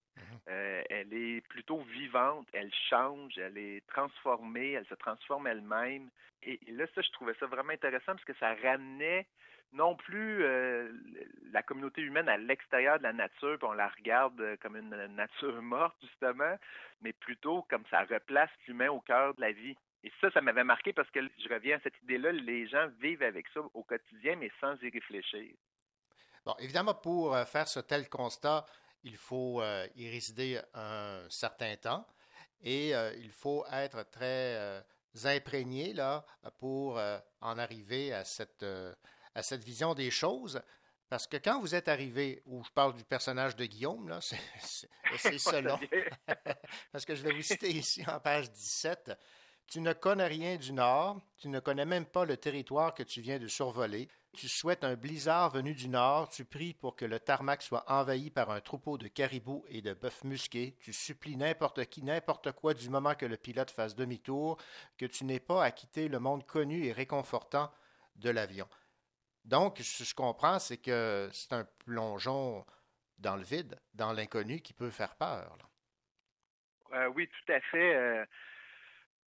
Euh, 0.48 0.82
elle 0.90 1.12
est 1.12 1.40
plutôt 1.48 1.80
vivante, 1.80 2.46
elle 2.52 2.72
change, 2.88 3.38
elle 3.38 3.56
est 3.56 3.86
transformée, 3.88 4.72
elle 4.72 4.86
se 4.86 4.94
transforme 4.94 5.46
elle-même. 5.46 6.10
Et, 6.42 6.60
et 6.66 6.72
là, 6.72 6.86
ça, 6.94 7.00
je 7.00 7.10
trouvais 7.12 7.34
ça 7.40 7.46
vraiment 7.46 7.72
intéressant 7.72 8.12
parce 8.12 8.24
que 8.24 8.34
ça 8.34 8.54
ramenait 8.62 9.26
non 9.72 9.94
plus 9.94 10.42
euh, 10.42 10.92
la 11.52 11.62
communauté 11.62 12.02
humaine 12.02 12.28
à 12.28 12.36
l'extérieur 12.36 12.98
de 12.98 13.04
la 13.04 13.12
nature, 13.12 13.56
puis 13.58 13.68
on 13.68 13.72
la 13.72 13.88
regarde 13.88 14.40
euh, 14.40 14.56
comme 14.60 14.76
une 14.76 14.90
nature 15.14 15.62
morte, 15.62 15.96
justement, 16.02 16.56
mais 17.02 17.12
plutôt 17.12 17.62
comme 17.70 17.84
ça 17.90 18.00
replace 18.02 18.50
l'humain 18.66 18.88
au 18.90 19.00
cœur 19.00 19.34
de 19.34 19.40
la 19.40 19.52
vie. 19.52 19.76
Et 20.02 20.12
ça, 20.20 20.30
ça 20.30 20.40
m'avait 20.40 20.64
marqué 20.64 20.92
parce 20.92 21.10
que 21.10 21.20
je 21.20 21.48
reviens 21.52 21.76
à 21.76 21.80
cette 21.80 22.00
idée-là, 22.02 22.32
les 22.32 22.66
gens 22.68 22.88
vivent 23.00 23.22
avec 23.22 23.46
ça 23.52 23.60
au 23.74 23.82
quotidien, 23.82 24.36
mais 24.36 24.50
sans 24.60 24.74
y 24.82 24.90
réfléchir. 24.90 25.54
Bon, 26.44 26.54
évidemment, 26.58 26.94
pour 26.94 27.34
euh, 27.34 27.44
faire 27.44 27.68
ce 27.68 27.80
tel 27.80 28.08
constat, 28.08 28.64
il 29.02 29.16
faut 29.16 29.60
euh, 29.60 29.86
y 29.96 30.10
résider 30.10 30.60
un 30.74 31.22
certain 31.28 31.76
temps 31.76 32.06
et 32.62 32.94
euh, 32.94 33.14
il 33.18 33.30
faut 33.30 33.64
être 33.72 34.02
très 34.10 34.56
euh, 34.56 34.80
imprégné 35.24 35.92
là, 35.92 36.24
pour 36.58 37.00
en 37.40 37.58
arriver 37.58 38.12
à 38.12 38.24
cette, 38.24 38.64
à 39.34 39.42
cette 39.42 39.64
vision 39.64 39.94
des 39.94 40.10
choses. 40.10 40.62
Parce 41.08 41.26
que 41.26 41.36
quand 41.36 41.60
vous 41.60 41.74
êtes 41.74 41.88
arrivé, 41.88 42.40
où 42.46 42.62
je 42.62 42.70
parle 42.70 42.94
du 42.94 43.04
personnage 43.04 43.56
de 43.56 43.64
Guillaume, 43.64 44.08
là, 44.08 44.20
c'est 45.16 45.38
selon. 45.38 45.78
Parce 46.92 47.04
que 47.04 47.16
je 47.16 47.22
vais 47.24 47.32
vous 47.32 47.42
citer 47.42 47.70
ici 47.70 48.04
en 48.06 48.20
page 48.20 48.52
17. 48.52 49.10
Tu 49.70 49.80
ne 49.80 49.92
connais 49.92 50.26
rien 50.26 50.56
du 50.56 50.72
Nord, 50.72 51.20
tu 51.38 51.48
ne 51.48 51.60
connais 51.60 51.84
même 51.84 52.04
pas 52.04 52.24
le 52.24 52.36
territoire 52.36 52.92
que 52.92 53.04
tu 53.04 53.20
viens 53.20 53.38
de 53.38 53.46
survoler. 53.46 54.08
Tu 54.32 54.48
souhaites 54.48 54.82
un 54.82 54.96
blizzard 54.96 55.50
venu 55.50 55.74
du 55.74 55.88
Nord, 55.88 56.28
tu 56.28 56.44
pries 56.44 56.74
pour 56.74 56.96
que 56.96 57.04
le 57.04 57.20
tarmac 57.20 57.62
soit 57.62 57.84
envahi 57.88 58.30
par 58.30 58.50
un 58.50 58.60
troupeau 58.60 58.98
de 58.98 59.06
caribous 59.06 59.64
et 59.68 59.80
de 59.80 59.94
bœufs 59.94 60.24
musqués, 60.24 60.76
tu 60.80 60.92
supplies 60.92 61.36
n'importe 61.36 61.84
qui, 61.84 62.02
n'importe 62.02 62.50
quoi 62.50 62.74
du 62.74 62.90
moment 62.90 63.14
que 63.14 63.26
le 63.26 63.36
pilote 63.36 63.70
fasse 63.70 63.94
demi-tour, 63.94 64.58
que 64.98 65.06
tu 65.06 65.24
n'aies 65.24 65.38
pas 65.38 65.62
à 65.62 65.70
quitter 65.70 66.08
le 66.08 66.18
monde 66.18 66.44
connu 66.44 66.84
et 66.86 66.92
réconfortant 66.92 67.70
de 68.16 68.30
l'avion. 68.30 68.68
Donc, 69.44 69.78
ce 69.78 70.02
que 70.02 70.08
je 70.08 70.14
comprends, 70.16 70.58
c'est 70.58 70.78
que 70.78 71.30
c'est 71.32 71.52
un 71.52 71.64
plongeon 71.84 72.66
dans 73.18 73.36
le 73.36 73.44
vide, 73.44 73.78
dans 73.94 74.12
l'inconnu 74.12 74.62
qui 74.62 74.72
peut 74.72 74.90
faire 74.90 75.14
peur. 75.14 75.56
Euh, 76.92 77.06
oui, 77.14 77.28
tout 77.28 77.52
à 77.52 77.60
fait. 77.60 77.94
Euh, 77.94 78.24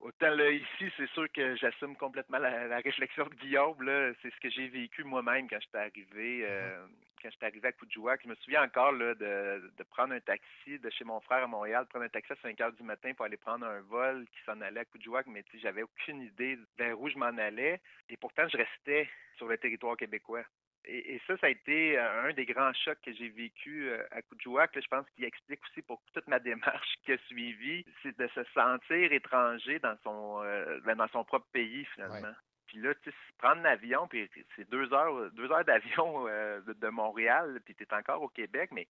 autant 0.03 0.29
là, 0.35 0.49
ici, 0.51 0.91
c'est 0.97 1.09
sûr 1.11 1.31
que 1.31 1.55
j'assume 1.55 1.95
complètement 1.95 2.37
la, 2.39 2.67
la 2.67 2.77
réflexion 2.79 3.25
de 3.25 3.35
Guillaume. 3.35 3.77
C'est 4.21 4.33
ce 4.33 4.39
que 4.39 4.49
j'ai 4.49 4.67
vécu 4.67 5.03
moi-même 5.03 5.49
quand 5.49 5.59
j'étais 5.61 5.77
arrivé. 5.77 6.45
euh, 6.45 6.85
quand 7.21 7.29
j'étais 7.31 7.45
arrivé 7.45 7.67
à 7.69 7.71
Coudjouac, 7.71 8.19
je 8.23 8.27
me 8.27 8.35
souviens 8.35 8.63
encore 8.63 8.91
là, 8.91 9.15
de, 9.15 9.71
de 9.77 9.83
prendre 9.83 10.13
un 10.13 10.19
taxi 10.19 10.77
de 10.77 10.89
chez 10.89 11.05
mon 11.05 11.21
frère 11.21 11.43
à 11.43 11.47
Montréal, 11.47 11.85
prendre 11.89 12.03
un 12.05 12.09
taxi 12.09 12.33
à 12.33 12.35
5 12.41 12.59
heures 12.59 12.73
du 12.73 12.83
matin 12.83 13.13
pour 13.13 13.25
aller 13.25 13.37
prendre 13.37 13.65
un 13.65 13.79
vol 13.81 14.25
qui 14.27 14.43
s'en 14.45 14.59
allait 14.59 14.81
à 14.81 14.85
Coudjouac, 14.85 15.25
mais 15.27 15.43
j'avais 15.61 15.83
aucune 15.83 16.21
idée 16.21 16.59
vers 16.77 16.99
où 16.99 17.07
je 17.09 17.17
m'en 17.17 17.37
allais. 17.37 17.79
Et 18.09 18.17
pourtant, 18.17 18.45
je 18.49 18.57
restais 18.57 19.09
sur 19.37 19.47
le 19.47 19.57
territoire 19.57 19.95
québécois. 19.95 20.43
Et, 20.85 21.15
et 21.15 21.21
ça, 21.27 21.37
ça 21.37 21.47
a 21.47 21.49
été 21.49 21.97
euh, 21.97 22.29
un 22.29 22.33
des 22.33 22.45
grands 22.45 22.73
chocs 22.73 22.99
que 23.01 23.13
j'ai 23.13 23.29
vécu 23.29 23.89
euh, 23.89 24.03
à 24.11 24.21
Coudjouac. 24.21 24.71
Je 24.75 24.87
pense 24.87 25.09
qu'il 25.11 25.23
explique 25.23 25.61
aussi 25.69 25.81
pour 25.81 26.01
toute 26.13 26.27
ma 26.27 26.39
démarche 26.39 26.95
qui 27.05 27.13
a 27.13 27.17
suivi, 27.27 27.85
c'est 28.01 28.17
de 28.17 28.27
se 28.27 28.43
sentir 28.53 29.13
étranger 29.13 29.79
dans 29.79 29.97
son 30.03 30.41
euh, 30.43 30.79
ben, 30.83 30.95
dans 30.95 31.07
son 31.09 31.23
propre 31.23 31.47
pays 31.51 31.85
finalement. 31.93 32.33
Puis 32.67 32.79
là, 32.81 32.93
tu 32.95 33.11
sais, 33.11 33.15
prendre 33.37 33.61
l'avion, 33.61 34.07
puis 34.07 34.29
c'est 34.55 34.69
deux 34.69 34.91
heures, 34.93 35.31
deux 35.33 35.51
heures 35.51 35.65
d'avion 35.65 36.25
euh, 36.27 36.59
de, 36.61 36.73
de 36.73 36.87
Montréal, 36.87 37.61
puis 37.63 37.75
tu 37.75 37.83
es 37.83 37.93
encore 37.93 38.21
au 38.21 38.29
Québec, 38.29 38.71
mais 38.73 38.87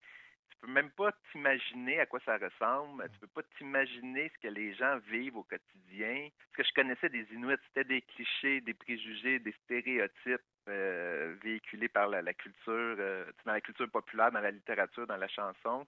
tu 0.49 0.57
peux 0.61 0.71
même 0.71 0.89
pas 0.91 1.11
t'imaginer 1.31 1.99
à 1.99 2.05
quoi 2.05 2.21
ça 2.25 2.37
ressemble. 2.37 3.07
Tu 3.11 3.19
peux 3.19 3.27
pas 3.27 3.43
t'imaginer 3.57 4.31
ce 4.33 4.47
que 4.47 4.53
les 4.53 4.73
gens 4.73 4.97
vivent 5.09 5.37
au 5.37 5.43
quotidien. 5.43 6.29
Ce 6.51 6.57
que 6.57 6.63
je 6.63 6.73
connaissais 6.73 7.09
des 7.09 7.27
Inuits, 7.33 7.57
c'était 7.67 7.83
des 7.83 8.01
clichés, 8.01 8.61
des 8.61 8.73
préjugés, 8.73 9.39
des 9.39 9.53
stéréotypes 9.63 10.41
euh, 10.67 11.35
véhiculés 11.43 11.89
par 11.89 12.07
la, 12.07 12.21
la 12.21 12.33
culture, 12.33 12.95
euh, 12.99 13.25
dans 13.45 13.53
la 13.53 13.61
culture 13.61 13.89
populaire, 13.89 14.31
dans 14.31 14.39
la 14.39 14.51
littérature, 14.51 15.05
dans 15.07 15.17
la 15.17 15.27
chanson. 15.27 15.85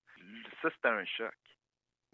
Ça, 0.62 0.70
c'était 0.76 0.88
un 0.88 1.06
choc. 1.06 1.34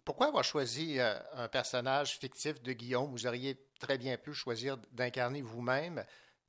Pourquoi 0.03 0.27
avoir 0.27 0.43
choisi 0.43 0.99
euh, 0.99 1.13
un 1.33 1.47
personnage 1.47 2.17
fictif 2.17 2.61
de 2.61 2.73
Guillaume? 2.73 3.11
Vous 3.11 3.27
auriez 3.27 3.57
très 3.79 3.97
bien 3.97 4.17
pu 4.17 4.33
choisir 4.33 4.77
d'incarner 4.91 5.41
vous-même 5.41 6.03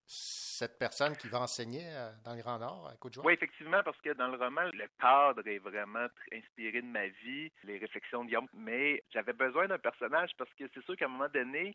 cette 0.06 0.78
personne 0.78 1.16
qui 1.16 1.28
va 1.28 1.40
enseigner 1.40 1.84
euh, 1.84 2.10
dans 2.24 2.34
le 2.34 2.42
Grand 2.42 2.58
Nord, 2.58 2.88
à 2.92 2.96
Côte-Joie. 2.96 3.24
Oui, 3.24 3.32
effectivement, 3.32 3.82
parce 3.82 4.00
que 4.00 4.10
dans 4.10 4.28
le 4.28 4.36
roman, 4.36 4.62
le 4.72 4.86
cadre 5.00 5.46
est 5.46 5.58
vraiment 5.58 6.06
inspiré 6.32 6.82
de 6.82 6.86
ma 6.86 7.06
vie, 7.06 7.50
les 7.64 7.78
réflexions 7.78 8.22
de 8.22 8.28
Guillaume, 8.28 8.48
mais 8.54 9.02
j'avais 9.10 9.32
besoin 9.32 9.66
d'un 9.66 9.78
personnage 9.78 10.30
parce 10.36 10.52
que 10.54 10.64
c'est 10.72 10.84
sûr 10.84 10.96
qu'à 10.96 11.06
un 11.06 11.08
moment 11.08 11.28
donné, 11.32 11.74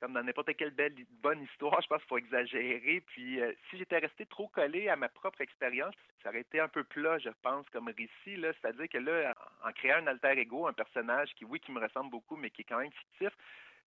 comme 0.00 0.12
dans 0.12 0.22
n'importe 0.22 0.54
quelle 0.56 0.72
belle, 0.72 0.94
bonne 1.22 1.42
histoire, 1.42 1.80
je 1.82 1.86
pense 1.86 2.00
qu'il 2.00 2.08
faut 2.08 2.18
exagérer. 2.18 3.02
Puis 3.06 3.40
euh, 3.40 3.52
si 3.70 3.78
j'étais 3.78 3.98
resté 3.98 4.26
trop 4.26 4.48
collé 4.48 4.88
à 4.88 4.96
ma 4.96 5.08
propre 5.08 5.40
expérience, 5.40 5.94
ça 6.22 6.30
aurait 6.30 6.40
été 6.40 6.60
un 6.60 6.68
peu 6.68 6.84
plat, 6.84 7.18
je 7.18 7.30
pense, 7.42 7.66
comme 7.70 7.88
récit. 7.88 8.10
C'est-à-dire 8.24 8.88
que 8.88 8.98
là, 8.98 9.32
en 9.64 9.72
créant 9.72 9.98
un 9.98 10.06
alter 10.08 10.38
ego, 10.38 10.66
un 10.66 10.72
personnage 10.72 11.30
qui, 11.36 11.44
oui, 11.44 11.60
qui 11.60 11.72
me 11.72 11.80
ressemble 11.80 12.10
beaucoup, 12.10 12.36
mais 12.36 12.50
qui 12.50 12.62
est 12.62 12.64
quand 12.64 12.78
même 12.78 12.92
fictif, 12.92 13.32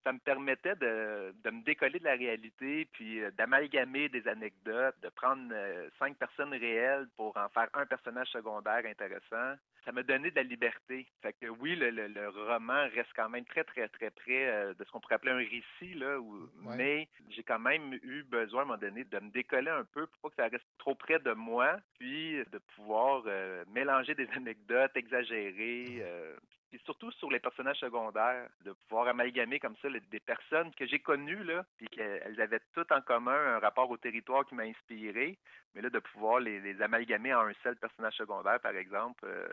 ça 0.04 0.12
me 0.12 0.18
permettait 0.18 0.76
de, 0.76 1.34
de 1.44 1.50
me 1.50 1.62
décoller 1.64 1.98
de 1.98 2.04
la 2.04 2.14
réalité, 2.14 2.86
puis 2.92 3.20
euh, 3.22 3.30
d'amalgamer 3.32 4.08
des 4.08 4.26
anecdotes, 4.28 4.94
de 5.02 5.08
prendre 5.10 5.50
euh, 5.52 5.88
cinq 5.98 6.16
personnes 6.16 6.54
réelles 6.54 7.08
pour 7.16 7.36
en 7.36 7.48
faire 7.48 7.68
un 7.74 7.84
personnage 7.86 8.28
secondaire 8.28 8.82
intéressant. 8.86 9.54
Ça 9.84 9.92
m'a 9.92 10.02
donné 10.02 10.30
de 10.30 10.36
la 10.36 10.42
liberté. 10.42 11.06
Fait 11.22 11.32
que 11.32 11.46
oui, 11.46 11.74
le, 11.76 11.90
le, 11.90 12.08
le 12.08 12.28
roman 12.28 12.88
reste 12.94 13.10
quand 13.16 13.28
même 13.28 13.44
très, 13.46 13.64
très, 13.64 13.88
très 13.88 14.10
près 14.10 14.48
euh, 14.48 14.74
de 14.74 14.84
ce 14.84 14.90
qu'on 14.90 15.00
pourrait 15.00 15.14
appeler 15.16 15.32
un 15.32 15.36
récit, 15.38 15.94
là, 15.94 16.18
où- 16.20 16.48
Ouais. 16.64 16.76
mais 16.76 17.08
j'ai 17.30 17.42
quand 17.42 17.58
même 17.58 17.94
eu 18.02 18.22
besoin 18.24 18.60
à 18.60 18.64
un 18.64 18.66
moment 18.66 18.78
donné 18.78 19.04
de 19.04 19.18
me 19.20 19.30
décoller 19.30 19.70
un 19.70 19.84
peu 19.84 20.06
pour 20.06 20.20
pas 20.20 20.28
que 20.30 20.34
ça 20.36 20.48
reste 20.48 20.66
trop 20.78 20.94
près 20.94 21.18
de 21.18 21.32
moi, 21.32 21.78
puis 21.98 22.36
de 22.52 22.58
pouvoir 22.74 23.22
euh, 23.26 23.64
mélanger 23.72 24.14
des 24.14 24.28
anecdotes, 24.36 24.90
exagérer, 24.96 25.98
euh, 26.02 26.36
et 26.72 26.78
surtout 26.84 27.10
sur 27.12 27.30
les 27.30 27.40
personnages 27.40 27.78
secondaires, 27.78 28.48
de 28.64 28.72
pouvoir 28.72 29.08
amalgamer 29.08 29.58
comme 29.58 29.76
ça 29.80 29.88
des 29.88 30.20
personnes 30.20 30.74
que 30.74 30.86
j'ai 30.86 30.98
connues, 30.98 31.42
là, 31.44 31.64
puis 31.76 31.86
qu'elles 31.88 32.40
avaient 32.40 32.60
toutes 32.74 32.92
en 32.92 33.00
commun 33.00 33.56
un 33.56 33.58
rapport 33.58 33.88
au 33.88 33.96
territoire 33.96 34.44
qui 34.46 34.54
m'a 34.54 34.64
inspiré, 34.64 35.38
mais 35.74 35.80
là, 35.80 35.90
de 35.90 35.98
pouvoir 35.98 36.40
les, 36.40 36.82
amalgamer 36.82 37.34
en 37.34 37.46
un 37.46 37.54
seul 37.62 37.76
personnage 37.76 38.16
secondaire, 38.16 38.60
par 38.60 38.76
exemple, 38.76 39.24
euh, 39.24 39.48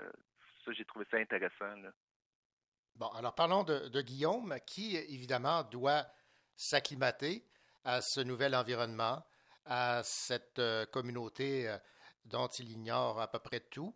ça, 0.64 0.72
j'ai 0.74 0.86
trouvé 0.86 1.06
ça 1.10 1.18
intéressant, 1.18 1.76
là. 1.82 1.90
Bon, 2.96 3.08
alors 3.10 3.36
parlons 3.36 3.64
de, 3.64 3.90
de 3.90 4.02
Guillaume, 4.02 4.56
qui 4.66 4.96
évidemment 4.96 5.64
doit 5.64 6.06
s'acclimater 6.56 7.46
à 7.84 8.02
ce 8.02 8.22
nouvel 8.22 8.56
environnement, 8.56 9.22
à 9.66 10.02
cette 10.04 10.60
euh, 10.60 10.86
communauté 10.86 11.68
euh, 11.68 11.78
dont 12.24 12.48
il 12.48 12.72
ignore 12.72 13.20
à 13.20 13.30
peu 13.30 13.40
près 13.40 13.60
tout, 13.60 13.94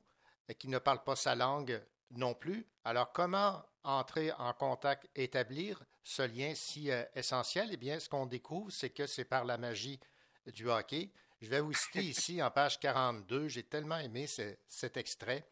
et 0.48 0.56
qui 0.56 0.68
ne 0.68 0.80
parle 0.80 1.04
pas 1.04 1.16
sa 1.16 1.36
langue 1.36 1.82
non 2.12 2.34
plus. 2.34 2.68
Alors 2.84 3.12
comment 3.12 3.64
entrer 3.84 4.32
en 4.34 4.54
contact, 4.54 5.08
établir 5.16 5.84
ce 6.04 6.22
lien 6.24 6.54
si 6.56 6.92
euh, 6.92 7.04
essentiel? 7.16 7.70
Eh 7.72 7.78
bien, 7.78 8.00
ce 8.00 8.10
qu'on 8.10 8.26
découvre, 8.26 8.72
c'est 8.72 8.90
que 8.90 9.06
c'est 9.08 9.26
par 9.26 9.46
la 9.46 9.58
magie 9.58 10.00
du 10.48 10.70
hockey. 10.70 11.12
Je 11.42 11.50
vais 11.50 11.62
vous 11.62 11.74
citer 11.74 12.02
ici 12.04 12.42
en 12.42 12.52
page 12.52 12.80
42, 12.80 13.48
j'ai 13.48 13.64
tellement 13.64 13.98
aimé 14.00 14.28
ce- 14.28 14.58
cet 14.68 14.98
extrait. 14.98 15.48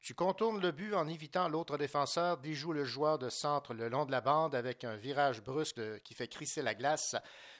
Tu 0.00 0.14
contournes 0.14 0.62
le 0.62 0.72
but 0.72 0.94
en 0.94 1.06
évitant 1.06 1.48
l'autre 1.48 1.76
défenseur, 1.76 2.38
déjoue 2.38 2.72
le 2.72 2.84
joueur 2.84 3.18
de 3.18 3.28
centre 3.28 3.74
le 3.74 3.90
long 3.90 4.06
de 4.06 4.10
la 4.10 4.22
bande 4.22 4.54
avec 4.54 4.82
un 4.82 4.96
virage 4.96 5.42
brusque 5.42 6.00
qui 6.02 6.14
fait 6.14 6.26
crisser 6.26 6.62
la 6.62 6.74
glace. 6.74 7.16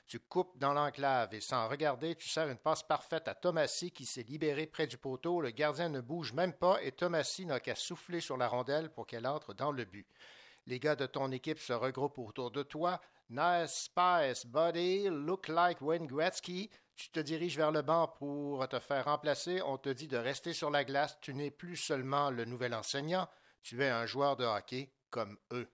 Tu 0.06 0.18
coupes 0.18 0.56
dans 0.56 0.72
l'enclave 0.72 1.34
et 1.34 1.40
sans 1.40 1.68
regarder, 1.68 2.14
tu 2.14 2.30
sers 2.30 2.48
une 2.48 2.56
passe 2.56 2.82
parfaite 2.82 3.28
à 3.28 3.34
Thomasy 3.34 3.90
qui 3.90 4.06
s'est 4.06 4.22
libéré 4.22 4.66
près 4.66 4.86
du 4.86 4.96
poteau. 4.96 5.42
Le 5.42 5.50
gardien 5.50 5.90
ne 5.90 6.00
bouge 6.00 6.32
même 6.32 6.54
pas 6.54 6.82
et 6.82 6.92
Thomasy 6.92 7.44
n'a 7.44 7.60
qu'à 7.60 7.74
souffler 7.74 8.20
sur 8.20 8.38
la 8.38 8.48
rondelle 8.48 8.90
pour 8.90 9.06
qu'elle 9.06 9.26
entre 9.26 9.52
dans 9.52 9.70
le 9.70 9.84
but. 9.84 10.06
Les 10.66 10.80
gars 10.80 10.96
de 10.96 11.06
ton 11.06 11.30
équipe 11.32 11.58
se 11.58 11.74
regroupent 11.74 12.18
autour 12.18 12.50
de 12.50 12.62
toi. 12.62 13.02
Nice 13.28 13.90
spice, 13.90 14.46
buddy. 14.46 15.08
Look 15.10 15.48
like 15.48 15.82
Wayne 15.82 16.06
Gretzky. 16.06 16.70
Tu 17.00 17.08
te 17.08 17.20
diriges 17.20 17.56
vers 17.56 17.72
le 17.72 17.80
banc 17.80 18.08
pour 18.18 18.68
te 18.68 18.78
faire 18.78 19.06
remplacer. 19.06 19.62
On 19.62 19.78
te 19.78 19.88
dit 19.88 20.06
de 20.06 20.18
rester 20.18 20.52
sur 20.52 20.68
la 20.68 20.84
glace. 20.84 21.16
Tu 21.22 21.32
n'es 21.32 21.50
plus 21.50 21.78
seulement 21.78 22.30
le 22.30 22.44
nouvel 22.44 22.74
enseignant. 22.74 23.26
Tu 23.62 23.82
es 23.82 23.88
un 23.88 24.04
joueur 24.04 24.36
de 24.36 24.44
hockey 24.44 24.92
comme 25.08 25.38
eux. 25.50 25.66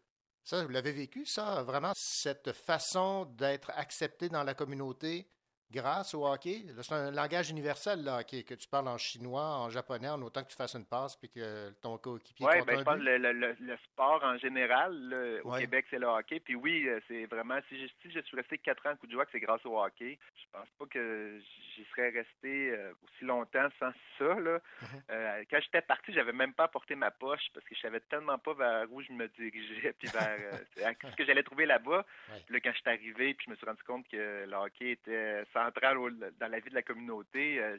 Ça, 0.45 0.63
vous 0.63 0.69
l'avez 0.69 0.93
vécu, 0.93 1.27
ça, 1.27 1.65
vraiment, 1.65 1.91
cette 1.97 2.53
façon 2.53 3.25
d'être 3.25 3.73
accepté 3.75 4.29
dans 4.29 4.45
la 4.45 4.55
communauté, 4.55 5.29
grâce 5.71 6.15
au 6.15 6.27
hockey? 6.27 6.65
C'est 6.83 6.95
un 6.95 7.11
langage 7.11 7.51
universel, 7.51 8.05
le 8.05 8.11
hockey, 8.11 8.43
que 8.43 8.55
tu 8.55 8.69
parles 8.69 8.89
en 8.89 8.99
chinois, 8.99 9.43
en 9.43 9.71
japonais, 9.71 10.09
en 10.09 10.21
autant 10.23 10.43
que 10.43 10.51
tu 10.51 10.57
fasses 10.57 10.75
une 10.75 10.87
passe 10.87 11.17
puis 11.17 11.29
que 11.29 11.71
ton 11.83 11.99
coéquipier 11.99 12.47
Oui, 12.47 12.63
ben, 12.67 12.79
je 12.79 12.85
que 12.85 12.91
le, 12.91 13.33
le, 13.33 13.77
sport 13.85 14.23
en 14.23 14.37
général, 14.39 14.95
là, 15.09 15.41
au 15.45 15.53
Ouais. 15.53 15.61
Québec, 15.61 15.87
c'est 15.91 15.99
le 15.99 16.07
hockey. 16.07 16.41
Puis 16.41 16.55
oui, 16.55 16.89
euh, 16.89 17.01
c'est 17.09 17.27
vraiment, 17.27 17.59
si 17.69 17.81
je, 17.81 17.87
si 18.03 18.11
je 18.11 18.21
suis 18.21 18.37
resté 18.37 18.59
quatre 18.59 18.87
ans 18.87 18.91
à 18.91 18.97
Coudjouac, 18.97 19.29
c'est 19.33 19.41
grâce 19.41 19.65
au 19.65 19.79
hockey. 19.79 20.19
Je 20.37 20.45
pense 20.53 20.69
pas 20.79 20.87
que 20.87 21.41
j'y 21.77 21.85
serais 21.91 22.11
resté 22.11 22.71
euh, 22.71 22.93
aussi 23.05 23.25
longtemps 23.25 23.69
sans 23.79 23.93
ça. 24.19 24.35
Là. 24.41 24.61
Mhm. 24.83 25.03
Euh, 25.11 25.45
quand 25.51 25.61
j'étais 25.61 25.83
parti, 25.83 26.13
j'avais 26.13 26.33
même 26.33 26.53
pas 26.55 26.65
apporté 26.65 26.95
ma 26.95 27.11
poche 27.11 27.47
parce 27.55 27.65
que 27.67 27.75
je 27.75 27.81
savais 27.81 28.01
tellement 28.01 28.39
pas 28.39 28.55
vers 28.55 28.93
où 28.93 29.03
je 29.03 29.13
me 29.13 29.29
dirigeais 29.29 29.93
puis 29.99 30.09
vers 30.09 30.39
euh, 30.53 30.93
ce 31.11 31.17
que 31.17 31.25
j'allais 31.25 31.43
trouver 31.43 31.67
là-bas. 31.67 32.05
Ouais. 32.31 32.43
Là, 32.49 32.61
quand 32.61 32.73
je 32.73 32.79
suis 32.79 32.91
arrivé, 32.91 33.35
puis 33.35 33.47
je 33.47 33.51
me 33.51 33.57
suis 33.57 33.67
rendu 33.67 33.83
compte 33.83 34.09
que 34.09 34.45
le 34.47 34.57
hockey 34.57 34.93
était 34.93 35.45
central 35.57 35.99
au- 35.99 36.11
dans 36.11 36.51
la 36.51 36.59
vie 36.61 36.71
de 36.71 36.75
la 36.75 36.83
communauté, 36.83 37.59
euh, 37.61 37.79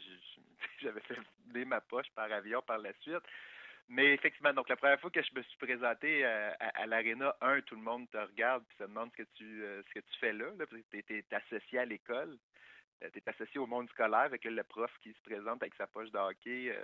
j'avais 0.82 1.02
fait 1.02 1.18
vider 1.46 1.66
ma 1.66 1.82
poche 1.82 2.10
par 2.16 2.32
avion 2.32 2.62
par 2.62 2.78
la 2.80 2.94
suite. 3.02 3.24
Mais 3.90 4.14
effectivement, 4.14 4.54
donc 4.54 4.68
la 4.68 4.76
première 4.76 5.00
fois 5.00 5.10
que 5.12 5.22
je 5.22 5.34
me 5.34 5.42
suis 5.44 5.58
présenté 5.58 6.26
euh, 6.26 6.52
à, 6.60 6.82
à 6.82 6.86
l'aréna, 6.88 7.36
un, 7.42 7.62
tout 7.62 7.76
le 7.76 7.82
monde 7.82 8.10
te 8.10 8.18
regarde 8.18 8.64
puis 8.68 8.78
se 8.78 8.84
demande 8.84 9.12
ce 9.12 9.24
que 9.24 9.28
tu 9.36 9.64
euh, 9.64 9.82
ce 9.88 9.94
que 9.94 10.00
tu 10.00 10.20
fais 10.20 10.34
là, 10.34 10.48
là 10.60 10.66
tu 10.92 11.04
es, 11.10 11.26
associé 11.34 11.80
à 11.80 11.86
l'école, 11.86 12.38
tu 13.00 13.18
es 13.20 13.30
associé 13.30 13.60
au 13.60 13.68
monde 13.68 13.90
scolaire 13.92 14.28
avec 14.32 14.44
le 14.44 14.64
prof 14.64 14.92
qui 15.02 15.14
se 15.14 15.22
présente 15.22 15.62
avec 15.64 15.76
sa 15.76 15.88
poche 15.88 16.12
de 16.12 16.18
hockey. 16.18 16.76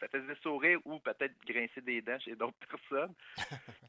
Ça 0.00 0.08
faisait 0.08 0.34
sourire 0.42 0.80
ou 0.84 0.98
peut-être 0.98 1.34
grincer 1.46 1.80
des 1.80 2.00
dents 2.02 2.18
chez 2.20 2.34
d'autres 2.34 2.58
personnes. 2.70 3.14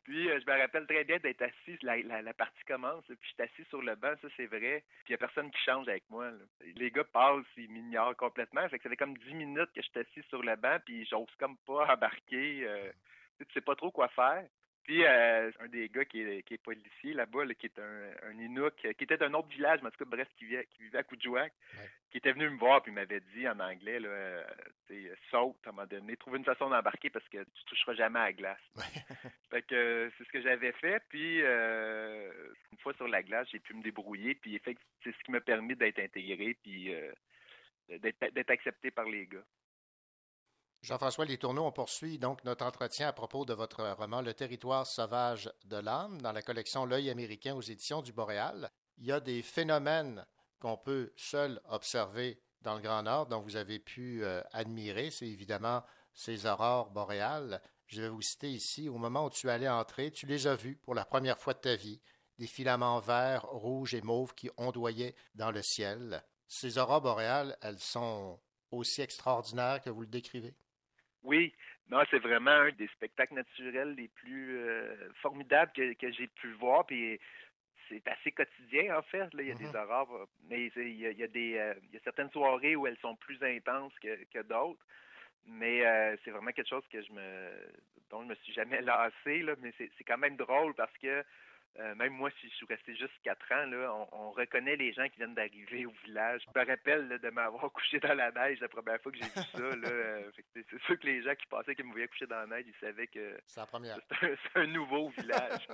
Puis 0.03 0.29
euh, 0.29 0.39
je 0.39 0.51
me 0.51 0.59
rappelle 0.59 0.85
très 0.87 1.03
bien 1.03 1.17
d'être 1.17 1.41
assis, 1.41 1.77
la, 1.81 2.33
partie 2.33 2.63
commence, 2.65 3.03
puis 3.05 3.17
je 3.21 3.27
suis 3.27 3.41
assis 3.41 3.69
sur 3.69 3.81
le 3.81 3.95
banc, 3.95 4.13
ça 4.21 4.27
c'est 4.35 4.47
vrai. 4.47 4.83
Puis 5.03 5.09
il 5.09 5.11
n'y 5.11 5.15
a 5.15 5.17
personne 5.17 5.51
qui 5.51 5.61
change 5.61 5.87
avec 5.87 6.03
moi. 6.09 6.31
Les 6.75 6.91
gars 6.91 7.03
passent, 7.03 7.45
ils 7.57 7.69
m'ignorent 7.69 8.15
complètement. 8.15 8.67
Fait 8.69 8.77
que 8.77 8.83
ça 8.83 8.89
fait 8.89 8.97
comme 8.97 9.17
10 9.17 9.33
minutes 9.33 9.71
que 9.73 9.81
je 9.81 9.87
suis 9.87 9.99
assis 9.99 10.27
sur 10.29 10.41
le 10.41 10.55
banc, 10.55 10.77
puis 10.85 11.05
j'ose 11.05 11.27
comme 11.37 11.57
pas 11.65 11.93
embarquer. 11.93 12.65
euh, 12.65 12.91
tu 13.39 13.53
sais 13.53 13.61
pas 13.61 13.75
trop 13.75 13.91
quoi 13.91 14.09
faire. 14.09 14.45
Puis 14.89 15.05
euh, 15.05 15.51
un 15.59 15.67
des 15.67 15.87
gars 15.87 16.03
qui 16.03 16.19
est, 16.19 16.41
qui 16.41 16.55
est 16.55 16.57
policier 16.57 17.13
là-bas, 17.13 17.45
là, 17.45 17.53
qui 17.53 17.67
est 17.67 17.77
un, 17.77 18.27
un 18.27 18.39
Inuk, 18.39 18.73
euh, 18.85 18.93
qui 18.93 19.03
était 19.03 19.17
d'un 19.17 19.35
autre 19.35 19.47
village, 19.49 19.81
mais 19.83 19.89
en 19.89 19.91
tout 19.91 20.03
cas, 20.03 20.09
bref, 20.09 20.27
qui 20.35 20.45
vivait, 20.45 20.65
qui 20.71 20.81
vivait 20.81 20.97
à 20.97 21.03
Coudjouac, 21.03 21.53
qui 22.09 22.17
était 22.17 22.31
venu 22.31 22.49
me 22.49 22.57
voir 22.57 22.81
puis 22.81 22.91
m'avait 22.91 23.19
dit 23.35 23.47
en 23.47 23.59
anglais, 23.59 23.99
là, 23.99 24.09
euh, 24.09 24.43
saute 25.29 25.57
à 25.67 25.69
un 25.69 25.73
moment 25.73 25.85
donné, 25.85 26.17
trouve 26.17 26.37
une 26.37 26.43
façon 26.43 26.71
d'embarquer 26.71 27.11
parce 27.11 27.29
que 27.29 27.37
tu 27.37 27.65
toucheras 27.67 27.93
jamais 27.93 28.17
à 28.17 28.23
la 28.23 28.33
glace. 28.33 28.73
Fait 29.51 29.61
que 29.61 29.75
euh, 29.75 30.09
c'est 30.17 30.23
ce 30.23 30.31
que 30.31 30.41
j'avais 30.41 30.71
fait. 30.71 31.03
Puis 31.07 31.39
euh, 31.43 32.31
une 32.71 32.79
fois 32.79 32.95
sur 32.95 33.07
la 33.07 33.21
glace, 33.21 33.47
j'ai 33.51 33.59
pu 33.59 33.75
me 33.75 33.83
débrouiller. 33.83 34.33
Puis 34.33 34.59
c'est 34.65 34.75
ce 35.05 35.23
qui 35.23 35.29
m'a 35.29 35.39
permis 35.39 35.75
d'être 35.75 35.99
intégré 35.99 36.57
puis 36.63 36.91
d'être 37.89 38.49
accepté 38.49 38.89
par 38.89 39.05
les 39.05 39.27
gars. 39.27 39.45
Jean-François 40.81 41.25
Letourneau, 41.25 41.65
on 41.65 41.71
poursuit 41.73 42.19
donc 42.19 42.43
notre 42.45 42.65
entretien 42.65 43.09
à 43.09 43.13
propos 43.13 43.43
de 43.43 43.53
votre 43.53 43.83
roman 43.97 44.21
Le 44.21 44.33
territoire 44.33 44.87
sauvage 44.87 45.51
de 45.65 45.75
l'âme 45.75 46.21
dans 46.21 46.31
la 46.31 46.41
collection 46.41 46.85
L'œil 46.85 47.09
américain 47.09 47.53
aux 47.53 47.61
éditions 47.61 48.01
du 48.01 48.13
Boréal. 48.13 48.71
Il 48.97 49.05
y 49.05 49.11
a 49.11 49.19
des 49.19 49.41
phénomènes 49.41 50.25
qu'on 50.59 50.77
peut 50.77 51.11
seul 51.17 51.61
observer 51.69 52.41
dans 52.61 52.75
le 52.75 52.81
Grand 52.81 53.03
Nord, 53.03 53.27
dont 53.27 53.41
vous 53.41 53.57
avez 53.57 53.77
pu 53.77 54.23
euh, 54.23 54.41
admirer. 54.53 55.11
C'est 55.11 55.27
évidemment 55.27 55.83
ces 56.13 56.45
aurores 56.45 56.91
boréales. 56.91 57.61
Je 57.87 58.01
vais 58.01 58.09
vous 58.09 58.21
citer 58.21 58.49
ici, 58.49 58.87
au 58.87 58.97
moment 58.97 59.25
où 59.25 59.29
tu 59.29 59.49
allais 59.49 59.69
entrer, 59.69 60.11
tu 60.11 60.27
les 60.27 60.47
as 60.47 60.55
vus 60.55 60.77
pour 60.77 60.95
la 60.95 61.05
première 61.05 61.37
fois 61.37 61.53
de 61.53 61.59
ta 61.59 61.75
vie, 61.75 61.99
des 62.37 62.47
filaments 62.47 62.99
verts, 62.99 63.45
rouges 63.49 63.95
et 63.95 64.01
mauves 64.01 64.33
qui 64.33 64.49
ondoyaient 64.55 65.15
dans 65.35 65.51
le 65.51 65.61
ciel. 65.61 66.23
Ces 66.47 66.77
aurores 66.77 67.01
boréales, 67.01 67.57
elles 67.61 67.79
sont 67.79 68.39
aussi 68.71 69.01
extraordinaires 69.01 69.81
que 69.81 69.89
vous 69.89 70.01
le 70.01 70.07
décrivez? 70.07 70.55
Oui, 71.23 71.53
non, 71.89 72.03
c'est 72.09 72.19
vraiment 72.19 72.51
un 72.51 72.71
des 72.71 72.87
spectacles 72.87 73.33
naturels 73.35 73.93
les 73.95 74.07
plus 74.07 74.57
euh, 74.57 75.11
formidables 75.21 75.71
que, 75.73 75.93
que 75.93 76.11
j'ai 76.11 76.27
pu 76.27 76.51
voir. 76.53 76.85
Puis 76.85 77.19
c'est 77.89 78.07
assez 78.07 78.31
quotidien 78.31 78.97
en 78.97 79.01
fait. 79.03 79.33
Là, 79.33 79.41
il 79.41 79.47
y 79.47 79.51
a 79.51 79.55
des 79.55 79.75
aurores, 79.75 80.27
mais 80.49 80.69
c'est- 80.73 80.89
il 80.89 80.99
y 80.99 81.07
a, 81.07 81.11
il 81.11 81.17
y 81.17 81.23
a 81.23 81.27
des 81.27 81.57
euh, 81.57 81.73
il 81.83 81.93
y 81.93 81.97
a 81.97 82.01
certaines 82.03 82.29
soirées 82.31 82.75
où 82.75 82.87
elles 82.87 82.97
sont 82.99 83.15
plus 83.17 83.41
intenses 83.43 83.97
que, 83.99 84.23
que 84.31 84.41
d'autres. 84.43 84.85
Mais 85.45 85.85
euh, 85.85 86.15
c'est 86.23 86.31
vraiment 86.31 86.51
quelque 86.51 86.69
chose 86.69 86.87
que 86.91 87.01
je 87.01 87.11
me 87.11 87.51
dont 88.09 88.21
je 88.23 88.27
me 88.27 88.35
suis 88.35 88.53
jamais 88.53 88.81
lassé. 88.81 89.41
Là, 89.41 89.55
mais 89.59 89.73
c'est 89.77 89.89
c'est 89.97 90.03
quand 90.03 90.17
même 90.17 90.37
drôle 90.37 90.73
parce 90.75 90.95
que 90.97 91.23
euh, 91.77 91.95
même 91.95 92.13
moi, 92.13 92.29
si 92.41 92.49
je 92.49 92.55
suis 92.55 92.65
resté 92.65 92.95
juste 92.95 93.13
quatre 93.23 93.49
ans, 93.51 93.65
là, 93.65 93.93
on, 93.93 94.07
on 94.11 94.31
reconnaît 94.31 94.75
les 94.75 94.91
gens 94.91 95.07
qui 95.07 95.17
viennent 95.17 95.35
d'arriver 95.35 95.85
au 95.85 95.93
village. 96.03 96.41
Je 96.53 96.59
me 96.59 96.65
rappelle 96.65 97.07
là, 97.07 97.17
de 97.17 97.29
m'avoir 97.29 97.71
couché 97.73 97.99
dans 97.99 98.13
la 98.13 98.31
neige 98.31 98.59
la 98.59 98.67
première 98.67 98.99
fois 99.01 99.11
que 99.11 99.17
j'ai 99.17 99.25
vu 99.25 99.31
ça. 99.33 99.59
Euh, 99.89 100.29
c'est 100.53 100.79
sûr 100.81 100.99
que 100.99 101.05
les 101.05 101.21
gens 101.21 101.35
qui 101.35 101.45
passaient, 101.45 101.75
qui 101.75 101.83
me 101.83 101.91
voyaient 101.91 102.07
coucher 102.07 102.25
dans 102.25 102.37
la 102.37 102.47
neige, 102.47 102.65
ils 102.67 102.79
savaient 102.79 103.07
que 103.07 103.37
C'est 103.47 103.61
un, 104.55 104.67
nouveau 104.67 105.09
village. 105.09 105.67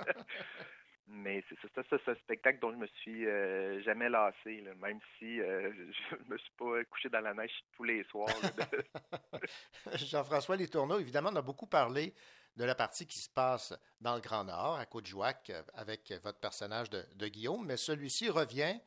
Mais 1.08 1.42
c'est 1.48 1.58
ça, 1.60 1.68
c'est 1.74 1.88
ça, 1.88 1.96
c'est 2.04 2.10
un 2.12 2.14
spectacle 2.16 2.58
dont 2.60 2.72
je 2.72 2.76
me 2.76 2.86
suis 2.86 3.26
euh, 3.26 3.80
jamais 3.82 4.08
lassé, 4.08 4.60
là, 4.60 4.74
même 4.74 4.98
si 5.18 5.38
je 5.38 6.30
me 6.30 6.36
suis 6.36 6.52
pas 6.58 6.84
couché 6.84 7.08
dans 7.08 7.20
la 7.20 7.34
neige 7.34 7.52
tous 7.76 7.84
les 7.84 8.04
soirs. 8.04 8.28
Jean-François 9.94 10.56
Letourneau, 10.56 10.98
évidemment, 10.98 11.30
on 11.32 11.36
a 11.36 11.42
beaucoup 11.42 11.66
parlé 11.66 12.12
de 12.56 12.64
la 12.64 12.74
partie 12.74 13.06
qui 13.06 13.18
se 13.18 13.28
passe 13.28 13.74
dans 14.00 14.14
le 14.14 14.20
Grand 14.20 14.44
Nord, 14.44 14.76
à 14.76 14.86
Côte-Jouac, 14.86 15.50
euh, 15.50 15.62
avec 15.74 16.12
votre 16.22 16.38
personnage 16.38 16.90
de, 16.90 17.28
Guillaume, 17.28 17.66
mais 17.66 17.76
celui-ci 17.76 18.30
revient 18.30 18.78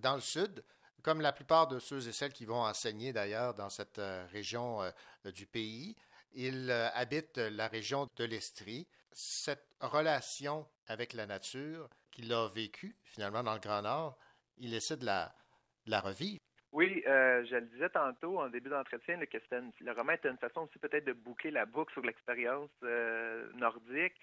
dans 0.00 0.14
le 0.14 0.20
Sud, 0.20 0.64
comme 1.02 1.20
la 1.20 1.32
plupart 1.32 1.68
de 1.68 1.78
ceux 1.78 2.06
et 2.08 2.12
celles 2.12 2.32
qui 2.32 2.44
vont 2.44 2.62
enseigner 2.62 3.12
d'ailleurs 3.12 3.54
dans 3.54 3.70
cette 3.70 3.98
euh, 3.98 4.26
région 4.32 4.82
euh, 4.82 4.90
du 5.32 5.46
pays. 5.46 5.96
Il 6.34 6.70
habite 6.70 7.36
la 7.36 7.68
région 7.68 8.08
de 8.16 8.24
l'Estrie. 8.24 8.88
Cette 9.12 9.66
relation 9.80 10.66
avec 10.86 11.12
la 11.12 11.26
nature 11.26 11.90
qu'il 12.10 12.32
a 12.32 12.48
vécue 12.48 12.96
finalement 13.04 13.42
dans 13.42 13.52
le 13.52 13.60
Grand 13.60 13.82
Nord, 13.82 14.16
il 14.56 14.72
essaie 14.72 14.96
de 14.96 15.04
la 15.04 16.00
revivre. 16.00 16.40
Oui, 16.72 17.02
euh, 17.06 17.44
je 17.44 17.56
le 17.56 17.66
disais 17.66 17.90
tantôt 17.90 18.40
en 18.40 18.48
début 18.48 18.70
d'entretien, 18.70 19.18
une- 19.20 19.72
le 19.80 19.92
roman 19.92 20.12
était 20.12 20.30
une 20.30 20.38
façon 20.38 20.62
aussi 20.62 20.78
peut-être 20.78 21.04
de 21.04 21.12
boucler 21.12 21.50
la 21.50 21.66
boucle 21.66 21.92
sur 21.92 22.02
l'expérience 22.02 22.70
euh, 22.82 23.46
nordique. 23.52 24.14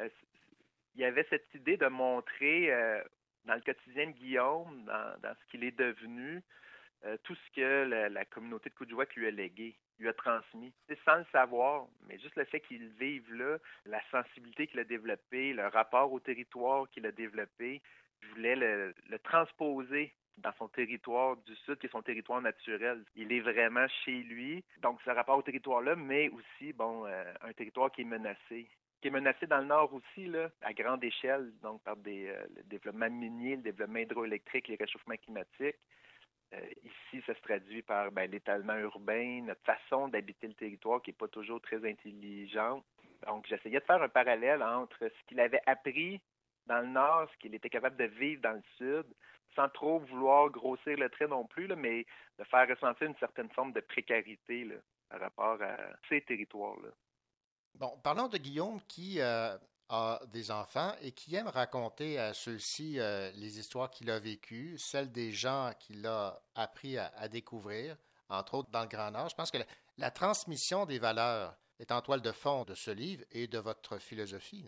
Euh, 0.00 0.08
il 0.94 1.00
y 1.00 1.04
avait 1.04 1.26
cette 1.28 1.52
idée 1.54 1.76
de 1.76 1.86
montrer 1.88 2.70
dans 3.44 3.54
le 3.54 3.60
quotidien 3.60 4.06
de 4.06 4.12
Guillaume, 4.12 4.84
dans, 4.86 5.34
ce 5.34 5.50
qu'il 5.50 5.62
est 5.62 5.76
devenu, 5.78 6.42
tout 7.22 7.34
ce 7.34 7.50
que 7.54 8.08
la, 8.08 8.24
communauté 8.24 8.70
de 8.70 8.74
Coudjouac 8.74 9.14
lui 9.14 9.26
a 9.26 9.30
légué, 9.30 9.76
lui 9.98 10.08
a 10.08 10.14
transmis. 10.14 10.72
Sans 11.04 11.16
le 11.16 11.26
savoir, 11.32 11.86
mais 12.08 12.18
juste 12.18 12.36
le 12.36 12.46
fait 12.46 12.60
qu'il 12.60 12.88
vive 12.98 13.30
là, 13.34 13.58
la 13.84 14.00
sensibilité 14.10 14.66
qu'il 14.66 14.80
a 14.80 14.84
développée, 14.84 15.52
le 15.52 15.66
rapport 15.66 16.10
au 16.10 16.18
territoire 16.18 16.88
qu'il 16.88 17.04
a 17.04 17.12
développé, 17.12 17.82
je 18.22 18.28
voulais 18.28 18.56
le, 18.56 18.94
le 19.10 19.18
transposer 19.18 20.14
dans 20.38 20.52
son 20.58 20.68
territoire 20.68 21.36
du 21.38 21.54
Sud, 21.56 21.78
qui 21.78 21.86
est 21.86 21.90
son 21.90 22.02
territoire 22.02 22.42
naturel. 22.42 23.04
Il 23.14 23.32
est 23.32 23.40
vraiment 23.40 23.86
chez 24.04 24.22
lui. 24.22 24.64
Donc, 24.82 25.00
ce 25.04 25.10
rapport 25.10 25.38
au 25.38 25.42
territoire-là, 25.42 25.96
mais 25.96 26.28
aussi, 26.28 26.72
bon, 26.72 27.06
euh, 27.06 27.24
un 27.42 27.52
territoire 27.52 27.90
qui 27.90 28.02
est 28.02 28.04
menacé 28.04 28.68
qui 29.00 29.08
est 29.08 29.10
menacé 29.10 29.46
dans 29.46 29.58
le 29.58 29.66
nord 29.66 29.92
aussi, 29.92 30.26
là, 30.26 30.50
à 30.62 30.72
grande 30.72 31.04
échelle, 31.04 31.52
donc 31.62 31.82
par 31.82 31.96
des, 31.96 32.28
euh, 32.28 32.46
le 32.56 32.62
développement 32.64 33.10
minier, 33.10 33.56
le 33.56 33.62
développement 33.62 33.98
hydroélectrique, 33.98 34.68
les 34.68 34.76
réchauffements 34.76 35.16
climatiques. 35.16 35.76
Euh, 36.54 36.60
ici, 36.82 37.22
ça 37.26 37.34
se 37.34 37.40
traduit 37.40 37.82
par 37.82 38.10
ben, 38.12 38.30
l'étalement 38.30 38.76
urbain, 38.76 39.42
notre 39.42 39.62
façon 39.62 40.08
d'habiter 40.08 40.46
le 40.46 40.54
territoire 40.54 41.02
qui 41.02 41.10
n'est 41.10 41.16
pas 41.16 41.28
toujours 41.28 41.60
très 41.60 41.84
intelligente. 41.88 42.84
Donc, 43.26 43.46
j'essayais 43.46 43.80
de 43.80 43.84
faire 43.84 44.02
un 44.02 44.08
parallèle 44.08 44.62
entre 44.62 45.00
ce 45.00 45.26
qu'il 45.26 45.40
avait 45.40 45.62
appris 45.66 46.20
dans 46.66 46.80
le 46.80 46.88
nord, 46.88 47.28
ce 47.32 47.38
qu'il 47.38 47.54
était 47.54 47.70
capable 47.70 47.96
de 47.96 48.04
vivre 48.04 48.42
dans 48.42 48.52
le 48.52 48.62
sud, 48.76 49.06
sans 49.56 49.68
trop 49.70 49.98
vouloir 49.98 50.50
grossir 50.50 50.96
le 50.96 51.08
trait 51.08 51.26
non 51.26 51.44
plus, 51.46 51.66
mais 51.74 52.06
de 52.38 52.44
faire 52.44 52.68
ressentir 52.68 53.08
une 53.08 53.16
certaine 53.16 53.50
forme 53.50 53.72
de 53.72 53.80
précarité 53.80 54.68
par 55.08 55.20
rapport 55.20 55.60
à 55.62 55.76
ces 56.08 56.20
territoires-là. 56.20 56.90
Bon, 57.74 57.98
parlons 58.02 58.28
de 58.28 58.38
Guillaume 58.38 58.80
qui 58.88 59.20
euh, 59.20 59.56
a 59.88 60.20
des 60.32 60.50
enfants 60.50 60.94
et 61.02 61.12
qui 61.12 61.34
aime 61.34 61.48
raconter 61.48 62.18
à 62.18 62.32
ceux-ci 62.32 62.98
euh, 62.98 63.30
les 63.32 63.58
histoires 63.58 63.90
qu'il 63.90 64.10
a 64.10 64.18
vécues, 64.18 64.78
celles 64.78 65.12
des 65.12 65.32
gens 65.32 65.72
qu'il 65.78 66.06
a 66.06 66.40
appris 66.54 66.98
à, 66.98 67.28
découvrir, 67.28 67.96
entre 68.28 68.54
autres 68.54 68.70
dans 68.70 68.82
le 68.82 68.88
Grand 68.88 69.10
Nord. 69.10 69.28
Je 69.28 69.34
pense 69.34 69.50
que 69.50 69.58
la, 69.98 70.10
transmission 70.10 70.86
des 70.86 70.98
valeurs 70.98 71.56
est 71.78 71.92
en 71.92 72.00
toile 72.00 72.22
de 72.22 72.32
fond 72.32 72.64
de 72.64 72.74
ce 72.74 72.90
livre 72.90 73.24
et 73.30 73.46
de 73.46 73.58
votre 73.58 73.98
philosophie. 73.98 74.66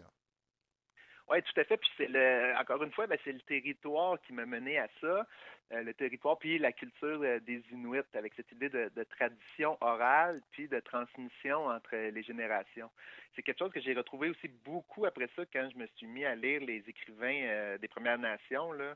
Oui, 1.30 1.42
tout 1.42 1.60
à 1.60 1.64
fait. 1.64 1.76
Puis 1.76 1.90
c'est 1.96 2.08
le, 2.08 2.54
encore 2.58 2.82
une 2.82 2.92
fois, 2.92 3.06
ben, 3.06 3.18
c'est 3.24 3.32
le 3.32 3.40
territoire 3.40 4.18
qui 4.22 4.32
m'a 4.32 4.46
mené 4.46 4.78
à 4.78 4.88
ça. 5.00 5.26
Euh, 5.70 5.82
le 5.82 5.92
territoire, 5.92 6.38
puis 6.38 6.58
la 6.58 6.72
culture 6.72 7.20
euh, 7.22 7.40
des 7.40 7.62
Inuits, 7.72 8.00
avec 8.14 8.32
cette 8.34 8.50
idée 8.52 8.70
de, 8.70 8.90
de, 8.96 9.04
tradition 9.04 9.76
orale, 9.82 10.40
puis 10.50 10.66
de 10.66 10.80
transmission 10.80 11.66
entre 11.66 11.94
les 11.94 12.22
générations. 12.22 12.90
C'est 13.36 13.42
quelque 13.42 13.58
chose 13.58 13.72
que 13.72 13.80
j'ai 13.80 13.92
retrouvé 13.92 14.30
aussi 14.30 14.48
beaucoup 14.64 15.04
après 15.04 15.28
ça 15.36 15.42
quand 15.52 15.68
je 15.70 15.76
me 15.76 15.86
suis 15.96 16.06
mis 16.06 16.24
à 16.24 16.34
lire 16.34 16.62
les 16.62 16.82
écrivains 16.88 17.42
euh, 17.42 17.76
des 17.76 17.88
Premières 17.88 18.18
Nations, 18.18 18.72
là, 18.72 18.94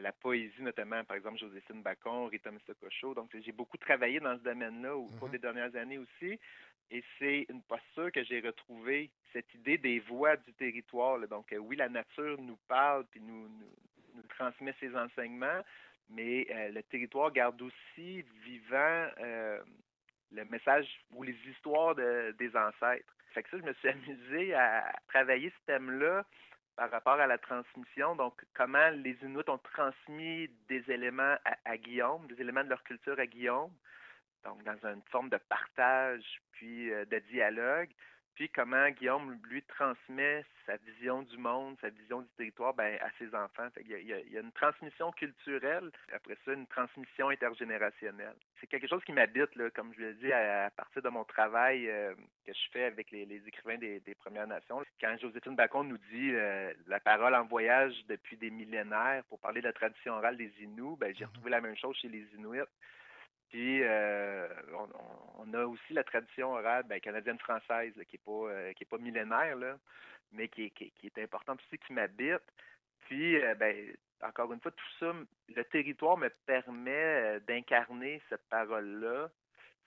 la 0.00 0.12
poésie 0.12 0.62
notamment, 0.62 1.02
par 1.04 1.16
exemple 1.16 1.38
Joséphine 1.38 1.82
Bacon, 1.82 2.28
Rita 2.28 2.52
Mistokocho. 2.52 3.12
Donc 3.14 3.30
j'ai 3.34 3.52
beaucoup 3.52 3.76
travaillé 3.76 4.20
dans 4.20 4.38
ce 4.38 4.42
domaine-là 4.42 4.96
au 4.96 5.06
cours 5.18 5.28
mm-hmm. 5.28 5.32
des 5.32 5.38
dernières 5.38 5.74
années 5.74 5.98
aussi. 5.98 6.38
Et 6.90 7.02
c'est 7.18 7.46
une 7.48 7.62
posture 7.62 8.12
que 8.12 8.22
j'ai 8.24 8.40
retrouvée, 8.40 9.10
cette 9.32 9.52
idée 9.54 9.78
des 9.78 10.00
voix 10.00 10.36
du 10.36 10.52
territoire. 10.54 11.18
Donc, 11.28 11.54
oui, 11.58 11.76
la 11.76 11.88
nature 11.88 12.40
nous 12.40 12.58
parle 12.68 13.04
puis 13.06 13.20
nous, 13.20 13.48
nous, 14.14 14.22
transmet 14.28 14.74
ses 14.80 14.94
enseignements, 14.96 15.60
mais 16.08 16.46
euh, 16.50 16.70
le 16.70 16.82
territoire 16.84 17.32
garde 17.32 17.60
aussi 17.60 18.22
vivant 18.44 19.08
euh, 19.20 19.60
le 20.32 20.44
message 20.46 20.86
ou 21.12 21.22
les 21.22 21.36
histoires 21.50 21.94
de, 21.94 22.34
des 22.38 22.54
ancêtres. 22.56 23.12
Fait 23.32 23.42
que 23.42 23.50
ça, 23.50 23.58
je 23.58 23.62
me 23.62 23.72
suis 23.74 23.88
amusé 23.88 24.54
à 24.54 24.92
travailler 25.08 25.50
ce 25.50 25.66
thème-là 25.66 26.24
par 26.76 26.90
rapport 26.90 27.20
à 27.20 27.26
la 27.26 27.38
transmission. 27.38 28.16
Donc, 28.16 28.44
comment 28.54 28.90
les 28.90 29.16
Inuits 29.22 29.48
ont 29.48 29.58
transmis 29.58 30.48
des 30.68 30.84
éléments 30.90 31.36
à 31.64 31.76
Guillaume, 31.76 32.26
des 32.26 32.40
éléments 32.40 32.64
de 32.64 32.68
leur 32.68 32.82
culture 32.82 33.18
à 33.18 33.26
Guillaume, 33.26 33.72
donc 34.44 34.62
dans 34.62 34.88
une 34.88 35.02
forme 35.10 35.28
de 35.28 35.38
partage 35.48 36.40
puis 36.52 36.92
euh, 36.92 37.04
de 37.06 37.18
dialogue. 37.30 37.90
Puis 38.34 38.48
comment 38.48 38.88
Guillaume, 38.90 39.38
lui, 39.48 39.62
transmet 39.62 40.44
sa 40.66 40.76
vision 40.78 41.22
du 41.22 41.36
monde, 41.38 41.76
sa 41.80 41.90
vision 41.90 42.22
du 42.22 42.28
territoire 42.36 42.74
ben, 42.74 42.98
à 43.00 43.08
ses 43.18 43.32
enfants. 43.32 43.68
il, 43.80 43.88
y 43.88 43.94
a, 43.94 43.98
il, 43.98 44.32
y 44.32 44.36
a, 44.36 44.40
une 44.40 44.50
transmission 44.50 45.12
culturelle, 45.12 45.92
après 46.12 46.36
ça, 46.44 46.52
une 46.52 46.66
transmission 46.66 47.28
intergénérationnelle. 47.28 48.34
C'est 48.60 48.66
quelque 48.66 48.88
chose 48.88 49.04
qui 49.04 49.12
m'habite, 49.12 49.54
là, 49.54 49.70
comme 49.70 49.94
je 49.94 50.00
l'ai 50.00 50.14
dit, 50.14 50.32
à, 50.32 50.64
à, 50.64 50.70
partir 50.70 51.00
de 51.02 51.08
mon 51.10 51.22
travail 51.22 51.88
euh, 51.88 52.14
que 52.44 52.52
je 52.52 52.70
fais 52.72 52.84
avec 52.84 53.12
les, 53.12 53.24
les 53.24 53.46
écrivains 53.46 53.78
des, 53.78 54.00
des, 54.00 54.14
Premières 54.16 54.48
Nations. 54.48 54.82
Quand 55.00 55.16
Joséphine 55.20 55.54
Bacon 55.54 55.86
nous 55.86 55.98
dit 56.10 56.30
euh, 56.32 56.72
la 56.88 56.98
parole 56.98 57.36
en 57.36 57.44
voyage 57.44 57.94
depuis 58.08 58.36
des 58.36 58.50
millénaires 58.50 59.22
pour 59.28 59.38
parler 59.38 59.60
de 59.60 59.66
la 59.66 59.72
tradition 59.72 60.14
orale 60.14 60.36
des 60.36 60.52
Inuits, 60.60 60.96
ben, 60.98 61.14
j'ai 61.16 61.24
retrouvé 61.24 61.50
la 61.50 61.60
même 61.60 61.76
chose 61.76 61.96
chez 61.98 62.08
les 62.08 62.26
Inuits. 62.34 62.66
Puis 63.54 63.84
euh, 63.84 64.48
on, 65.38 65.54
a 65.54 65.64
aussi 65.64 65.92
la 65.92 66.02
tradition 66.02 66.54
orale 66.54 66.82
ben, 66.88 66.98
canadienne-française 66.98 67.92
qui 68.08 68.16
n'est 68.16 68.22
pas 68.24 68.50
euh, 68.50 68.72
qui 68.72 68.84
pas 68.84 68.98
millénaire, 68.98 69.54
là, 69.54 69.78
mais 70.32 70.48
qui, 70.48 70.72
qui, 70.72 70.90
qui 70.90 71.06
est 71.06 71.22
importante 71.22 71.60
aussi, 71.60 71.78
qui 71.78 71.92
m'habite. 71.92 72.42
Puis 73.02 73.40
euh, 73.40 73.54
ben, 73.54 73.94
encore 74.22 74.52
une 74.52 74.60
fois, 74.60 74.72
tout 74.72 74.92
ça, 74.98 75.12
le 75.54 75.64
territoire 75.66 76.16
me 76.16 76.30
permet 76.46 77.38
d'incarner 77.46 78.20
cette 78.28 78.44
parole-là 78.48 79.30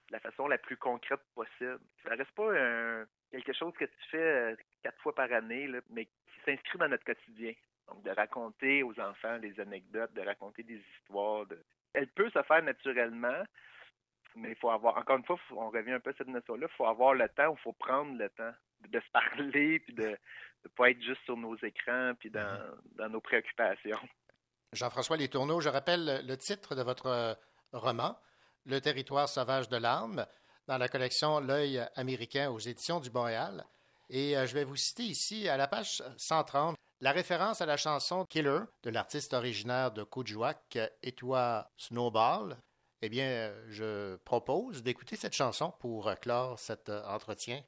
de 0.07 0.13
la 0.13 0.21
façon 0.21 0.47
la 0.47 0.57
plus 0.57 0.77
concrète 0.77 1.19
possible. 1.35 1.79
Ça 2.05 2.15
reste 2.15 2.31
pas 2.31 2.57
un, 2.57 3.05
quelque 3.31 3.51
chose 3.51 3.73
que 3.73 3.83
tu 3.83 4.09
fais 4.11 4.55
quatre 4.81 5.01
fois 5.01 5.13
par 5.13 5.29
année, 5.33 5.67
là, 5.67 5.81
mais 5.89 6.05
qui 6.05 6.39
s'inscrit 6.45 6.77
dans 6.77 6.87
notre 6.87 7.03
quotidien. 7.03 7.51
Donc, 7.89 8.01
de 8.03 8.11
raconter 8.11 8.81
aux 8.83 8.97
enfants 8.97 9.39
des 9.39 9.59
anecdotes, 9.59 10.13
de 10.13 10.21
raconter 10.21 10.63
des 10.63 10.81
histoires, 10.95 11.45
de, 11.47 11.61
elle 11.97 12.07
peut 12.07 12.29
se 12.29 12.41
faire 12.43 12.61
naturellement, 12.61 13.43
mais 14.35 14.51
il 14.51 14.55
faut 14.55 14.69
avoir, 14.69 14.97
encore 14.97 15.17
une 15.17 15.25
fois, 15.25 15.39
on 15.51 15.69
revient 15.69 15.93
un 15.93 15.99
peu 15.99 16.11
à 16.11 16.13
cette 16.15 16.27
notion-là, 16.27 16.67
il 16.69 16.75
faut 16.75 16.85
avoir 16.85 17.15
le 17.15 17.27
temps, 17.29 17.55
il 17.57 17.61
faut 17.61 17.73
prendre 17.73 18.15
le 18.17 18.29
temps 18.29 18.53
de, 18.87 18.99
se 18.99 19.11
parler, 19.11 19.79
puis 19.79 19.93
de 19.93 20.09
ne 20.09 20.69
pas 20.75 20.91
être 20.91 21.01
juste 21.01 21.23
sur 21.25 21.35
nos 21.35 21.55
écrans, 21.57 22.13
puis 22.19 22.29
dans, 22.29 22.59
dans 22.95 23.09
nos 23.09 23.19
préoccupations. 23.19 23.99
Jean-François 24.73 25.17
Tourneaux, 25.27 25.59
je 25.59 25.69
rappelle 25.69 26.23
le 26.27 26.37
titre 26.37 26.75
de 26.75 26.83
votre 26.83 27.07
euh, 27.07 27.33
roman, 27.71 28.15
Le 28.65 28.79
territoire 28.79 29.27
sauvage 29.27 29.69
de 29.69 29.77
l'âme, 29.77 30.25
dans 30.67 30.77
la 30.77 30.89
collection 30.89 31.39
L'œil 31.39 31.81
américain 31.95 32.51
aux 32.51 32.59
éditions 32.59 32.99
du 32.99 33.09
Boréal. 33.09 33.65
Et 34.09 34.37
euh, 34.37 34.45
je 34.45 34.53
vais 34.53 34.65
vous 34.65 34.75
citer 34.75 35.03
ici, 35.03 35.49
à 35.49 35.57
la 35.57 35.67
page 35.67 36.03
130, 36.17 36.77
la 37.01 37.11
référence 37.11 37.61
à 37.61 37.65
la 37.65 37.77
chanson 37.77 38.25
Killer 38.25 38.59
de 38.83 38.89
l'artiste 38.89 39.33
originaire 39.33 39.91
de 39.91 40.03
Kuujjuaq, 40.03 40.77
Etwa 41.03 41.71
Snowball, 41.77 42.57
eh 43.01 43.09
bien, 43.09 43.53
je 43.69 44.15
propose 44.17 44.81
d'écouter 44.81 45.15
cette 45.15 45.35
chanson 45.35 45.71
pour 45.79 46.11
clore 46.19 46.57
cet 46.57 46.89
euh, 46.89 47.03
entretien. 47.05 47.61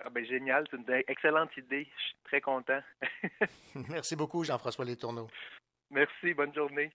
Ah 0.00 0.10
ben 0.10 0.24
génial, 0.24 0.64
c'est 0.70 0.76
une 0.76 1.02
excellente 1.08 1.56
idée. 1.56 1.88
Je 1.96 2.02
suis 2.04 2.16
très 2.24 2.40
content. 2.40 2.80
Merci 3.88 4.14
beaucoup, 4.14 4.44
Jean-François 4.44 4.84
Letourneau. 4.84 5.28
Merci, 5.90 6.34
bonne 6.34 6.54
journée. 6.54 6.92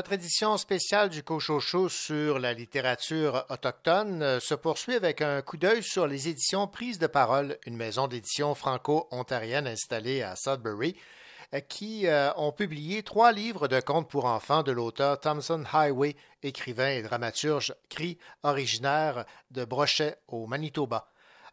Notre 0.00 0.14
édition 0.14 0.56
spéciale 0.56 1.10
du 1.10 1.22
Cochocho 1.22 1.90
sur 1.90 2.38
la 2.38 2.54
littérature 2.54 3.44
autochtone 3.50 4.22
euh, 4.22 4.40
se 4.40 4.54
poursuit 4.54 4.94
avec 4.94 5.20
un 5.20 5.42
coup 5.42 5.58
d'œil 5.58 5.82
sur 5.82 6.06
les 6.06 6.26
éditions 6.26 6.66
Prises 6.66 6.98
de 6.98 7.06
parole, 7.06 7.58
une 7.66 7.76
maison 7.76 8.08
d'édition 8.08 8.54
franco-ontarienne 8.54 9.66
installée 9.66 10.22
à 10.22 10.36
Sudbury, 10.36 10.96
euh, 11.52 11.60
qui 11.60 12.06
euh, 12.06 12.32
ont 12.36 12.50
publié 12.50 13.02
trois 13.02 13.30
livres 13.30 13.68
de 13.68 13.78
contes 13.78 14.08
pour 14.08 14.24
enfants 14.24 14.62
de 14.62 14.72
l'auteur 14.72 15.20
Thompson 15.20 15.64
Highway, 15.70 16.16
écrivain 16.42 16.88
et 16.88 17.02
dramaturge 17.02 17.74
cri 17.90 18.16
originaire 18.42 19.26
de 19.50 19.66
Brochet 19.66 20.16
au 20.28 20.46
Manitoba. 20.46 21.08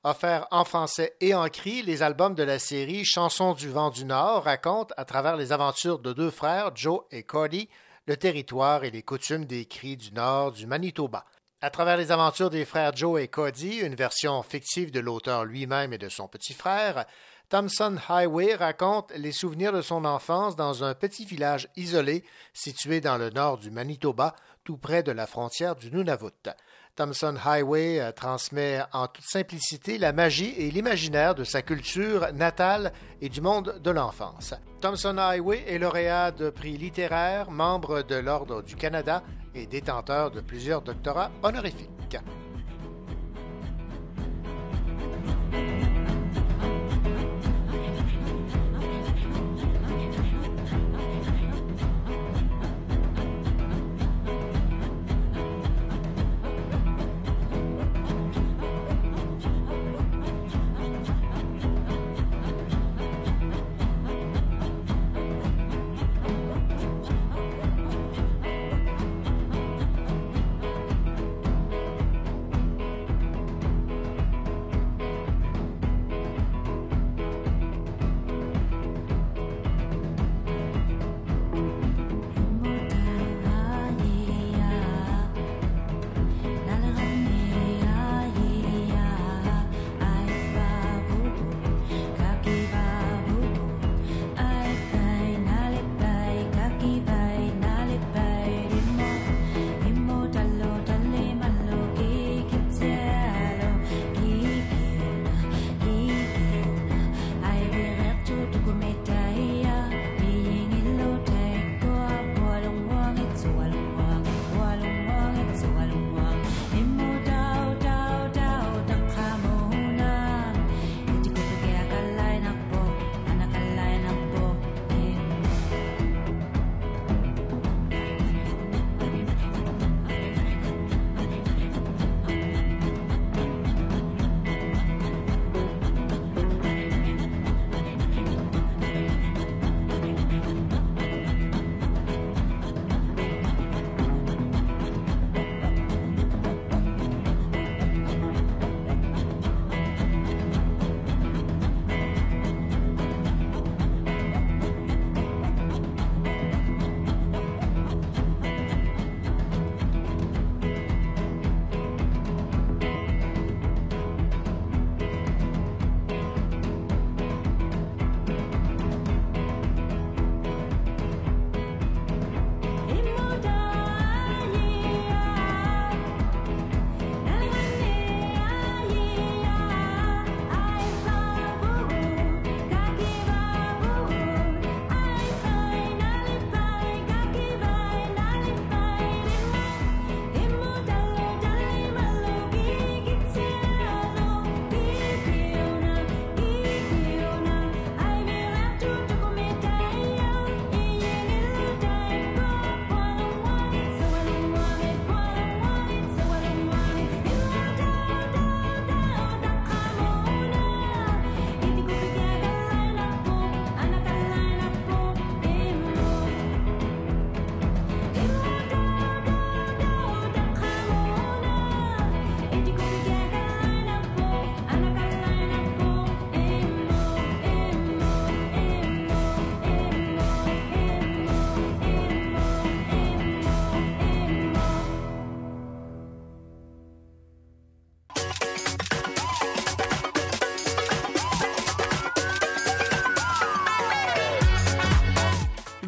Offert 0.06 0.48
en 0.52 0.64
français 0.64 1.18
et 1.19 1.34
en 1.34 1.49
cri, 1.49 1.82
les 1.82 2.02
albums 2.02 2.34
de 2.34 2.44
la 2.44 2.60
série 2.60 3.03
Chansons 3.03 3.56
du 3.56 3.68
vent 3.68 3.90
du 3.90 4.06
Nord 4.06 4.45
racontent, 4.45 4.94
à 4.95 5.03
travers 5.03 5.36
les 5.36 5.52
aventures 5.52 5.99
de 5.99 6.14
deux 6.14 6.32
frères, 6.32 6.74
Joe 6.74 7.02
et 7.11 7.24
Cody, 7.24 7.68
le 8.08 8.16
territoire 8.16 8.86
et 8.86 8.92
les 8.92 9.04
coutumes 9.04 9.46
des 9.46 9.66
cris 9.66 9.98
du 9.98 10.14
nord 10.14 10.54
du 10.54 10.66
Manitoba. 10.66 11.26
À 11.60 11.70
travers 11.70 11.98
les 11.98 12.12
aventures 12.12 12.50
des 12.50 12.64
frères 12.64 12.96
Joe 12.96 13.22
et 13.22 13.28
Cody, 13.28 13.80
une 13.80 13.96
version 13.96 14.42
fictive 14.44 14.92
de 14.92 15.02
l'auteur 15.02 15.44
lui-même 15.44 15.92
et 15.92 15.98
de 15.98 16.08
son 16.08 16.28
petit 16.28 16.54
frère, 16.54 17.06
Thompson 17.49 17.95
Highway 18.10 18.56
raconte 18.56 19.14
les 19.15 19.32
souvenirs 19.32 19.72
de 19.72 19.82
son 19.82 20.03
enfance 20.03 20.57
dans 20.57 20.84
un 20.84 20.94
petit 20.94 21.24
village 21.24 21.69
isolé 21.78 22.26
situé 22.53 22.99
dans 22.99 23.18
le 23.18 23.30
nord 23.30 23.57
du 23.57 23.72
Manitoba, 23.72 24.36
tout 24.65 24.76
près 24.76 25.02
de 25.02 25.14
la 25.14 25.28
frontière 25.28 25.78
du 25.78 25.90
Nunavut. 25.90 26.49
Thompson 26.98 27.38
Highway 27.45 28.02
euh, 28.02 28.11
transmet 28.11 28.82
en 28.91 29.07
toute 29.07 29.24
simplicité 29.24 29.98
la 29.98 30.11
magie 30.11 30.53
et 30.57 30.72
l'imaginaire 30.72 31.36
de 31.36 31.45
sa 31.45 31.61
culture 31.61 32.34
natale 32.34 32.91
et 33.22 33.30
du 33.30 33.40
monde 33.40 33.80
de 33.82 33.91
l'enfance. 33.91 34.53
Thompson 34.82 35.18
Highway 35.18 35.64
est 35.68 35.78
lauréat 35.78 36.32
de 36.32 36.49
prix 36.49 36.78
littéraires, 36.78 37.49
membre 37.49 38.02
de 38.02 38.15
l'Ordre 38.15 38.61
du 38.61 38.76
Canada 38.76 39.24
et 39.56 39.68
détenteur 39.68 40.32
de 40.32 40.41
plusieurs 40.41 40.82
doctorats 40.82 41.32
honorifiques. 41.44 42.18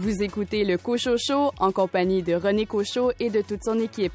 Vous 0.01 0.23
écoutez 0.23 0.63
le 0.63 0.77
Cocho 0.77 1.17
Show 1.17 1.51
en 1.59 1.73
compagnie 1.73 2.23
de 2.23 2.33
René 2.33 2.65
Cochot 2.65 3.11
et 3.19 3.29
de 3.29 3.41
toute 3.41 3.65
son 3.65 3.77
équipe. 3.79 4.13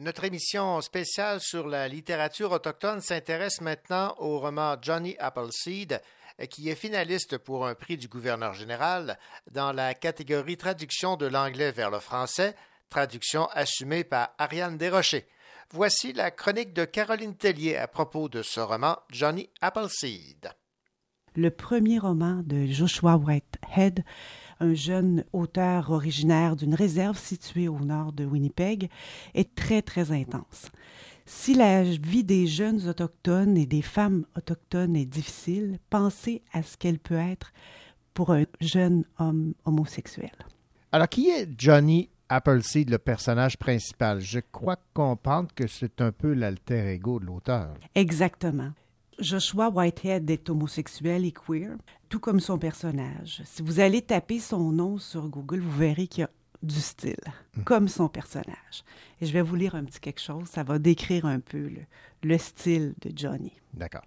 Notre 0.00 0.24
émission 0.24 0.80
spéciale 0.80 1.38
sur 1.40 1.68
la 1.68 1.86
littérature 1.86 2.50
autochtone 2.50 3.00
s'intéresse 3.00 3.60
maintenant 3.60 4.16
au 4.18 4.40
roman 4.40 4.74
Johnny 4.82 5.14
Appleseed, 5.20 6.02
qui 6.50 6.68
est 6.68 6.74
finaliste 6.74 7.38
pour 7.38 7.64
un 7.64 7.76
prix 7.76 7.96
du 7.96 8.08
gouverneur 8.08 8.54
général 8.54 9.20
dans 9.52 9.70
la 9.70 9.94
catégorie 9.94 10.56
traduction 10.56 11.14
de 11.14 11.26
l'anglais 11.26 11.70
vers 11.70 11.92
le 11.92 12.00
français, 12.00 12.56
traduction 12.90 13.46
assumée 13.52 14.04
par 14.04 14.34
Ariane 14.36 14.76
Desrochers. 14.76 15.26
Voici 15.72 16.12
la 16.12 16.32
chronique 16.32 16.74
de 16.74 16.84
Caroline 16.84 17.36
Tellier 17.36 17.76
à 17.76 17.86
propos 17.86 18.28
de 18.28 18.42
ce 18.42 18.58
roman 18.58 18.98
Johnny 19.10 19.48
Appleseed. 19.60 20.50
Le 21.36 21.50
premier 21.50 22.00
roman 22.00 22.42
de 22.44 22.66
Joshua 22.66 23.16
Whitehead, 23.16 24.04
un 24.58 24.74
jeune 24.74 25.24
auteur 25.32 25.92
originaire 25.92 26.56
d'une 26.56 26.74
réserve 26.74 27.16
située 27.16 27.68
au 27.68 27.78
nord 27.78 28.12
de 28.12 28.24
Winnipeg, 28.24 28.90
est 29.34 29.54
très 29.54 29.82
très 29.82 30.10
intense. 30.10 30.66
Si 31.26 31.54
la 31.54 31.84
vie 31.84 32.24
des 32.24 32.48
jeunes 32.48 32.88
autochtones 32.88 33.56
et 33.56 33.66
des 33.66 33.82
femmes 33.82 34.26
autochtones 34.36 34.96
est 34.96 35.06
difficile, 35.06 35.78
pensez 35.88 36.42
à 36.52 36.64
ce 36.64 36.76
qu'elle 36.76 36.98
peut 36.98 37.14
être 37.14 37.52
pour 38.14 38.32
un 38.32 38.42
jeune 38.60 39.04
homme 39.20 39.54
homosexuel. 39.64 40.32
Alors, 40.90 41.08
qui 41.08 41.30
est 41.30 41.48
Johnny 41.56 42.10
Appleseed, 42.32 42.90
le 42.90 42.98
personnage 42.98 43.58
principal? 43.58 44.20
Je 44.20 44.38
crois 44.38 44.78
comprendre 44.94 45.48
que 45.52 45.66
c'est 45.66 46.00
un 46.00 46.12
peu 46.12 46.32
l'alter 46.32 46.92
ego 46.92 47.18
de 47.18 47.26
l'auteur. 47.26 47.74
Exactement. 47.96 48.70
Joshua 49.18 49.68
Whitehead 49.68 50.30
est 50.30 50.48
homosexuel 50.48 51.24
et 51.24 51.32
queer, 51.32 51.76
tout 52.08 52.20
comme 52.20 52.38
son 52.38 52.56
personnage. 52.56 53.42
Si 53.44 53.62
vous 53.62 53.80
allez 53.80 54.00
taper 54.00 54.38
son 54.38 54.70
nom 54.70 54.98
sur 54.98 55.28
Google, 55.28 55.58
vous 55.58 55.76
verrez 55.76 56.06
qu'il 56.06 56.22
y 56.22 56.24
a 56.24 56.30
du 56.62 56.80
style, 56.80 57.16
comme 57.64 57.88
son 57.88 58.08
personnage. 58.08 58.84
Et 59.20 59.26
je 59.26 59.32
vais 59.32 59.42
vous 59.42 59.56
lire 59.56 59.74
un 59.74 59.84
petit 59.84 59.98
quelque 59.98 60.20
chose, 60.20 60.46
ça 60.46 60.62
va 60.62 60.78
décrire 60.78 61.26
un 61.26 61.40
peu 61.40 61.68
le, 61.68 61.80
le 62.22 62.38
style 62.38 62.94
de 63.00 63.10
Johnny. 63.14 63.52
D'accord. 63.74 64.04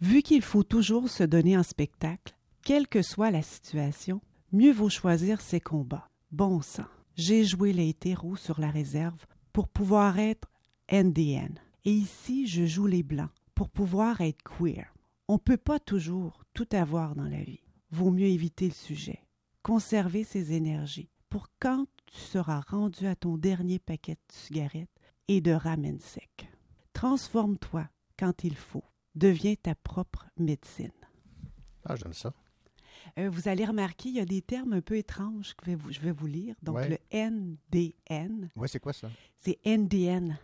Vu 0.00 0.22
qu'il 0.22 0.42
faut 0.42 0.62
toujours 0.62 1.10
se 1.10 1.22
donner 1.24 1.58
en 1.58 1.62
spectacle, 1.62 2.34
quelle 2.62 2.88
que 2.88 3.02
soit 3.02 3.30
la 3.30 3.42
situation, 3.42 4.22
mieux 4.52 4.72
vaut 4.72 4.88
choisir 4.88 5.42
ses 5.42 5.60
combats. 5.60 6.08
Bon 6.32 6.62
sang. 6.62 6.86
J'ai 7.16 7.44
joué 7.44 7.72
les 7.72 7.88
hétéros 7.88 8.36
sur 8.36 8.60
la 8.60 8.70
réserve 8.70 9.24
pour 9.54 9.68
pouvoir 9.68 10.18
être 10.18 10.48
NDN. 10.92 11.58
Et 11.86 11.92
ici, 11.92 12.46
je 12.46 12.66
joue 12.66 12.86
les 12.86 13.02
blancs 13.02 13.30
pour 13.54 13.70
pouvoir 13.70 14.20
être 14.20 14.42
queer. 14.42 14.92
On 15.26 15.38
peut 15.38 15.56
pas 15.56 15.80
toujours 15.80 16.44
tout 16.52 16.68
avoir 16.72 17.14
dans 17.14 17.28
la 17.28 17.42
vie. 17.42 17.64
Vaut 17.90 18.10
mieux 18.10 18.26
éviter 18.26 18.66
le 18.66 18.74
sujet. 18.74 19.24
Conserver 19.62 20.24
ses 20.24 20.52
énergies 20.52 21.08
pour 21.30 21.48
quand 21.58 21.86
tu 22.04 22.18
seras 22.18 22.60
rendu 22.60 23.06
à 23.06 23.16
ton 23.16 23.38
dernier 23.38 23.78
paquet 23.78 24.14
de 24.14 24.32
cigarettes 24.32 25.00
et 25.28 25.40
de 25.40 25.52
ramen 25.52 25.98
sec. 25.98 26.50
Transforme-toi 26.92 27.88
quand 28.18 28.44
il 28.44 28.56
faut. 28.56 28.84
Deviens 29.14 29.54
ta 29.54 29.74
propre 29.74 30.26
médecine. 30.36 30.92
Ah, 31.86 31.96
j'aime 31.96 32.12
ça. 32.12 32.34
Euh, 33.18 33.30
vous 33.30 33.48
allez 33.48 33.64
remarquer, 33.64 34.10
il 34.10 34.16
y 34.16 34.20
a 34.20 34.24
des 34.26 34.42
termes 34.42 34.74
un 34.74 34.80
peu 34.82 34.96
étranges 34.96 35.54
que 35.54 35.64
je 35.64 35.70
vais 35.70 35.74
vous, 35.76 35.92
je 35.92 36.00
vais 36.00 36.12
vous 36.12 36.26
lire. 36.26 36.54
Donc, 36.62 36.76
Ouais. 36.76 36.88
le 36.88 36.98
NDN, 37.10 38.50
Oui, 38.56 38.68
c'est 38.68 38.80
quoi 38.80 38.92
ça? 38.92 39.08
c'est 39.38 39.58
NDN. 39.64 40.38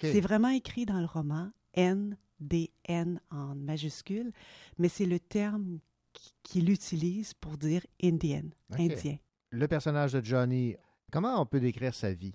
C'est 0.00 0.20
vraiment 0.20 0.48
écrit 0.48 0.84
dans 0.84 0.98
le 0.98 1.06
roman, 1.06 1.50
NDN 1.76 3.20
en 3.30 3.54
majuscule, 3.54 4.32
mais 4.78 4.88
c'est 4.88 5.06
le 5.06 5.20
terme 5.20 5.78
qui- 6.12 6.34
qu'il 6.42 6.70
utilise 6.70 7.34
pour 7.34 7.56
dire 7.56 7.86
Indian, 8.02 8.42
OK. 8.72 8.80
indien. 8.80 9.16
Le 9.50 9.68
personnage 9.68 10.12
de 10.14 10.24
Johnny, 10.24 10.74
comment 11.12 11.40
on 11.40 11.46
peut 11.46 11.60
décrire 11.60 11.94
sa 11.94 12.12
vie? 12.12 12.34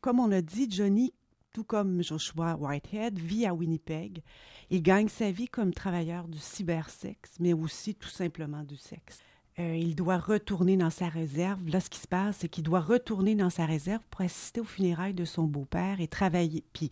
Comme 0.00 0.18
on 0.18 0.26
l'a 0.26 0.42
dit, 0.42 0.68
Johnny, 0.68 1.12
tout 1.52 1.64
comme 1.64 2.02
Joshua 2.02 2.56
Whitehead, 2.56 3.18
vit 3.18 3.46
à 3.46 3.54
Winnipeg. 3.54 4.22
Il 4.70 4.82
gagne 4.82 5.08
sa 5.08 5.30
vie 5.30 5.48
comme 5.48 5.72
travailleur 5.72 6.28
du 6.28 6.38
cybersexe, 6.38 7.32
mais 7.40 7.52
aussi 7.52 7.94
tout 7.94 8.08
simplement 8.08 8.62
du 8.62 8.76
sexe. 8.76 9.20
Euh, 9.58 9.76
il 9.76 9.94
doit 9.94 10.16
retourner 10.16 10.78
dans 10.78 10.88
sa 10.90 11.08
réserve. 11.08 11.60
Là, 11.68 11.80
ce 11.80 11.90
qui 11.90 11.98
se 11.98 12.08
passe, 12.08 12.38
c'est 12.38 12.48
qu'il 12.48 12.64
doit 12.64 12.80
retourner 12.80 13.34
dans 13.34 13.50
sa 13.50 13.66
réserve 13.66 14.02
pour 14.10 14.22
assister 14.22 14.60
aux 14.60 14.64
funérailles 14.64 15.12
de 15.12 15.26
son 15.26 15.44
beau-père 15.44 16.00
et 16.00 16.08
travailler. 16.08 16.64
Puis, 16.72 16.90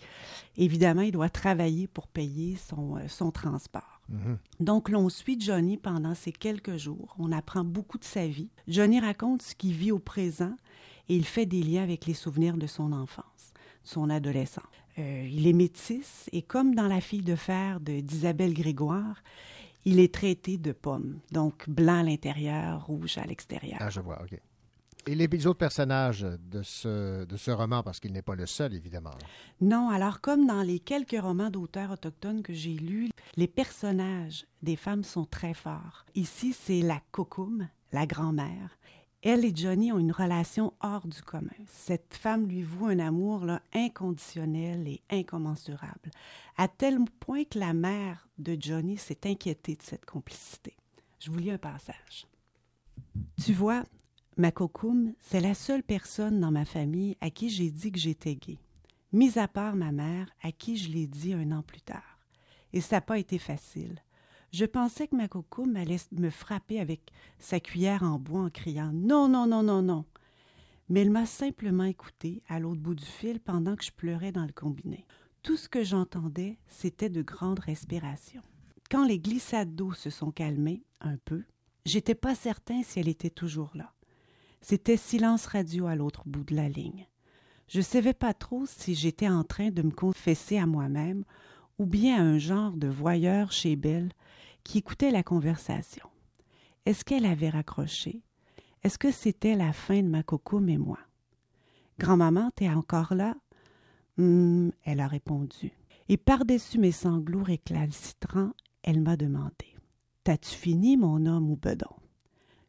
évidemment, 0.58 1.00
il 1.00 1.12
doit 1.12 1.30
travailler 1.30 1.86
pour 1.86 2.06
payer 2.06 2.56
son, 2.56 2.96
euh, 2.96 3.08
son 3.08 3.30
transport. 3.30 4.02
Mhm. 4.10 4.38
Donc, 4.58 4.90
l'on 4.90 5.08
suit 5.08 5.40
Johnny 5.40 5.78
pendant 5.78 6.14
ces 6.14 6.32
quelques 6.32 6.76
jours. 6.76 7.14
On 7.18 7.32
apprend 7.32 7.64
beaucoup 7.64 7.96
de 7.96 8.04
sa 8.04 8.26
vie. 8.26 8.50
Johnny 8.68 9.00
raconte 9.00 9.40
ce 9.40 9.54
qu'il 9.54 9.72
vit 9.72 9.92
au 9.92 9.98
présent 9.98 10.54
et 11.08 11.16
il 11.16 11.24
fait 11.24 11.46
des 11.46 11.62
liens 11.62 11.82
avec 11.82 12.06
les 12.06 12.14
souvenirs 12.14 12.56
de 12.56 12.66
son 12.66 12.92
enfance, 12.92 13.49
son 13.82 14.10
adolescence. 14.10 14.64
Euh, 14.98 15.26
il 15.30 15.46
est 15.46 15.52
métis 15.52 16.28
et 16.32 16.42
comme 16.42 16.74
dans 16.74 16.86
La 16.88 17.00
fille 17.00 17.22
de 17.22 17.36
fer 17.36 17.80
de- 17.80 18.00
d'Isabelle 18.00 18.54
Grégoire, 18.54 19.22
il 19.84 19.98
est 19.98 20.12
traité 20.12 20.58
de 20.58 20.72
pomme, 20.72 21.20
donc 21.32 21.68
blanc 21.68 22.00
à 22.00 22.02
l'intérieur, 22.02 22.84
rouge 22.86 23.16
à 23.18 23.24
l'extérieur. 23.24 23.78
Ah, 23.80 23.88
je 23.88 24.00
vois, 24.00 24.20
OK. 24.22 24.38
Et 25.06 25.14
les 25.14 25.46
autres 25.46 25.58
personnages 25.58 26.20
de 26.50 26.62
ce, 26.62 27.24
de 27.24 27.36
ce 27.38 27.50
roman, 27.50 27.82
parce 27.82 27.98
qu'il 28.00 28.12
n'est 28.12 28.20
pas 28.20 28.34
le 28.34 28.44
seul, 28.44 28.74
évidemment. 28.74 29.14
Non, 29.62 29.88
alors 29.88 30.20
comme 30.20 30.46
dans 30.46 30.60
les 30.60 30.78
quelques 30.78 31.16
romans 31.18 31.48
d'auteurs 31.48 31.92
autochtones 31.92 32.42
que 32.42 32.52
j'ai 32.52 32.74
lus, 32.74 33.08
les 33.36 33.48
personnages 33.48 34.44
des 34.62 34.76
femmes 34.76 35.04
sont 35.04 35.24
très 35.24 35.54
forts. 35.54 36.04
Ici, 36.14 36.52
c'est 36.52 36.82
la 36.82 37.00
Kokum, 37.12 37.66
la 37.92 38.04
grand-mère. 38.06 38.76
Elle 39.22 39.44
et 39.44 39.52
Johnny 39.54 39.92
ont 39.92 39.98
une 39.98 40.12
relation 40.12 40.72
hors 40.80 41.06
du 41.06 41.20
commun. 41.20 41.50
Cette 41.66 42.14
femme 42.14 42.46
lui 42.46 42.62
voue 42.62 42.86
un 42.86 42.98
amour 42.98 43.44
inconditionnel 43.74 44.88
et 44.88 45.02
incommensurable, 45.10 46.10
à 46.56 46.68
tel 46.68 46.98
point 47.20 47.44
que 47.44 47.58
la 47.58 47.74
mère 47.74 48.26
de 48.38 48.56
Johnny 48.58 48.96
s'est 48.96 49.26
inquiétée 49.26 49.76
de 49.76 49.82
cette 49.82 50.06
complicité. 50.06 50.74
Je 51.18 51.30
vous 51.30 51.38
lis 51.38 51.50
un 51.50 51.58
passage. 51.58 52.26
Tu 53.44 53.52
vois, 53.52 53.84
ma 54.38 54.52
cocoum, 54.52 55.12
c'est 55.20 55.40
la 55.40 55.52
seule 55.52 55.82
personne 55.82 56.40
dans 56.40 56.50
ma 56.50 56.64
famille 56.64 57.18
à 57.20 57.28
qui 57.28 57.50
j'ai 57.50 57.70
dit 57.70 57.92
que 57.92 57.98
j'étais 57.98 58.36
gay, 58.36 58.56
mis 59.12 59.38
à 59.38 59.48
part 59.48 59.76
ma 59.76 59.92
mère, 59.92 60.30
à 60.42 60.50
qui 60.50 60.78
je 60.78 60.88
l'ai 60.88 61.06
dit 61.06 61.34
un 61.34 61.52
an 61.52 61.62
plus 61.62 61.82
tard. 61.82 62.18
Et 62.72 62.80
ça 62.80 62.96
n'a 62.96 63.00
pas 63.02 63.18
été 63.18 63.38
facile. 63.38 64.00
Je 64.52 64.64
pensais 64.64 65.06
que 65.06 65.14
ma 65.14 65.28
cocoum 65.28 65.76
allait 65.76 66.00
me 66.12 66.28
frapper 66.28 66.80
avec 66.80 67.12
sa 67.38 67.60
cuillère 67.60 68.02
en 68.02 68.18
bois 68.18 68.40
en 68.40 68.50
criant 68.50 68.90
Non, 68.92 69.28
non, 69.28 69.46
non, 69.46 69.62
non, 69.62 69.80
non. 69.80 70.04
Mais 70.88 71.02
elle 71.02 71.10
m'a 71.10 71.26
simplement 71.26 71.84
écouté 71.84 72.42
à 72.48 72.58
l'autre 72.58 72.80
bout 72.80 72.96
du 72.96 73.04
fil 73.04 73.38
pendant 73.38 73.76
que 73.76 73.84
je 73.84 73.92
pleurais 73.92 74.32
dans 74.32 74.44
le 74.44 74.52
combiné. 74.52 75.06
Tout 75.44 75.56
ce 75.56 75.68
que 75.68 75.84
j'entendais, 75.84 76.58
c'était 76.66 77.08
de 77.08 77.22
grandes 77.22 77.60
respirations. 77.60 78.42
Quand 78.90 79.06
les 79.06 79.20
glissades 79.20 79.76
d'eau 79.76 79.92
se 79.92 80.10
sont 80.10 80.32
calmées 80.32 80.82
un 81.00 81.16
peu, 81.16 81.44
j'étais 81.86 82.16
pas 82.16 82.34
certain 82.34 82.82
si 82.82 82.98
elle 82.98 83.08
était 83.08 83.30
toujours 83.30 83.70
là. 83.74 83.92
C'était 84.62 84.96
silence 84.96 85.46
radio 85.46 85.86
à 85.86 85.94
l'autre 85.94 86.24
bout 86.26 86.42
de 86.42 86.56
la 86.56 86.68
ligne. 86.68 87.06
Je 87.68 87.80
savais 87.80 88.14
pas 88.14 88.34
trop 88.34 88.66
si 88.66 88.96
j'étais 88.96 89.28
en 89.28 89.44
train 89.44 89.70
de 89.70 89.82
me 89.82 89.92
confesser 89.92 90.58
à 90.58 90.66
moi-même 90.66 91.24
ou 91.78 91.86
bien 91.86 92.16
à 92.16 92.22
un 92.22 92.38
genre 92.38 92.72
de 92.72 92.88
voyeur 92.88 93.52
chez 93.52 93.76
Belle 93.76 94.10
qui 94.64 94.78
écoutait 94.78 95.10
la 95.10 95.22
conversation. 95.22 96.08
Est-ce 96.86 97.04
qu'elle 97.04 97.26
avait 97.26 97.50
raccroché? 97.50 98.22
Est-ce 98.82 98.98
que 98.98 99.10
c'était 99.10 99.56
la 99.56 99.72
fin 99.72 100.02
de 100.02 100.08
ma 100.08 100.22
cocoum 100.22 100.68
et 100.68 100.78
moi? 100.78 100.98
Grand-maman, 101.98 102.50
t'es 102.54 102.68
encore 102.68 103.14
là? 103.14 103.34
Hum, 104.18 104.72
elle 104.84 105.00
a 105.00 105.06
répondu. 105.06 105.72
Et 106.08 106.16
par-dessus 106.16 106.78
mes 106.78 106.92
sanglots 106.92 107.42
récalcitrants, 107.42 108.52
elle 108.82 109.00
m'a 109.00 109.16
demandé 109.16 109.76
T'as-tu 110.24 110.54
fini, 110.54 110.96
mon 110.96 111.26
homme 111.26 111.50
ou 111.50 111.56
bedon? 111.56 111.94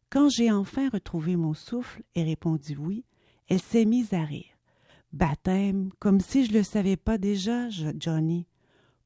Quand 0.10 0.30
j'ai 0.30 0.52
enfin 0.52 0.90
retrouvé 0.90 1.36
mon 1.36 1.54
souffle 1.54 2.04
et 2.16 2.24
répondu 2.24 2.76
oui, 2.78 3.06
elle 3.48 3.62
s'est 3.62 3.86
mise 3.86 4.14
à 4.14 4.24
rire. 4.24 4.58
Baptême, 5.14 5.90
comme 6.00 6.20
si 6.20 6.46
je 6.46 6.54
le 6.54 6.64
savais 6.64 6.98
pas 6.98 7.18
déjà, 7.18 7.70
Johnny. 7.70 8.46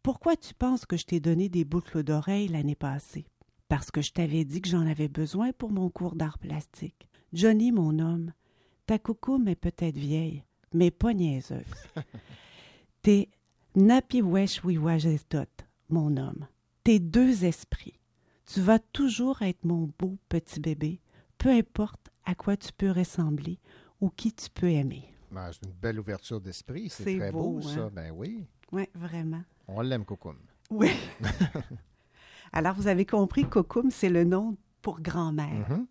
Pourquoi 0.06 0.36
tu 0.36 0.54
penses 0.54 0.86
que 0.86 0.98
je 0.98 1.06
t'ai 1.08 1.20
donné 1.20 1.50
des 1.50 1.66
boucles 1.66 2.04
d'oreilles 2.04 2.48
l'année 2.48 2.76
passée? 2.76 3.26
Parce 3.70 3.90
que 3.90 4.04
je 4.04 4.12
t'avais 4.12 4.46
dit 4.46 4.62
que 4.62 4.70
j'en 4.70 4.86
avais 4.86 5.08
besoin 5.08 5.52
pour 5.52 5.72
mon 5.72 5.90
cours 5.90 6.14
d'art 6.14 6.38
plastique. 6.38 7.10
Johnny, 7.34 7.72
mon 7.72 7.98
homme, 7.98 8.32
ta 8.86 9.00
coucoume 9.00 9.48
est 9.48 9.56
peut-être 9.56 9.98
vieille, 9.98 10.44
mais 10.76 10.92
pas 10.92 11.16
niaiseuse. 11.16 11.64
T'es 13.02 13.30
Napiwesh-Wiwajestot, 13.76 15.50
mon 15.90 16.18
homme. 16.18 16.46
T'es 16.84 17.00
deux 17.00 17.44
esprits. 17.44 18.00
Tu 18.46 18.62
vas 18.62 18.78
toujours 18.78 19.42
être 19.42 19.66
mon 19.66 19.92
beau 19.98 20.20
petit 20.30 20.60
bébé, 20.60 21.02
peu 21.40 21.50
importe 21.50 22.12
à 22.26 22.36
quoi 22.36 22.58
tu 22.58 22.72
peux 22.74 22.92
ressembler 22.92 23.58
ou 24.02 24.12
qui 24.12 24.32
tu 24.34 24.52
peux 24.52 24.70
aimer. 24.70 25.16
Ben, 25.32 25.52
c'est 25.52 25.66
une 25.66 25.74
belle 25.74 26.00
ouverture 26.00 26.40
d'esprit. 26.40 26.90
C'est 26.90 27.18
très 27.18 27.32
beau, 27.32 27.54
beau, 27.54 27.62
ça. 27.62 27.86
hein? 27.86 27.92
Ben 27.92 28.12
oui. 28.12 28.46
Oui, 28.72 28.88
vraiment. 28.94 29.44
On 29.68 29.82
l'aime, 29.82 30.06
Cocoum. 30.06 30.38
Oui. 30.70 30.92
Alors, 32.54 32.76
vous 32.76 32.88
avez 32.88 33.06
compris, 33.06 33.46
Kokum, 33.48 33.92
c'est 33.92 34.10
le 34.10 34.24
nom 34.24 34.58
pour 34.82 35.02
grand-mère. 35.02 35.70
Mhm. 35.70 35.88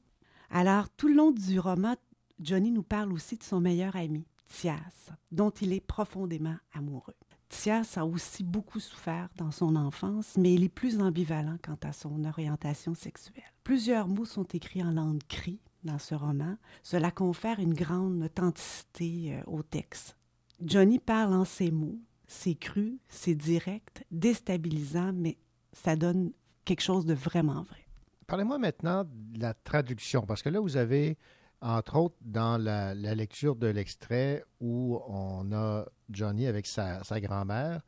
Alors, 0.50 0.88
tout 0.90 1.08
le 1.08 1.14
long 1.14 1.30
du 1.30 1.58
roman, 1.58 1.96
Johnny 2.40 2.70
nous 2.70 2.82
parle 2.82 3.12
aussi 3.12 3.36
de 3.36 3.42
son 3.42 3.60
meilleur 3.60 3.96
ami, 3.96 4.26
Thias, 4.48 5.10
dont 5.32 5.50
il 5.50 5.72
est 5.72 5.80
profondément 5.80 6.56
amoureux. 6.72 7.14
Thias 7.48 7.94
a 7.96 8.04
aussi 8.04 8.42
beaucoup 8.42 8.80
souffert 8.80 9.28
dans 9.36 9.50
son 9.50 9.76
enfance, 9.76 10.36
mais 10.36 10.54
il 10.54 10.64
est 10.64 10.68
plus 10.68 11.00
ambivalent 11.00 11.56
quant 11.62 11.78
à 11.82 11.92
son 11.92 12.24
orientation 12.24 12.94
sexuelle. 12.94 13.44
Plusieurs 13.62 14.08
mots 14.08 14.24
sont 14.24 14.44
écrits 14.44 14.82
en 14.82 14.90
langue 14.90 15.22
cri 15.28 15.60
dans 15.84 15.98
ce 15.98 16.14
roman. 16.14 16.56
Cela 16.82 17.10
confère 17.10 17.60
une 17.60 17.74
grande 17.74 18.22
authenticité 18.22 19.34
euh, 19.34 19.42
au 19.46 19.62
texte. 19.62 20.16
Johnny 20.62 20.98
parle 20.98 21.34
en 21.34 21.44
ces 21.44 21.70
mots. 21.70 21.98
C'est 22.26 22.54
cru, 22.54 22.98
c'est 23.08 23.34
direct, 23.34 24.04
déstabilisant, 24.10 25.12
mais 25.12 25.36
ça 25.72 25.96
donne 25.96 26.32
quelque 26.64 26.82
chose 26.82 27.04
de 27.04 27.14
vraiment 27.14 27.62
vrai. 27.62 27.86
Parlez-moi 28.26 28.58
maintenant 28.58 29.04
de 29.04 29.40
la 29.40 29.52
traduction, 29.52 30.22
parce 30.22 30.42
que 30.42 30.48
là, 30.48 30.60
vous 30.60 30.76
avez, 30.76 31.18
entre 31.60 31.96
autres, 31.96 32.16
dans 32.22 32.56
la, 32.56 32.94
la 32.94 33.14
lecture 33.14 33.56
de 33.56 33.66
l'extrait 33.66 34.42
où 34.60 34.98
on 35.06 35.52
a 35.52 35.84
Johnny 36.10 36.46
avec 36.46 36.66
sa, 36.66 37.04
sa 37.04 37.20
grand-mère, 37.20 37.82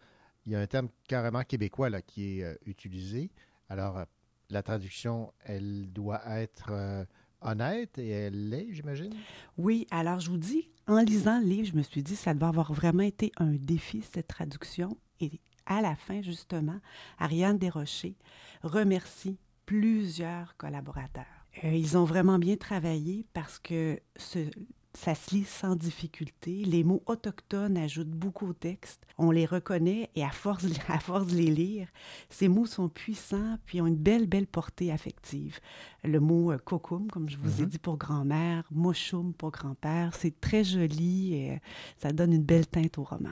il 0.44 0.52
y 0.52 0.54
a 0.54 0.60
un 0.60 0.66
terme 0.66 0.88
carrément 1.08 1.42
québécois 1.42 1.90
là, 1.90 2.02
qui 2.02 2.38
est 2.38 2.44
euh, 2.44 2.54
utilisé. 2.66 3.30
Alors, 3.68 3.98
euh, 3.98 4.04
la 4.50 4.62
traduction, 4.62 5.32
elle 5.44 5.90
doit 5.92 6.22
être 6.26 6.68
euh, 6.70 7.04
honnête 7.40 7.98
et 7.98 8.08
elle 8.08 8.50
l'est, 8.50 8.72
j'imagine? 8.72 9.14
Oui, 9.58 9.86
alors 9.90 10.20
je 10.20 10.30
vous 10.30 10.38
dis, 10.38 10.70
en 10.88 11.00
lisant 11.00 11.40
le 11.40 11.46
livre, 11.46 11.68
je 11.68 11.76
me 11.76 11.82
suis 11.82 12.02
dit, 12.02 12.16
ça 12.16 12.34
doit 12.34 12.48
avoir 12.48 12.72
vraiment 12.72 13.02
été 13.02 13.32
un 13.38 13.52
défi, 13.52 14.02
cette 14.12 14.28
traduction. 14.28 14.96
Et 15.20 15.40
à 15.66 15.80
la 15.80 15.96
fin, 15.96 16.22
justement, 16.22 16.78
Ariane 17.18 17.58
Desrochers 17.58 18.14
remercie 18.62 19.38
plusieurs 19.66 20.56
collaborateurs. 20.56 21.24
Euh, 21.64 21.72
ils 21.72 21.96
ont 21.96 22.04
vraiment 22.04 22.38
bien 22.38 22.56
travaillé 22.56 23.24
parce 23.32 23.58
que 23.58 23.98
ce- 24.16 24.50
ça 24.96 25.14
se 25.14 25.34
lit 25.34 25.44
sans 25.44 25.76
difficulté. 25.76 26.64
Les 26.64 26.82
mots 26.84 27.02
autochtones 27.06 27.76
ajoutent 27.76 28.10
beaucoup 28.10 28.48
au 28.48 28.52
texte. 28.52 29.02
On 29.18 29.30
les 29.30 29.44
reconnaît 29.46 30.10
et 30.16 30.24
à 30.24 30.30
force, 30.30 30.64
à 30.88 30.98
force 30.98 31.26
de 31.28 31.36
les 31.36 31.50
lire, 31.50 31.88
ces 32.30 32.48
mots 32.48 32.66
sont 32.66 32.88
puissants 32.88 33.58
puis 33.66 33.80
ont 33.80 33.86
une 33.86 33.96
belle, 33.96 34.26
belle 34.26 34.46
portée 34.46 34.90
affective. 34.90 35.60
Le 36.02 36.18
mot 36.20 36.52
euh, 36.52 36.58
kokum, 36.58 37.08
comme 37.10 37.28
je 37.28 37.36
vous 37.38 37.60
ai 37.60 37.64
Mhm. 37.64 37.68
dit 37.70 37.78
pour 37.78 37.96
grand-mère, 37.98 38.64
moshum 38.70 39.32
pour 39.34 39.50
grand-père, 39.50 40.14
c'est 40.14 40.40
très 40.40 40.64
joli 40.64 41.34
et 41.34 41.52
euh, 41.52 41.56
ça 41.98 42.12
donne 42.12 42.32
une 42.32 42.42
belle 42.44 42.66
teinte 42.66 42.98
au 42.98 43.04
roman. 43.04 43.30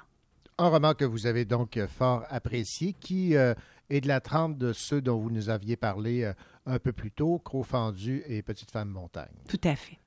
Un 0.58 0.68
roman 0.68 0.94
que 0.94 1.04
vous 1.04 1.26
avez 1.26 1.44
donc 1.44 1.76
euh, 1.76 1.88
fort 1.88 2.24
apprécié, 2.28 2.92
qui 2.92 3.36
euh, 3.36 3.54
est 3.90 4.00
de 4.00 4.06
la 4.08 4.20
trempe 4.20 4.56
de 4.56 4.72
ceux 4.72 5.00
dont 5.00 5.18
vous 5.18 5.30
nous 5.30 5.48
aviez 5.48 5.76
parlé 5.76 6.22
euh, 6.22 6.32
un 6.66 6.78
peu 6.78 6.92
plus 6.92 7.10
tôt, 7.10 7.38
Croc 7.44 7.64
fendu 7.66 8.22
et 8.28 8.42
Petite 8.42 8.70
femme 8.70 8.88
montagne. 8.90 9.32
Tout 9.48 9.60
à 9.64 9.74
fait. 9.74 9.98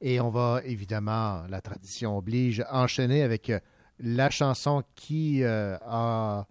Et 0.00 0.20
on 0.20 0.30
va 0.30 0.62
évidemment, 0.64 1.42
la 1.48 1.60
tradition 1.60 2.16
oblige, 2.16 2.64
enchaîner 2.70 3.22
avec 3.22 3.50
euh, 3.50 3.58
la 3.98 4.30
chanson 4.30 4.82
qui 4.94 5.42
euh, 5.42 5.76
a 5.82 6.46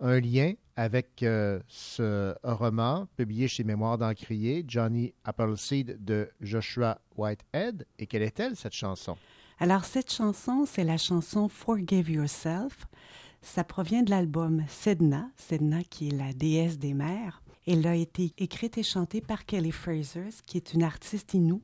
un 0.00 0.20
lien 0.20 0.54
avec 0.76 1.22
euh, 1.22 1.60
ce 1.68 2.34
roman 2.42 3.06
publié 3.16 3.48
chez 3.48 3.64
Mémoire 3.64 3.98
d'Encrier, 3.98 4.64
Johnny 4.66 5.12
Appleseed 5.24 6.04
de 6.04 6.30
Joshua 6.40 7.00
Whitehead. 7.16 7.86
Et 7.98 8.06
quelle 8.06 8.22
est-elle, 8.22 8.56
cette 8.56 8.74
chanson? 8.74 9.16
Alors, 9.60 9.84
cette 9.84 10.12
chanson, 10.12 10.66
c'est 10.66 10.84
la 10.84 10.96
chanson 10.96 11.48
Forgive 11.48 12.10
Yourself. 12.10 12.86
Ça 13.42 13.64
provient 13.64 14.02
de 14.02 14.10
l'album 14.10 14.64
Sedna, 14.68 15.28
Sedna 15.36 15.82
qui 15.82 16.08
est 16.08 16.16
la 16.16 16.32
déesse 16.32 16.78
des 16.78 16.94
mers. 16.94 17.42
Elle 17.70 17.86
a 17.86 17.94
été 17.94 18.32
écrite 18.38 18.78
et 18.78 18.82
chantée 18.82 19.20
par 19.20 19.44
Kelly 19.44 19.72
Fraser, 19.72 20.30
qui 20.46 20.56
est 20.56 20.72
une 20.72 20.82
artiste 20.82 21.34
inoue 21.34 21.60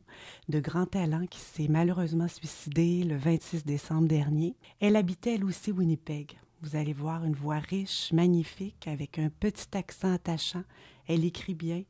de 0.51 0.61
grand 0.61 0.85
talent 0.85 1.27
qui 1.27 1.41
s'est 1.41 1.67
malheureusement 1.67 2.29
suicidée 2.29 3.05
le 3.05 3.17
26 3.17 3.65
décembre 3.65 4.07
dernier. 4.07 4.55
Elle 4.81 4.97
habitait 4.97 5.37
elle 5.37 5.47
aussi 5.47 5.73
Winnipeg. 5.73 6.33
Vous 6.61 6.77
allez 6.77 6.93
voir 6.93 7.25
une 7.25 7.35
voix 7.35 7.59
riche, 7.59 8.13
magnifique, 8.13 8.87
avec 8.87 9.19
un 9.19 9.31
petit 9.31 9.75
accent 9.75 10.13
attachant. 10.13 10.65
Elle 11.09 11.25
écrit 11.25 11.55
bien. 11.55 11.85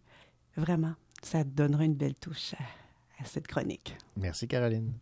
Vraiment, 0.56 0.94
ça 1.20 1.42
donnera 1.42 1.84
une 1.84 1.94
belle 1.94 2.14
touche 2.14 2.54
à, 2.54 3.20
à 3.20 3.24
cette 3.24 3.48
chronique. 3.48 3.96
Merci, 4.16 4.46
Caroline. 4.46 4.92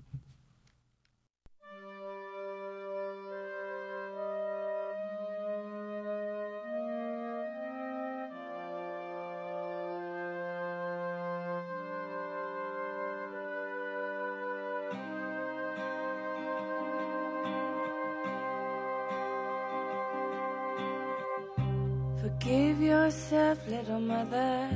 Little 23.93 24.07
mother. 24.07 24.71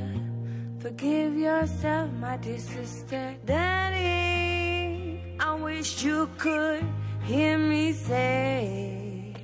Forgive 0.79 1.37
yourself, 1.39 2.13
my 2.13 2.37
dear 2.37 2.59
sister. 2.59 3.35
Daddy, 3.47 5.21
I 5.41 5.55
wish 5.55 6.05
you 6.05 6.29
could 6.37 6.85
hear 7.25 7.57
me 7.57 7.93
say. 7.93 9.35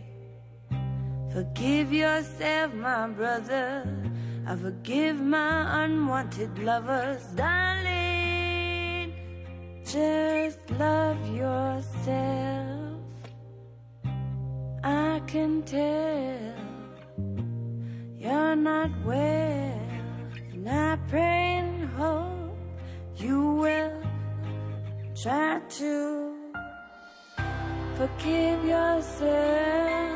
Forgive 1.32 1.92
yourself, 1.92 2.74
my 2.74 3.08
brother. 3.08 3.84
I 4.46 4.56
forgive 4.56 5.18
my 5.20 5.84
unwanted 5.84 6.58
lovers. 6.58 7.24
Darling, 7.34 9.14
just 9.84 10.70
love 10.78 11.20
yourself. 11.34 13.00
I 14.84 15.22
can 15.26 15.62
tell 15.62 16.71
you're 18.42 18.56
not 18.56 18.90
well, 19.04 19.80
and 20.52 20.68
I 20.68 20.98
pray 21.08 21.58
and 21.62 21.88
hope 21.90 22.56
you 23.16 23.40
will 23.62 24.02
try 25.14 25.60
to 25.78 26.34
forgive 27.96 28.64
yourself. 28.64 30.12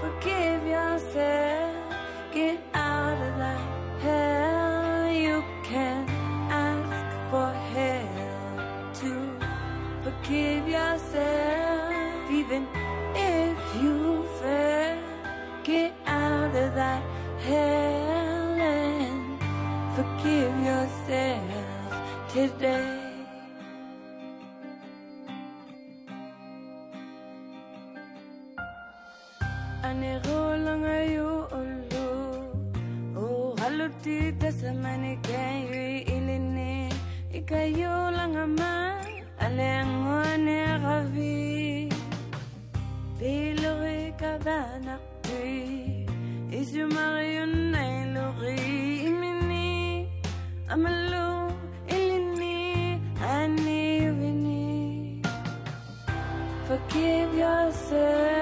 Forgive 0.00 0.66
yourself. 0.66 1.71
Today. 22.32 22.96
Ane 29.84 30.16
rolang 30.24 30.84
ayo 30.88 31.44
ulu 31.52 32.08
Oh 33.20 33.52
haluti 33.60 34.32
tasamani 34.40 35.20
kayo 35.20 36.00
ilini. 36.08 36.88
Ikayo 37.28 38.08
lang 38.16 38.36
ama 38.36 38.96
Alengone 39.36 40.80
ravi 40.80 41.92
Pilori 43.20 44.14
kabanak 44.16 45.02
tui 45.20 46.06
Isu 46.48 46.88
marion 46.88 47.72
na 47.72 47.80
ilori 48.00 48.60
imini. 49.08 50.08
Amalu 50.72 51.31
Forgive 56.92 57.32
yourself 57.32 58.41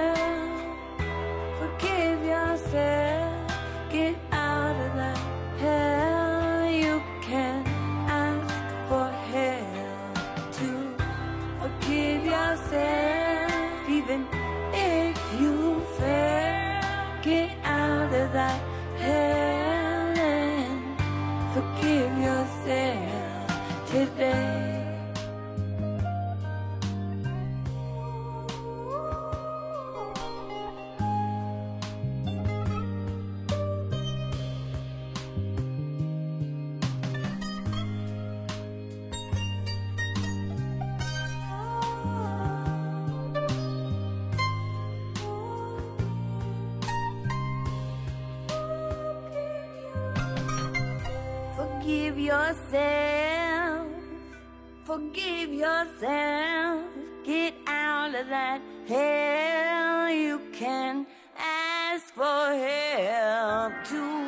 yourself. 56.01 56.85
Get 57.25 57.55
out 57.67 58.15
of 58.15 58.29
that 58.29 58.61
hell. 58.89 60.09
You 60.09 60.41
can 60.53 61.07
ask 61.39 62.13
for 62.15 62.23
help 62.25 63.73
too. 63.85 64.20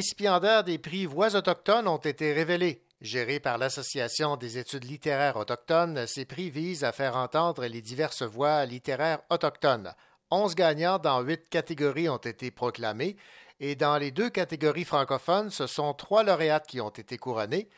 Récipiendaires 0.00 0.64
des 0.64 0.78
prix 0.78 1.04
Voix 1.04 1.36
autochtones 1.36 1.86
ont 1.86 1.98
été 1.98 2.32
révélés. 2.32 2.82
Gérés 3.02 3.38
par 3.38 3.58
l'Association 3.58 4.38
des 4.38 4.56
études 4.56 4.84
littéraires 4.84 5.36
autochtones, 5.36 6.06
ces 6.06 6.24
prix 6.24 6.48
visent 6.48 6.84
à 6.84 6.92
faire 6.92 7.16
entendre 7.16 7.66
les 7.66 7.82
diverses 7.82 8.22
voix 8.22 8.64
littéraires 8.64 9.20
autochtones. 9.28 9.92
Onze 10.30 10.54
gagnants 10.54 10.98
dans 10.98 11.20
huit 11.20 11.50
catégories 11.50 12.08
ont 12.08 12.16
été 12.16 12.50
proclamés 12.50 13.18
et 13.60 13.74
dans 13.74 13.98
les 13.98 14.10
deux 14.10 14.30
catégories 14.30 14.86
francophones, 14.86 15.50
ce 15.50 15.66
sont 15.66 15.92
trois 15.92 16.22
lauréates 16.22 16.66
qui 16.66 16.80
ont 16.80 16.88
été 16.88 17.18
couronnées. 17.18 17.68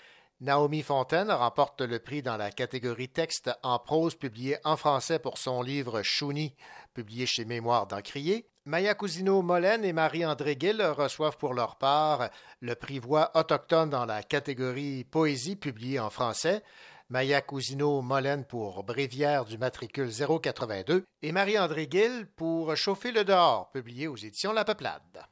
Naomi 0.41 0.83
Fontaine 0.83 1.33
remporte 1.33 1.81
le 1.81 1.99
prix 1.99 2.23
dans 2.23 2.37
la 2.37 2.53
catégorie 2.53 3.09
texte 3.09 3.51
en 3.65 3.81
prose 3.81 4.15
publié 4.15 4.59
en 4.63 4.77
français 4.77 5.19
pour 5.19 5.39
son 5.39 5.61
livre 5.61 6.03
Chouni, 6.05 6.55
publié 6.95 7.27
chez 7.27 7.45
Mémoire 7.45 7.89
d'Encrier. 7.89 8.47
Maya 8.65 8.95
Molène 9.43 9.85
et 9.85 9.93
Marie-André 9.93 10.57
Gill 10.57 10.81
reçoivent 10.81 11.37
pour 11.37 11.53
leur 11.53 11.75
part 11.77 12.31
le 12.61 12.77
prix 12.77 13.01
Voix 13.01 13.33
autochtone 13.35 13.91
dans 13.91 14.07
la 14.07 14.23
catégorie 14.23 15.03
Poésie 15.03 15.57
publiée 15.57 15.99
en 15.99 16.11
français. 16.11 16.63
Maya 17.09 17.41
Cousino 17.41 18.03
Molène 18.03 18.45
pour 18.45 18.85
Bréviaire 18.85 19.47
du 19.47 19.59
matricule 19.59 20.11
082 20.13 21.05
et 21.23 21.33
Marie-André 21.33 21.89
Gill 21.91 22.29
pour 22.37 22.77
Chauffer 22.77 23.11
le 23.11 23.25
dehors, 23.25 23.73
publié 23.73 24.07
aux 24.07 24.17
éditions 24.17 24.53
La 24.53 24.65
Peuplade. 24.65 25.27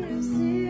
Eu 0.00 0.22
sei. 0.22 0.61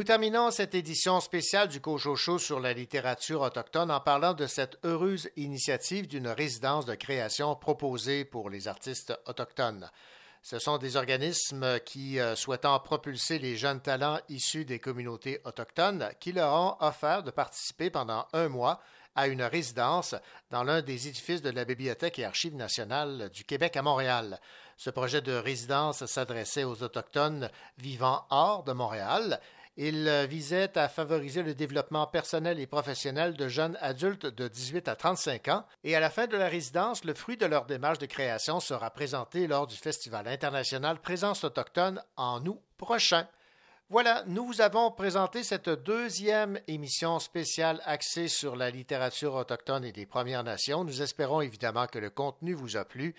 Nous 0.00 0.04
terminons 0.04 0.50
cette 0.50 0.74
édition 0.74 1.20
spéciale 1.20 1.68
du 1.68 1.78
Cochocho 1.78 2.38
sur 2.38 2.58
la 2.58 2.72
littérature 2.72 3.42
autochtone 3.42 3.90
en 3.90 4.00
parlant 4.00 4.32
de 4.32 4.46
cette 4.46 4.78
heureuse 4.82 5.28
initiative 5.36 6.06
d'une 6.06 6.28
résidence 6.28 6.86
de 6.86 6.94
création 6.94 7.54
proposée 7.54 8.24
pour 8.24 8.48
les 8.48 8.66
artistes 8.66 9.12
autochtones. 9.26 9.90
Ce 10.42 10.58
sont 10.58 10.78
des 10.78 10.96
organismes 10.96 11.78
qui, 11.80 12.18
euh, 12.18 12.34
souhaitant 12.34 12.80
propulser 12.80 13.38
les 13.38 13.58
jeunes 13.58 13.82
talents 13.82 14.18
issus 14.30 14.64
des 14.64 14.78
communautés 14.78 15.42
autochtones, 15.44 16.08
qui 16.18 16.32
leur 16.32 16.54
ont 16.54 16.76
offert 16.80 17.22
de 17.22 17.30
participer 17.30 17.90
pendant 17.90 18.26
un 18.32 18.48
mois 18.48 18.80
à 19.14 19.26
une 19.26 19.42
résidence 19.42 20.14
dans 20.50 20.64
l'un 20.64 20.80
des 20.80 21.08
édifices 21.08 21.42
de 21.42 21.50
la 21.50 21.66
Bibliothèque 21.66 22.18
et 22.18 22.24
Archives 22.24 22.56
nationales 22.56 23.28
du 23.34 23.44
Québec 23.44 23.76
à 23.76 23.82
Montréal. 23.82 24.40
Ce 24.78 24.88
projet 24.88 25.20
de 25.20 25.34
résidence 25.34 26.06
s'adressait 26.06 26.64
aux 26.64 26.82
Autochtones 26.82 27.50
vivant 27.76 28.24
hors 28.30 28.64
de 28.64 28.72
Montréal. 28.72 29.42
Il 29.76 30.08
euh, 30.08 30.26
visait 30.26 30.76
à 30.76 30.88
favoriser 30.88 31.42
le 31.42 31.54
développement 31.54 32.06
personnel 32.06 32.58
et 32.58 32.66
professionnel 32.66 33.34
de 33.34 33.48
jeunes 33.48 33.78
adultes 33.80 34.26
de 34.26 34.48
18 34.48 34.88
à 34.88 34.96
35 34.96 35.48
ans. 35.48 35.64
Et 35.84 35.94
à 35.94 36.00
la 36.00 36.10
fin 36.10 36.26
de 36.26 36.36
la 36.36 36.48
résidence, 36.48 37.04
le 37.04 37.14
fruit 37.14 37.36
de 37.36 37.46
leur 37.46 37.66
démarche 37.66 37.98
de 37.98 38.06
création 38.06 38.60
sera 38.60 38.90
présenté 38.90 39.46
lors 39.46 39.66
du 39.66 39.76
Festival 39.76 40.28
international 40.28 41.00
Présence 41.00 41.44
autochtone 41.44 42.02
en 42.16 42.44
août 42.44 42.60
prochain. 42.76 43.26
Voilà, 43.92 44.22
nous 44.28 44.46
vous 44.46 44.60
avons 44.60 44.92
présenté 44.92 45.42
cette 45.42 45.68
deuxième 45.68 46.60
émission 46.68 47.18
spéciale 47.18 47.80
axée 47.84 48.28
sur 48.28 48.54
la 48.54 48.70
littérature 48.70 49.34
autochtone 49.34 49.84
et 49.84 49.90
des 49.90 50.06
Premières 50.06 50.44
Nations. 50.44 50.84
Nous 50.84 51.02
espérons 51.02 51.40
évidemment 51.40 51.88
que 51.88 51.98
le 51.98 52.08
contenu 52.08 52.54
vous 52.54 52.76
a 52.76 52.84
plu, 52.84 53.16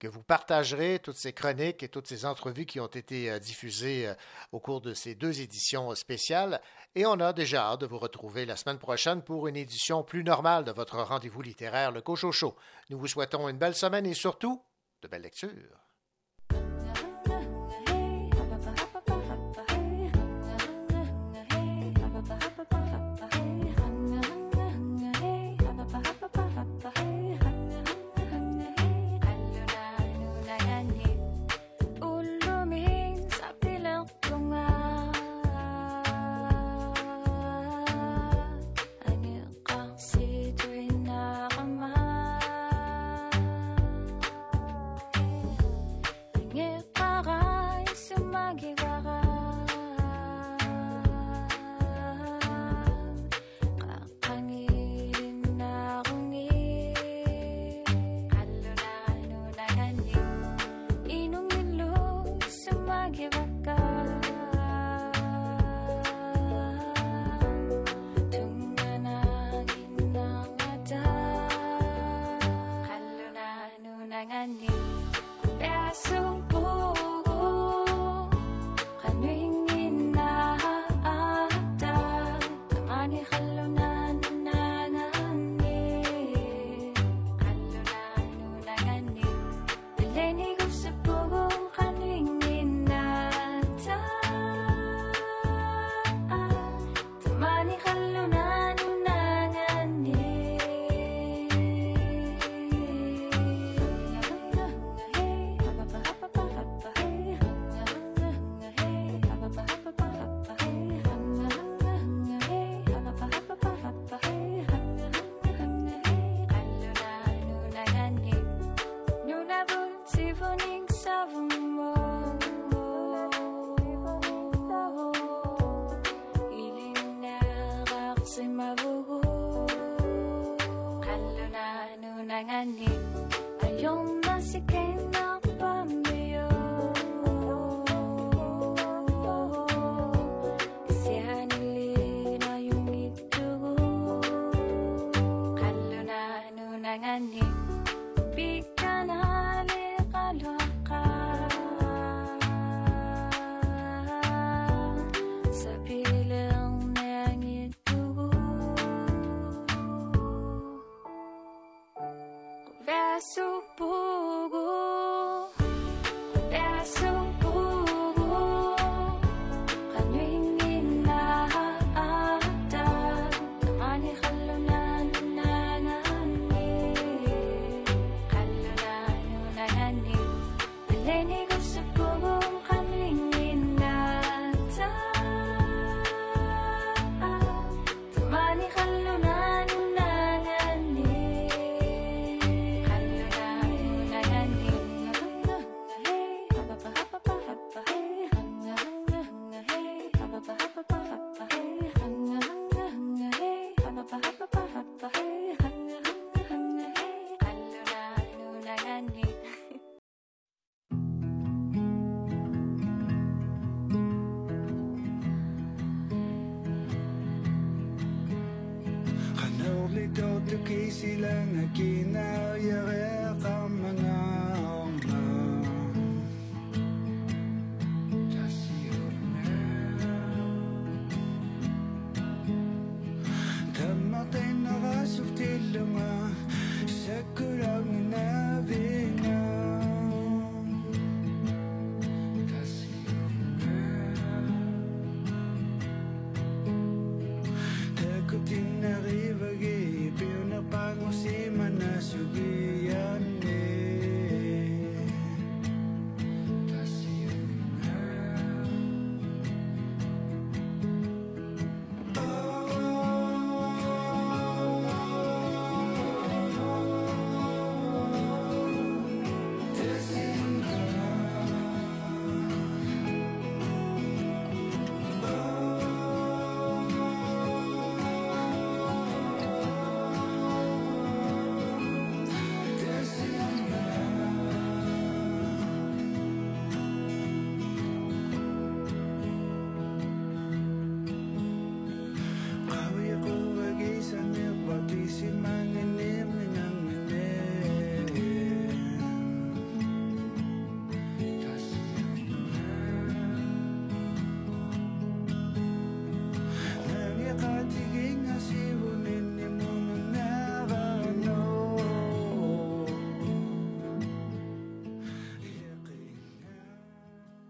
que 0.00 0.08
vous 0.08 0.22
partagerez 0.22 0.98
toutes 0.98 1.18
ces 1.18 1.34
chroniques 1.34 1.82
et 1.82 1.88
toutes 1.88 2.08
ces 2.08 2.24
entrevues 2.24 2.64
qui 2.64 2.80
ont 2.80 2.86
été 2.86 3.30
euh, 3.30 3.38
diffusées 3.38 4.08
euh, 4.08 4.14
au 4.50 4.58
cours 4.58 4.80
de 4.80 4.94
ces 4.94 5.14
deux 5.14 5.42
éditions 5.42 5.94
spéciales. 5.94 6.60
Et 6.96 7.06
on 7.06 7.20
a 7.20 7.32
déjà 7.32 7.66
hâte 7.66 7.82
de 7.82 7.86
vous 7.86 7.98
retrouver 7.98 8.46
la 8.46 8.56
semaine 8.56 8.78
prochaine 8.78 9.22
pour 9.22 9.46
une 9.46 9.56
édition 9.56 10.02
plus 10.02 10.24
normale 10.24 10.64
de 10.64 10.72
votre 10.72 10.96
rendez-vous 10.96 11.42
littéraire, 11.42 11.92
le 11.92 12.00
Cochocho. 12.00 12.56
Nous 12.88 12.98
vous 12.98 13.06
souhaitons 13.06 13.48
une 13.48 13.58
belle 13.58 13.76
semaine 13.76 14.06
et 14.06 14.14
surtout 14.14 14.64
de 15.02 15.08
belles 15.08 15.22
lectures. 15.22 15.89